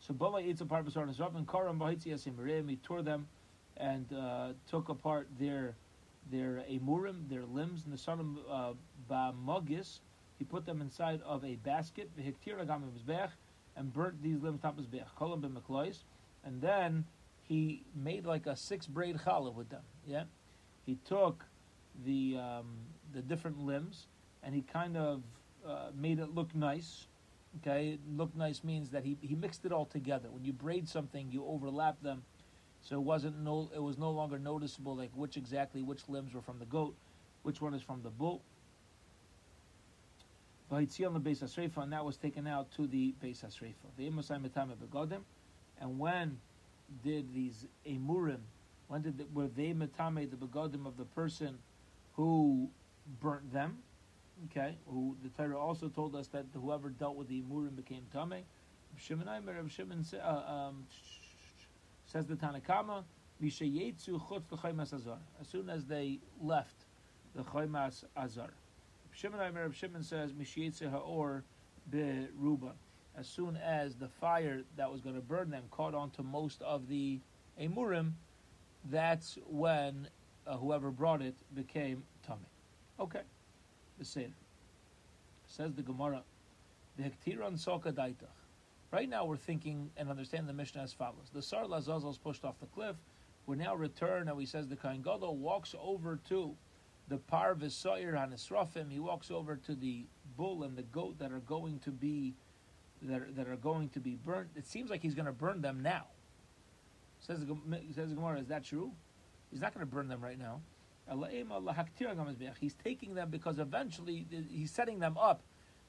So 0.00 0.12
Bala 0.12 0.42
eats 0.42 0.60
apart 0.60 0.84
Basar 0.84 1.08
Nisraf 1.08 1.34
and 1.34 1.48
Karam 1.48 1.78
Bahitzi 1.78 2.68
He 2.68 2.76
tore 2.76 3.00
them 3.00 3.26
and 3.78 4.12
uh, 4.12 4.48
took 4.68 4.90
apart 4.90 5.28
their 5.38 5.74
their 6.30 6.62
emurim, 6.70 7.28
their 7.30 7.44
limbs, 7.46 7.84
and 7.84 7.94
the 7.94 7.98
son 7.98 8.38
of 8.50 8.76
uh, 9.10 9.10
Bamogis. 9.10 10.00
He 10.38 10.44
put 10.44 10.66
them 10.66 10.82
inside 10.82 11.22
of 11.22 11.44
a 11.44 11.54
basket, 11.56 12.10
and 12.16 13.92
burnt 13.92 14.22
these 14.22 14.42
limbs 14.42 14.60
top. 14.60 14.78
Kolam 15.18 15.40
b'meklois, 15.40 15.98
and 16.44 16.60
then 16.60 17.04
he 17.48 17.82
made 17.94 18.26
like 18.26 18.46
a 18.46 18.54
six 18.54 18.86
braid 18.86 19.16
challah 19.16 19.52
with 19.52 19.70
them. 19.70 19.82
Yeah, 20.06 20.24
he 20.84 20.96
took 21.06 21.44
the 22.04 22.38
um, 22.38 22.66
the 23.12 23.22
different 23.22 23.58
limbs 23.58 24.06
and 24.42 24.54
he 24.54 24.62
kind 24.62 24.96
of 24.96 25.22
uh, 25.66 25.88
made 25.94 26.18
it 26.18 26.34
look 26.34 26.54
nice. 26.54 27.06
Okay, 27.60 27.98
look 28.14 28.36
nice 28.36 28.62
means 28.62 28.90
that 28.90 29.04
he, 29.04 29.16
he 29.20 29.34
mixed 29.34 29.64
it 29.64 29.72
all 29.72 29.86
together. 29.86 30.28
When 30.30 30.44
you 30.44 30.52
braid 30.52 30.88
something, 30.88 31.32
you 31.32 31.44
overlap 31.46 32.00
them, 32.02 32.22
so 32.82 32.96
it 32.96 33.02
wasn't 33.02 33.38
no 33.40 33.70
it 33.74 33.82
was 33.82 33.98
no 33.98 34.10
longer 34.10 34.38
noticeable 34.38 34.96
like 34.96 35.10
which 35.14 35.36
exactly 35.36 35.82
which 35.82 36.08
limbs 36.08 36.34
were 36.34 36.42
from 36.42 36.58
the 36.58 36.66
goat, 36.66 36.94
which 37.42 37.60
one 37.60 37.74
is 37.74 37.82
from 37.82 38.02
the 38.02 38.10
bull. 38.10 38.42
on 40.70 40.84
the 40.86 41.20
Beis 41.20 41.42
Hasreifa, 41.42 41.82
and 41.82 41.92
that 41.94 42.04
was 42.04 42.18
taken 42.18 42.46
out 42.46 42.70
to 42.72 42.86
the 42.86 43.14
Beis 43.24 43.42
Hasreifa. 43.42 43.88
The 43.96 44.08
Imosai 44.08 44.38
Metame 44.38 44.76
Begodim, 44.76 45.22
and 45.80 45.98
when 45.98 46.38
did 47.02 47.32
these 47.34 47.66
Emurim, 47.86 48.40
when 48.88 49.02
did 49.02 49.34
were 49.34 49.48
they 49.48 49.72
Metame 49.72 50.30
the 50.30 50.36
Begodim 50.36 50.86
of 50.86 50.96
the 50.96 51.04
person 51.04 51.58
who 52.14 52.68
burnt 53.20 53.52
them? 53.52 53.78
Okay, 54.50 54.76
who 54.86 55.16
the 55.22 55.28
Torah 55.30 55.58
also 55.58 55.88
told 55.88 56.14
us 56.14 56.28
that 56.28 56.46
whoever 56.54 56.90
dealt 56.90 57.16
with 57.16 57.28
the 57.28 57.42
Emurim 57.42 57.76
became 57.76 58.06
Tameh. 58.14 58.42
Shimon 58.96 59.28
Shimon 59.68 60.04
uh, 60.14 60.26
um, 60.26 60.86
says 62.06 62.26
the 62.26 62.34
Tanakama, 62.34 63.04
Mishayetsu 63.42 64.20
chutz 64.28 64.50
l'chaymas 64.50 64.92
azar. 64.94 65.18
As 65.40 65.48
soon 65.48 65.68
as 65.68 65.86
they 65.86 66.18
left 66.40 66.84
the 67.34 67.42
chaymas 67.42 68.04
azar. 68.16 68.50
Shimon 69.12 69.40
Aimer, 69.40 69.72
Shimon 69.72 70.02
says, 70.02 70.32
Mishayetsu 70.32 70.90
ha'or 70.90 71.44
be'ruba. 71.90 72.74
As 73.18 73.26
soon 73.26 73.56
as 73.56 73.96
the 73.96 74.08
fire 74.08 74.62
that 74.76 74.92
was 74.92 75.00
going 75.00 75.16
to 75.16 75.20
burn 75.20 75.50
them 75.50 75.64
caught 75.70 75.94
on 75.94 76.10
to 76.10 76.22
most 76.22 76.62
of 76.62 76.88
the 76.88 77.18
Emurim, 77.60 78.12
that's 78.90 79.38
when 79.46 80.08
uh, 80.46 80.56
whoever 80.56 80.90
brought 80.90 81.20
it 81.20 81.34
became 81.54 82.04
tummy. 82.24 82.48
Okay 83.00 83.22
the 83.98 84.04
Seder. 84.04 84.32
Says 85.46 85.74
the 85.74 85.82
Gemara, 85.82 86.22
the 86.96 87.02
Hektiran 87.04 87.58
Soka 87.58 87.92
Daitach. 87.92 88.28
Right 88.90 89.08
now 89.08 89.24
we're 89.24 89.36
thinking 89.36 89.90
and 89.96 90.08
understand 90.08 90.48
the 90.48 90.52
Mishnah 90.52 90.82
as 90.82 90.92
follows. 90.92 91.30
The 91.32 91.42
Sa'ir 91.42 91.66
Lazazel 91.66 92.10
is 92.10 92.18
pushed 92.18 92.44
off 92.44 92.58
the 92.60 92.66
cliff. 92.66 92.96
We 93.46 93.56
now 93.56 93.74
return 93.74 94.28
and 94.28 94.40
he 94.40 94.46
says 94.46 94.68
the 94.68 94.76
Kohen 94.76 95.02
Gadol 95.02 95.36
walks 95.36 95.74
over 95.80 96.18
to 96.28 96.54
the 97.08 97.16
Par 97.16 97.54
V'Soyer 97.54 98.14
Hanisrafim. 98.14 98.90
He 98.90 98.98
walks 98.98 99.30
over 99.30 99.56
to 99.56 99.74
the 99.74 100.06
bull 100.36 100.62
and 100.62 100.76
the 100.76 100.82
goat 100.82 101.18
that 101.18 101.32
are 101.32 101.40
going 101.40 101.80
to 101.80 101.90
be 101.90 102.34
that 103.02 103.22
are, 103.22 103.28
that 103.36 103.48
are 103.48 103.56
going 103.56 103.88
to 103.90 104.00
be 104.00 104.16
burnt. 104.16 104.48
It 104.56 104.66
seems 104.66 104.90
like 104.90 105.02
he's 105.02 105.14
going 105.14 105.26
to 105.26 105.32
burn 105.32 105.60
them 105.60 105.82
now. 105.82 106.06
Says 107.20 107.44
says 107.94 108.12
Gemara, 108.12 108.40
is 108.40 108.46
that 108.48 108.64
true? 108.64 108.92
He's 109.50 109.60
not 109.60 109.74
going 109.74 109.84
to 109.84 109.92
burn 109.92 110.08
them 110.08 110.20
right 110.20 110.38
now. 110.38 110.60
He's 112.60 112.74
taking 112.74 113.14
them 113.14 113.30
because 113.30 113.58
eventually 113.58 114.26
he's 114.50 114.70
setting 114.70 114.98
them 114.98 115.16
up 115.16 115.42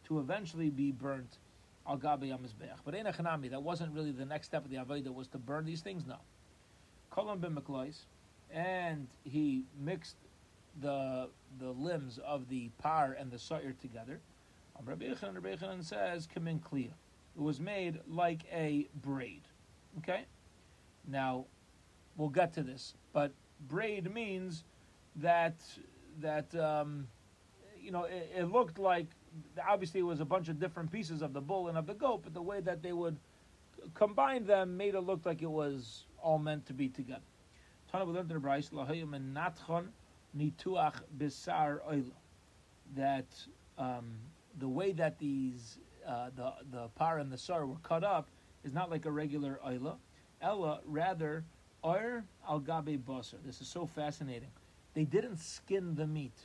to 0.05 0.19
eventually 0.19 0.69
be 0.69 0.91
burnt 0.91 1.37
But 1.85 2.95
in 2.95 3.05
Echanami, 3.05 3.49
that 3.49 3.61
wasn't 3.61 3.93
really 3.93 4.11
the 4.11 4.25
next 4.25 4.47
step 4.47 4.63
of 4.63 4.71
the 4.71 4.77
Avodah 4.77 5.13
was 5.13 5.27
to 5.29 5.37
burn 5.37 5.65
these 5.65 5.81
things. 5.81 6.05
No. 6.05 6.17
Kolam 7.11 7.41
and 8.51 9.07
he 9.23 9.65
mixed 9.79 10.15
the 10.81 11.29
the 11.59 11.71
limbs 11.71 12.19
of 12.19 12.47
the 12.49 12.69
par 12.77 13.15
and 13.19 13.31
the 13.31 13.39
sa'ir 13.39 13.73
together. 13.81 14.19
Rabbi 14.85 15.05
Yechanan 15.05 15.83
says, 15.83 16.27
"Kamin 16.27 16.59
kliya." 16.59 16.93
It 17.35 17.41
was 17.41 17.59
made 17.59 17.99
like 18.07 18.43
a 18.51 18.89
braid. 19.01 19.43
Okay. 19.99 20.25
Now, 21.07 21.45
we'll 22.17 22.29
get 22.29 22.53
to 22.53 22.63
this, 22.63 22.95
but 23.13 23.31
braid 23.67 24.13
means 24.13 24.63
that 25.15 25.55
that 26.19 26.53
um, 26.55 27.07
you 27.79 27.91
know 27.91 28.03
it, 28.03 28.31
it, 28.35 28.51
looked 28.51 28.77
like 28.79 29.07
obviously 29.67 29.99
it 29.99 30.03
was 30.03 30.19
a 30.19 30.25
bunch 30.25 30.49
of 30.49 30.59
different 30.59 30.91
pieces 30.91 31.21
of 31.21 31.33
the 31.33 31.41
bull 31.41 31.67
and 31.67 31.77
of 31.77 31.87
the 31.87 31.93
goat, 31.93 32.21
but 32.23 32.33
the 32.33 32.41
way 32.41 32.59
that 32.61 32.81
they 32.81 32.93
would 32.93 33.17
combine 33.93 34.45
them, 34.45 34.75
made 34.75 34.95
it 34.95 35.01
look 35.01 35.25
like 35.25 35.41
it 35.41 35.49
was 35.49 36.05
all 36.21 36.39
meant 36.39 36.65
to 36.65 36.73
be 36.73 36.89
together. 36.89 37.21
That 42.95 43.27
um, 43.77 44.05
the 44.59 44.67
way 44.67 44.91
that 44.93 45.19
these 45.19 45.77
uh, 46.07 46.29
the 46.35 46.53
the 46.71 46.87
par 46.89 47.19
and 47.19 47.31
the 47.31 47.37
sar 47.37 47.65
were 47.65 47.77
cut 47.83 48.03
up 48.03 48.27
is 48.63 48.73
not 48.73 48.89
like 48.89 49.05
a 49.05 49.11
regular 49.11 49.59
oila. 49.65 49.95
Ella 50.41 50.79
rather 50.85 51.43
oir 51.83 52.23
al 52.47 52.59
gabe 52.59 52.97
basar. 53.05 53.35
This 53.45 53.61
is 53.61 53.67
so 53.67 53.85
fascinating. 53.85 54.49
They 54.93 55.05
didn't 55.05 55.37
skin 55.37 55.95
the 55.95 56.07
meat. 56.07 56.37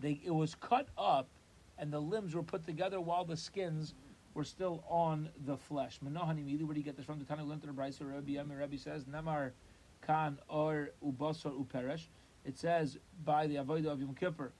They 0.00 0.20
it 0.24 0.34
was 0.34 0.54
cut 0.54 0.88
up, 0.96 1.28
and 1.78 1.92
the 1.92 2.00
limbs 2.00 2.34
were 2.34 2.42
put 2.42 2.64
together 2.64 3.00
while 3.00 3.24
the 3.24 3.36
skins 3.36 3.94
were 4.34 4.44
still 4.44 4.84
on 4.88 5.28
the 5.44 5.56
flesh. 5.56 5.98
Menahani 6.04 6.44
Mili, 6.44 6.62
where 6.62 6.74
do 6.74 6.80
you 6.80 6.84
get 6.84 6.96
this 6.96 7.04
from? 7.04 7.18
The 7.18 7.32
in 7.32 7.48
the 7.48 7.66
Brisa, 7.72 8.08
Rabbi 8.08 8.32
Yemi, 8.32 8.58
Rabbi 8.58 8.76
says, 8.76 9.04
Namar 9.06 9.52
kan 10.06 10.38
or 10.48 10.90
ubasar 11.04 11.52
uperesh. 11.52 12.02
It 12.44 12.58
says 12.58 12.98
by 13.24 13.46
the 13.46 13.56
avodah 13.56 13.88
of 13.88 14.00
Yom 14.00 14.14
Kippur, 14.14 14.52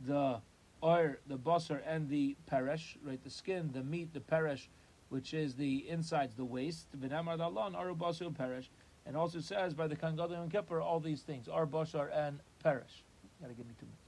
the 0.00 0.40
or 0.82 1.20
the 1.28 1.38
basar 1.38 1.80
and 1.86 2.08
the 2.08 2.36
peresh, 2.50 2.96
right, 3.04 3.22
the 3.22 3.30
skin, 3.30 3.70
the 3.72 3.82
meat, 3.82 4.12
the 4.12 4.20
peresh, 4.20 4.66
which 5.08 5.32
is 5.32 5.54
the 5.54 5.88
insides, 5.88 6.34
the 6.34 6.44
waist. 6.44 6.86
V'namar 6.98 7.38
dalon 7.38 7.74
or 7.74 7.94
ubasar 7.94 8.30
uperesh. 8.30 8.66
And 9.06 9.16
also 9.16 9.40
says 9.40 9.72
by 9.72 9.86
the 9.86 9.96
kan 9.96 10.16
gadol 10.16 10.32
Yom 10.32 10.50
Kippur, 10.50 10.80
all 10.80 11.00
these 11.00 11.22
things, 11.22 11.48
are 11.48 11.66
basar 11.66 12.10
and 12.12 12.40
peresh. 12.62 13.02
Gotta 13.40 13.54
give 13.54 13.66
me 13.66 13.74
two 13.78 13.86
minutes. 13.86 14.02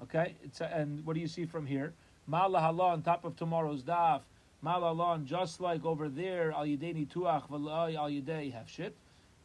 Okay, 0.00 0.36
it's, 0.44 0.60
and 0.60 1.04
what 1.04 1.14
do 1.14 1.20
you 1.20 1.26
see 1.26 1.44
from 1.44 1.66
here? 1.66 1.92
Malahala 2.30 2.92
on 2.92 3.02
top 3.02 3.24
of 3.24 3.36
tomorrow's 3.36 3.82
daf. 3.82 4.20
Malahalon, 4.64 5.24
just 5.24 5.60
like 5.60 5.84
over 5.84 6.08
there, 6.08 6.52
al 6.52 6.64
yidei 6.64 7.06
tuach 7.08 7.50
al 7.50 8.10
yidei 8.10 8.52
hefshit, 8.52 8.92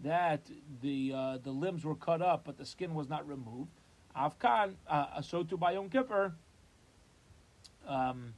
that 0.01 0.41
the 0.81 1.13
uh, 1.15 1.37
the 1.43 1.51
limbs 1.51 1.83
were 1.83 1.95
cut 1.95 2.21
up, 2.21 2.43
but 2.45 2.57
the 2.57 2.65
skin 2.65 2.93
was 2.93 3.09
not 3.09 3.27
removed. 3.27 3.69
Afkan, 4.15 4.73
uh, 4.87 5.21
so 5.21 5.43
to 5.43 5.57
by 5.57 5.71
Yom 5.71 5.89
Kippur, 5.89 6.33
um, 7.88 8.34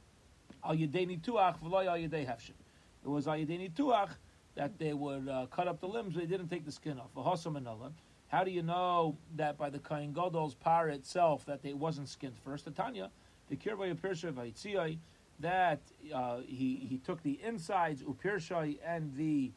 al 0.64 0.74
v'lai 0.74 1.86
al 1.86 1.98
yidei 1.98 2.26
hefshit. 2.26 2.50
It 3.04 3.08
was 3.08 3.28
al 3.28 3.36
tuach 3.36 4.10
that 4.54 4.78
they 4.78 4.92
would 4.92 5.28
uh, 5.28 5.46
cut 5.50 5.68
up 5.68 5.80
the 5.80 5.86
limbs, 5.86 6.14
but 6.14 6.20
they 6.22 6.26
didn't 6.26 6.48
take 6.48 6.64
the 6.64 6.72
skin 6.72 6.98
off. 6.98 7.10
How 8.28 8.42
do 8.42 8.50
you 8.50 8.62
know 8.62 9.16
that 9.36 9.56
by 9.56 9.70
the 9.70 9.78
Kohen 9.78 10.12
Gadol's 10.12 10.54
par 10.54 10.88
itself 10.88 11.44
that 11.46 11.60
it 11.62 11.76
wasn't 11.76 12.08
skinned 12.08 12.36
first? 12.44 12.64
The 12.64 12.70
Tanya, 12.72 13.10
the 13.48 13.56
Kirbay 13.56 13.94
Pirsha 13.96 14.32
Vaitziyai, 14.32 14.98
that 15.40 15.80
uh, 16.12 16.38
he, 16.46 16.86
he 16.88 16.98
took 17.04 17.22
the 17.22 17.38
insides, 17.44 18.02
Upirshai, 18.02 18.78
and 18.84 19.14
the 19.16 19.52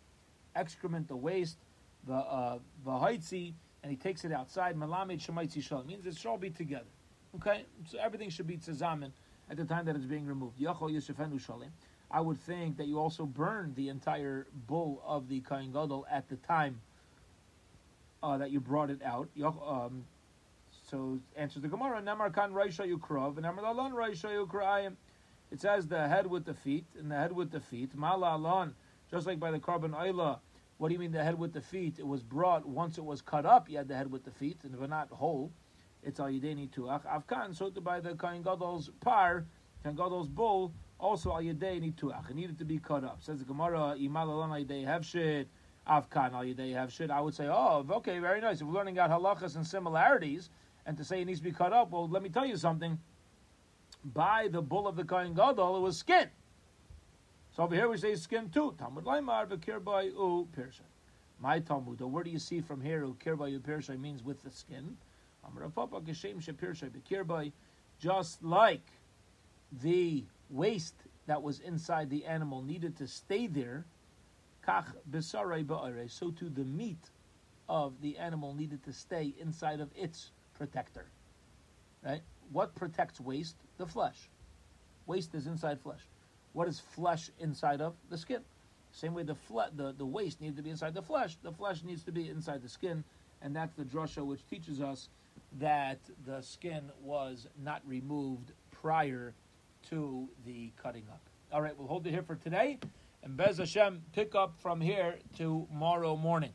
excrement, 0.56 1.08
the 1.08 1.16
waste, 1.16 1.58
the 2.06 2.14
uh, 2.14 2.60
Vahaitzi, 2.86 3.54
and 3.82 3.92
he 3.92 3.98
takes 3.98 4.26
it 4.26 4.32
outside. 4.32 4.76
Malamed 4.76 5.26
Shemaitzi 5.26 5.64
Shalom. 5.64 5.88
means 5.88 6.06
it 6.06 6.18
should 6.18 6.30
all 6.30 6.38
be 6.38 6.50
together. 6.50 6.90
Okay? 7.36 7.66
So 7.86 7.98
everything 7.98 8.30
should 8.30 8.48
be 8.48 8.58
tzazamen 8.58 9.12
at 9.50 9.58
the 9.58 9.66
time 9.66 9.86
that 9.86 9.96
it's 9.96 10.06
being 10.06 10.26
removed. 10.26 10.56
I 12.12 12.22
would 12.22 12.40
think 12.40 12.78
that 12.78 12.88
you 12.88 13.00
also 13.00 13.26
burn 13.26 13.74
the 13.76 13.90
entire 13.90 14.48
bull 14.68 15.02
of 15.06 15.28
the 15.28 15.42
Kohen 15.42 15.72
Gadol 15.72 16.08
at 16.10 16.28
the 16.30 16.38
time 16.38 16.82
uh, 18.24 18.38
that 18.38 18.52
you 18.52 18.60
brought 18.60 18.90
it 18.90 19.02
out. 19.04 19.30
Um, 19.44 20.06
so 20.90 21.20
answers 21.36 21.62
the 21.62 21.68
Gemara. 21.68 22.02
Namar 22.02 22.32
kan 22.32 22.52
Raisha 22.52 22.88
Yukrav, 22.88 23.38
and 23.38 23.44
Namar 23.44 23.66
Alon 23.66 23.92
Raisha 23.92 24.30
Yukrayim. 24.30 24.96
It 25.52 25.62
says 25.62 25.88
the 25.88 26.08
head 26.08 26.28
with 26.28 26.46
the 26.46 26.54
feet, 26.54 26.86
and 26.98 27.12
the 27.12 27.16
head 27.16 27.32
with 27.32 27.52
the 27.52 27.60
feet. 27.60 27.96
Mala 27.96 28.36
Alon, 28.36 28.76
just 29.12 29.26
like 29.26 29.40
by 29.40 29.52
the 29.52 29.60
korban 29.60 29.92
Ayla. 29.92 30.40
What 30.78 30.88
do 30.88 30.94
you 30.94 31.00
mean 31.00 31.12
the 31.12 31.24
head 31.24 31.38
with 31.38 31.54
the 31.54 31.62
feet? 31.62 32.00
It 32.00 32.08
was 32.08 32.24
brought 32.24 32.66
once 32.66 32.98
it 32.98 33.04
was 33.04 33.22
cut 33.22 33.46
up. 33.46 33.70
You 33.70 33.78
had 33.78 33.88
the 33.88 33.96
head 33.96 34.12
with 34.12 34.24
the 34.24 34.32
feet, 34.32 34.60
and 34.64 34.74
if 34.74 34.90
not 34.90 35.10
whole, 35.10 35.52
it's 36.04 36.20
al 36.20 36.28
yideni 36.28 36.70
tuach. 36.70 37.04
Avkan, 37.06 37.56
so 37.56 37.70
to 37.70 37.82
by 37.82 38.00
the 38.00 38.16
Kohen 38.16 38.42
Gadol's 38.42 38.90
par, 39.02 39.46
Kohen 39.84 39.96
Gadol's 39.96 40.30
bull, 40.30 40.74
also 41.00 41.32
al 41.32 41.42
yideni 41.42 41.94
tuach. 41.94 42.30
It 42.30 42.36
needed 42.36 42.58
to 42.60 42.66
be 42.66 42.78
cut 42.78 43.04
up. 43.04 43.22
Says 43.22 43.40
the 43.40 43.46
Gemara, 43.46 43.96
imal 44.00 44.28
alon 44.28 44.52
al 44.52 44.64
yidei 44.64 44.86
havshit. 44.86 45.46
Avkan 45.88 46.34
al 46.34 46.44
yidei 46.44 46.74
havshit. 46.74 47.10
I 47.12 47.22
would 47.22 47.34
say, 47.34 47.48
oh, 47.48 47.86
okay, 47.90 48.20
very 48.20 48.42
nice. 48.42 48.62
If 48.62 48.68
we're 48.68 48.74
learning 48.74 49.00
out 49.00 49.10
halachas 49.10 49.56
and 49.56 49.66
similarities, 49.66 50.50
and 50.86 50.98
to 50.98 51.04
say 51.04 51.22
it 51.22 51.26
needs 51.26 51.40
to 51.40 51.44
be 51.44 51.52
cut 51.52 51.74
up, 51.74 51.92
well, 51.92 52.08
let 52.08 52.24
me 52.24 52.30
tell 52.30 52.46
you 52.46 52.58
something. 52.58 53.00
By 54.06 54.48
the 54.50 54.62
bull 54.62 54.88
of 54.88 54.96
the 54.96 55.04
Kohen 55.04 55.34
Gadol, 55.34 55.78
it 55.78 55.82
was 55.82 55.98
skin. 55.98 56.30
So 57.52 57.64
over 57.64 57.76
here 57.76 57.90
we 57.90 57.98
say 57.98 58.16
skin 58.16 58.50
too. 58.50 58.76
Talmud 58.78 59.04
Laimar 59.04 59.48
v'kirbai 59.48 60.06
u 60.14 60.48
pirsha. 60.56 60.82
My 61.42 61.60
Talmud, 61.60 62.00
where 62.00 62.24
do 62.24 62.30
you 62.30 62.40
see 62.40 62.62
from 62.62 62.80
here 62.80 63.04
u 63.04 63.18
kirbai 63.24 63.52
u 63.52 63.60
pirsha 63.60 64.00
means 64.00 64.24
with 64.24 64.42
the 64.44 64.52
skin? 64.52 64.96
Just 68.00 68.44
like 68.44 68.92
the 69.82 70.24
waste 70.50 70.96
that 71.28 71.44
was 71.44 71.60
inside 71.60 72.10
the 72.10 72.26
animal 72.26 72.62
needed 72.62 72.98
to 72.98 73.08
stay 73.08 73.48
there, 73.48 73.86
so 74.66 76.32
too 76.32 76.50
the 76.50 76.64
meat 76.64 77.10
of 77.68 78.02
the 78.02 78.18
animal 78.18 78.54
needed 78.54 78.84
to 78.84 78.94
stay 78.94 79.34
inside 79.40 79.80
of 79.80 79.90
its 79.96 80.32
protector. 80.58 81.06
Right? 82.04 82.22
What 82.52 82.74
protects 82.76 83.20
waste? 83.20 83.58
The 83.78 83.86
flesh. 83.86 84.30
Waste 85.06 85.36
is 85.36 85.48
inside 85.48 85.80
flesh. 85.82 86.02
What 86.54 86.68
is 86.68 86.80
flesh 86.80 87.30
inside 87.40 87.82
of? 87.82 87.96
The 88.10 88.18
skin. 88.18 88.42
Same 88.92 89.14
way 89.14 89.24
the 89.24 89.36
fle- 89.36 89.72
the, 89.76 89.94
the 89.98 90.06
waste 90.06 90.42
needs 90.42 90.56
to 90.58 90.64
be 90.64 90.70
inside 90.70 90.94
the 90.94 91.02
flesh, 91.02 91.38
the 91.44 91.52
flesh 91.52 91.84
needs 91.84 92.04
to 92.04 92.12
be 92.12 92.28
inside 92.28 92.64
the 92.64 92.70
skin, 92.70 93.04
and 93.42 93.56
that's 93.56 93.74
the 93.74 93.84
drasha 93.84 94.26
which 94.26 94.46
teaches 94.48 94.82
us 94.82 95.10
that 95.58 96.00
the 96.26 96.42
skin 96.42 96.92
was 97.02 97.48
not 97.62 97.82
removed 97.86 98.52
prior 98.72 99.34
to 99.90 100.30
the 100.46 100.72
cutting 100.82 101.06
up. 101.10 101.22
All 101.52 101.62
right, 101.62 101.78
we'll 101.78 101.88
hold 101.88 102.06
it 102.06 102.12
here 102.12 102.24
for 102.24 102.36
today, 102.36 102.78
and 103.24 103.36
Bez 103.36 103.58
Hashem 103.58 104.04
pick 104.14 104.36
up 104.36 104.56
from 104.60 104.80
here 104.80 105.18
tomorrow 105.36 106.16
morning. 106.16 106.48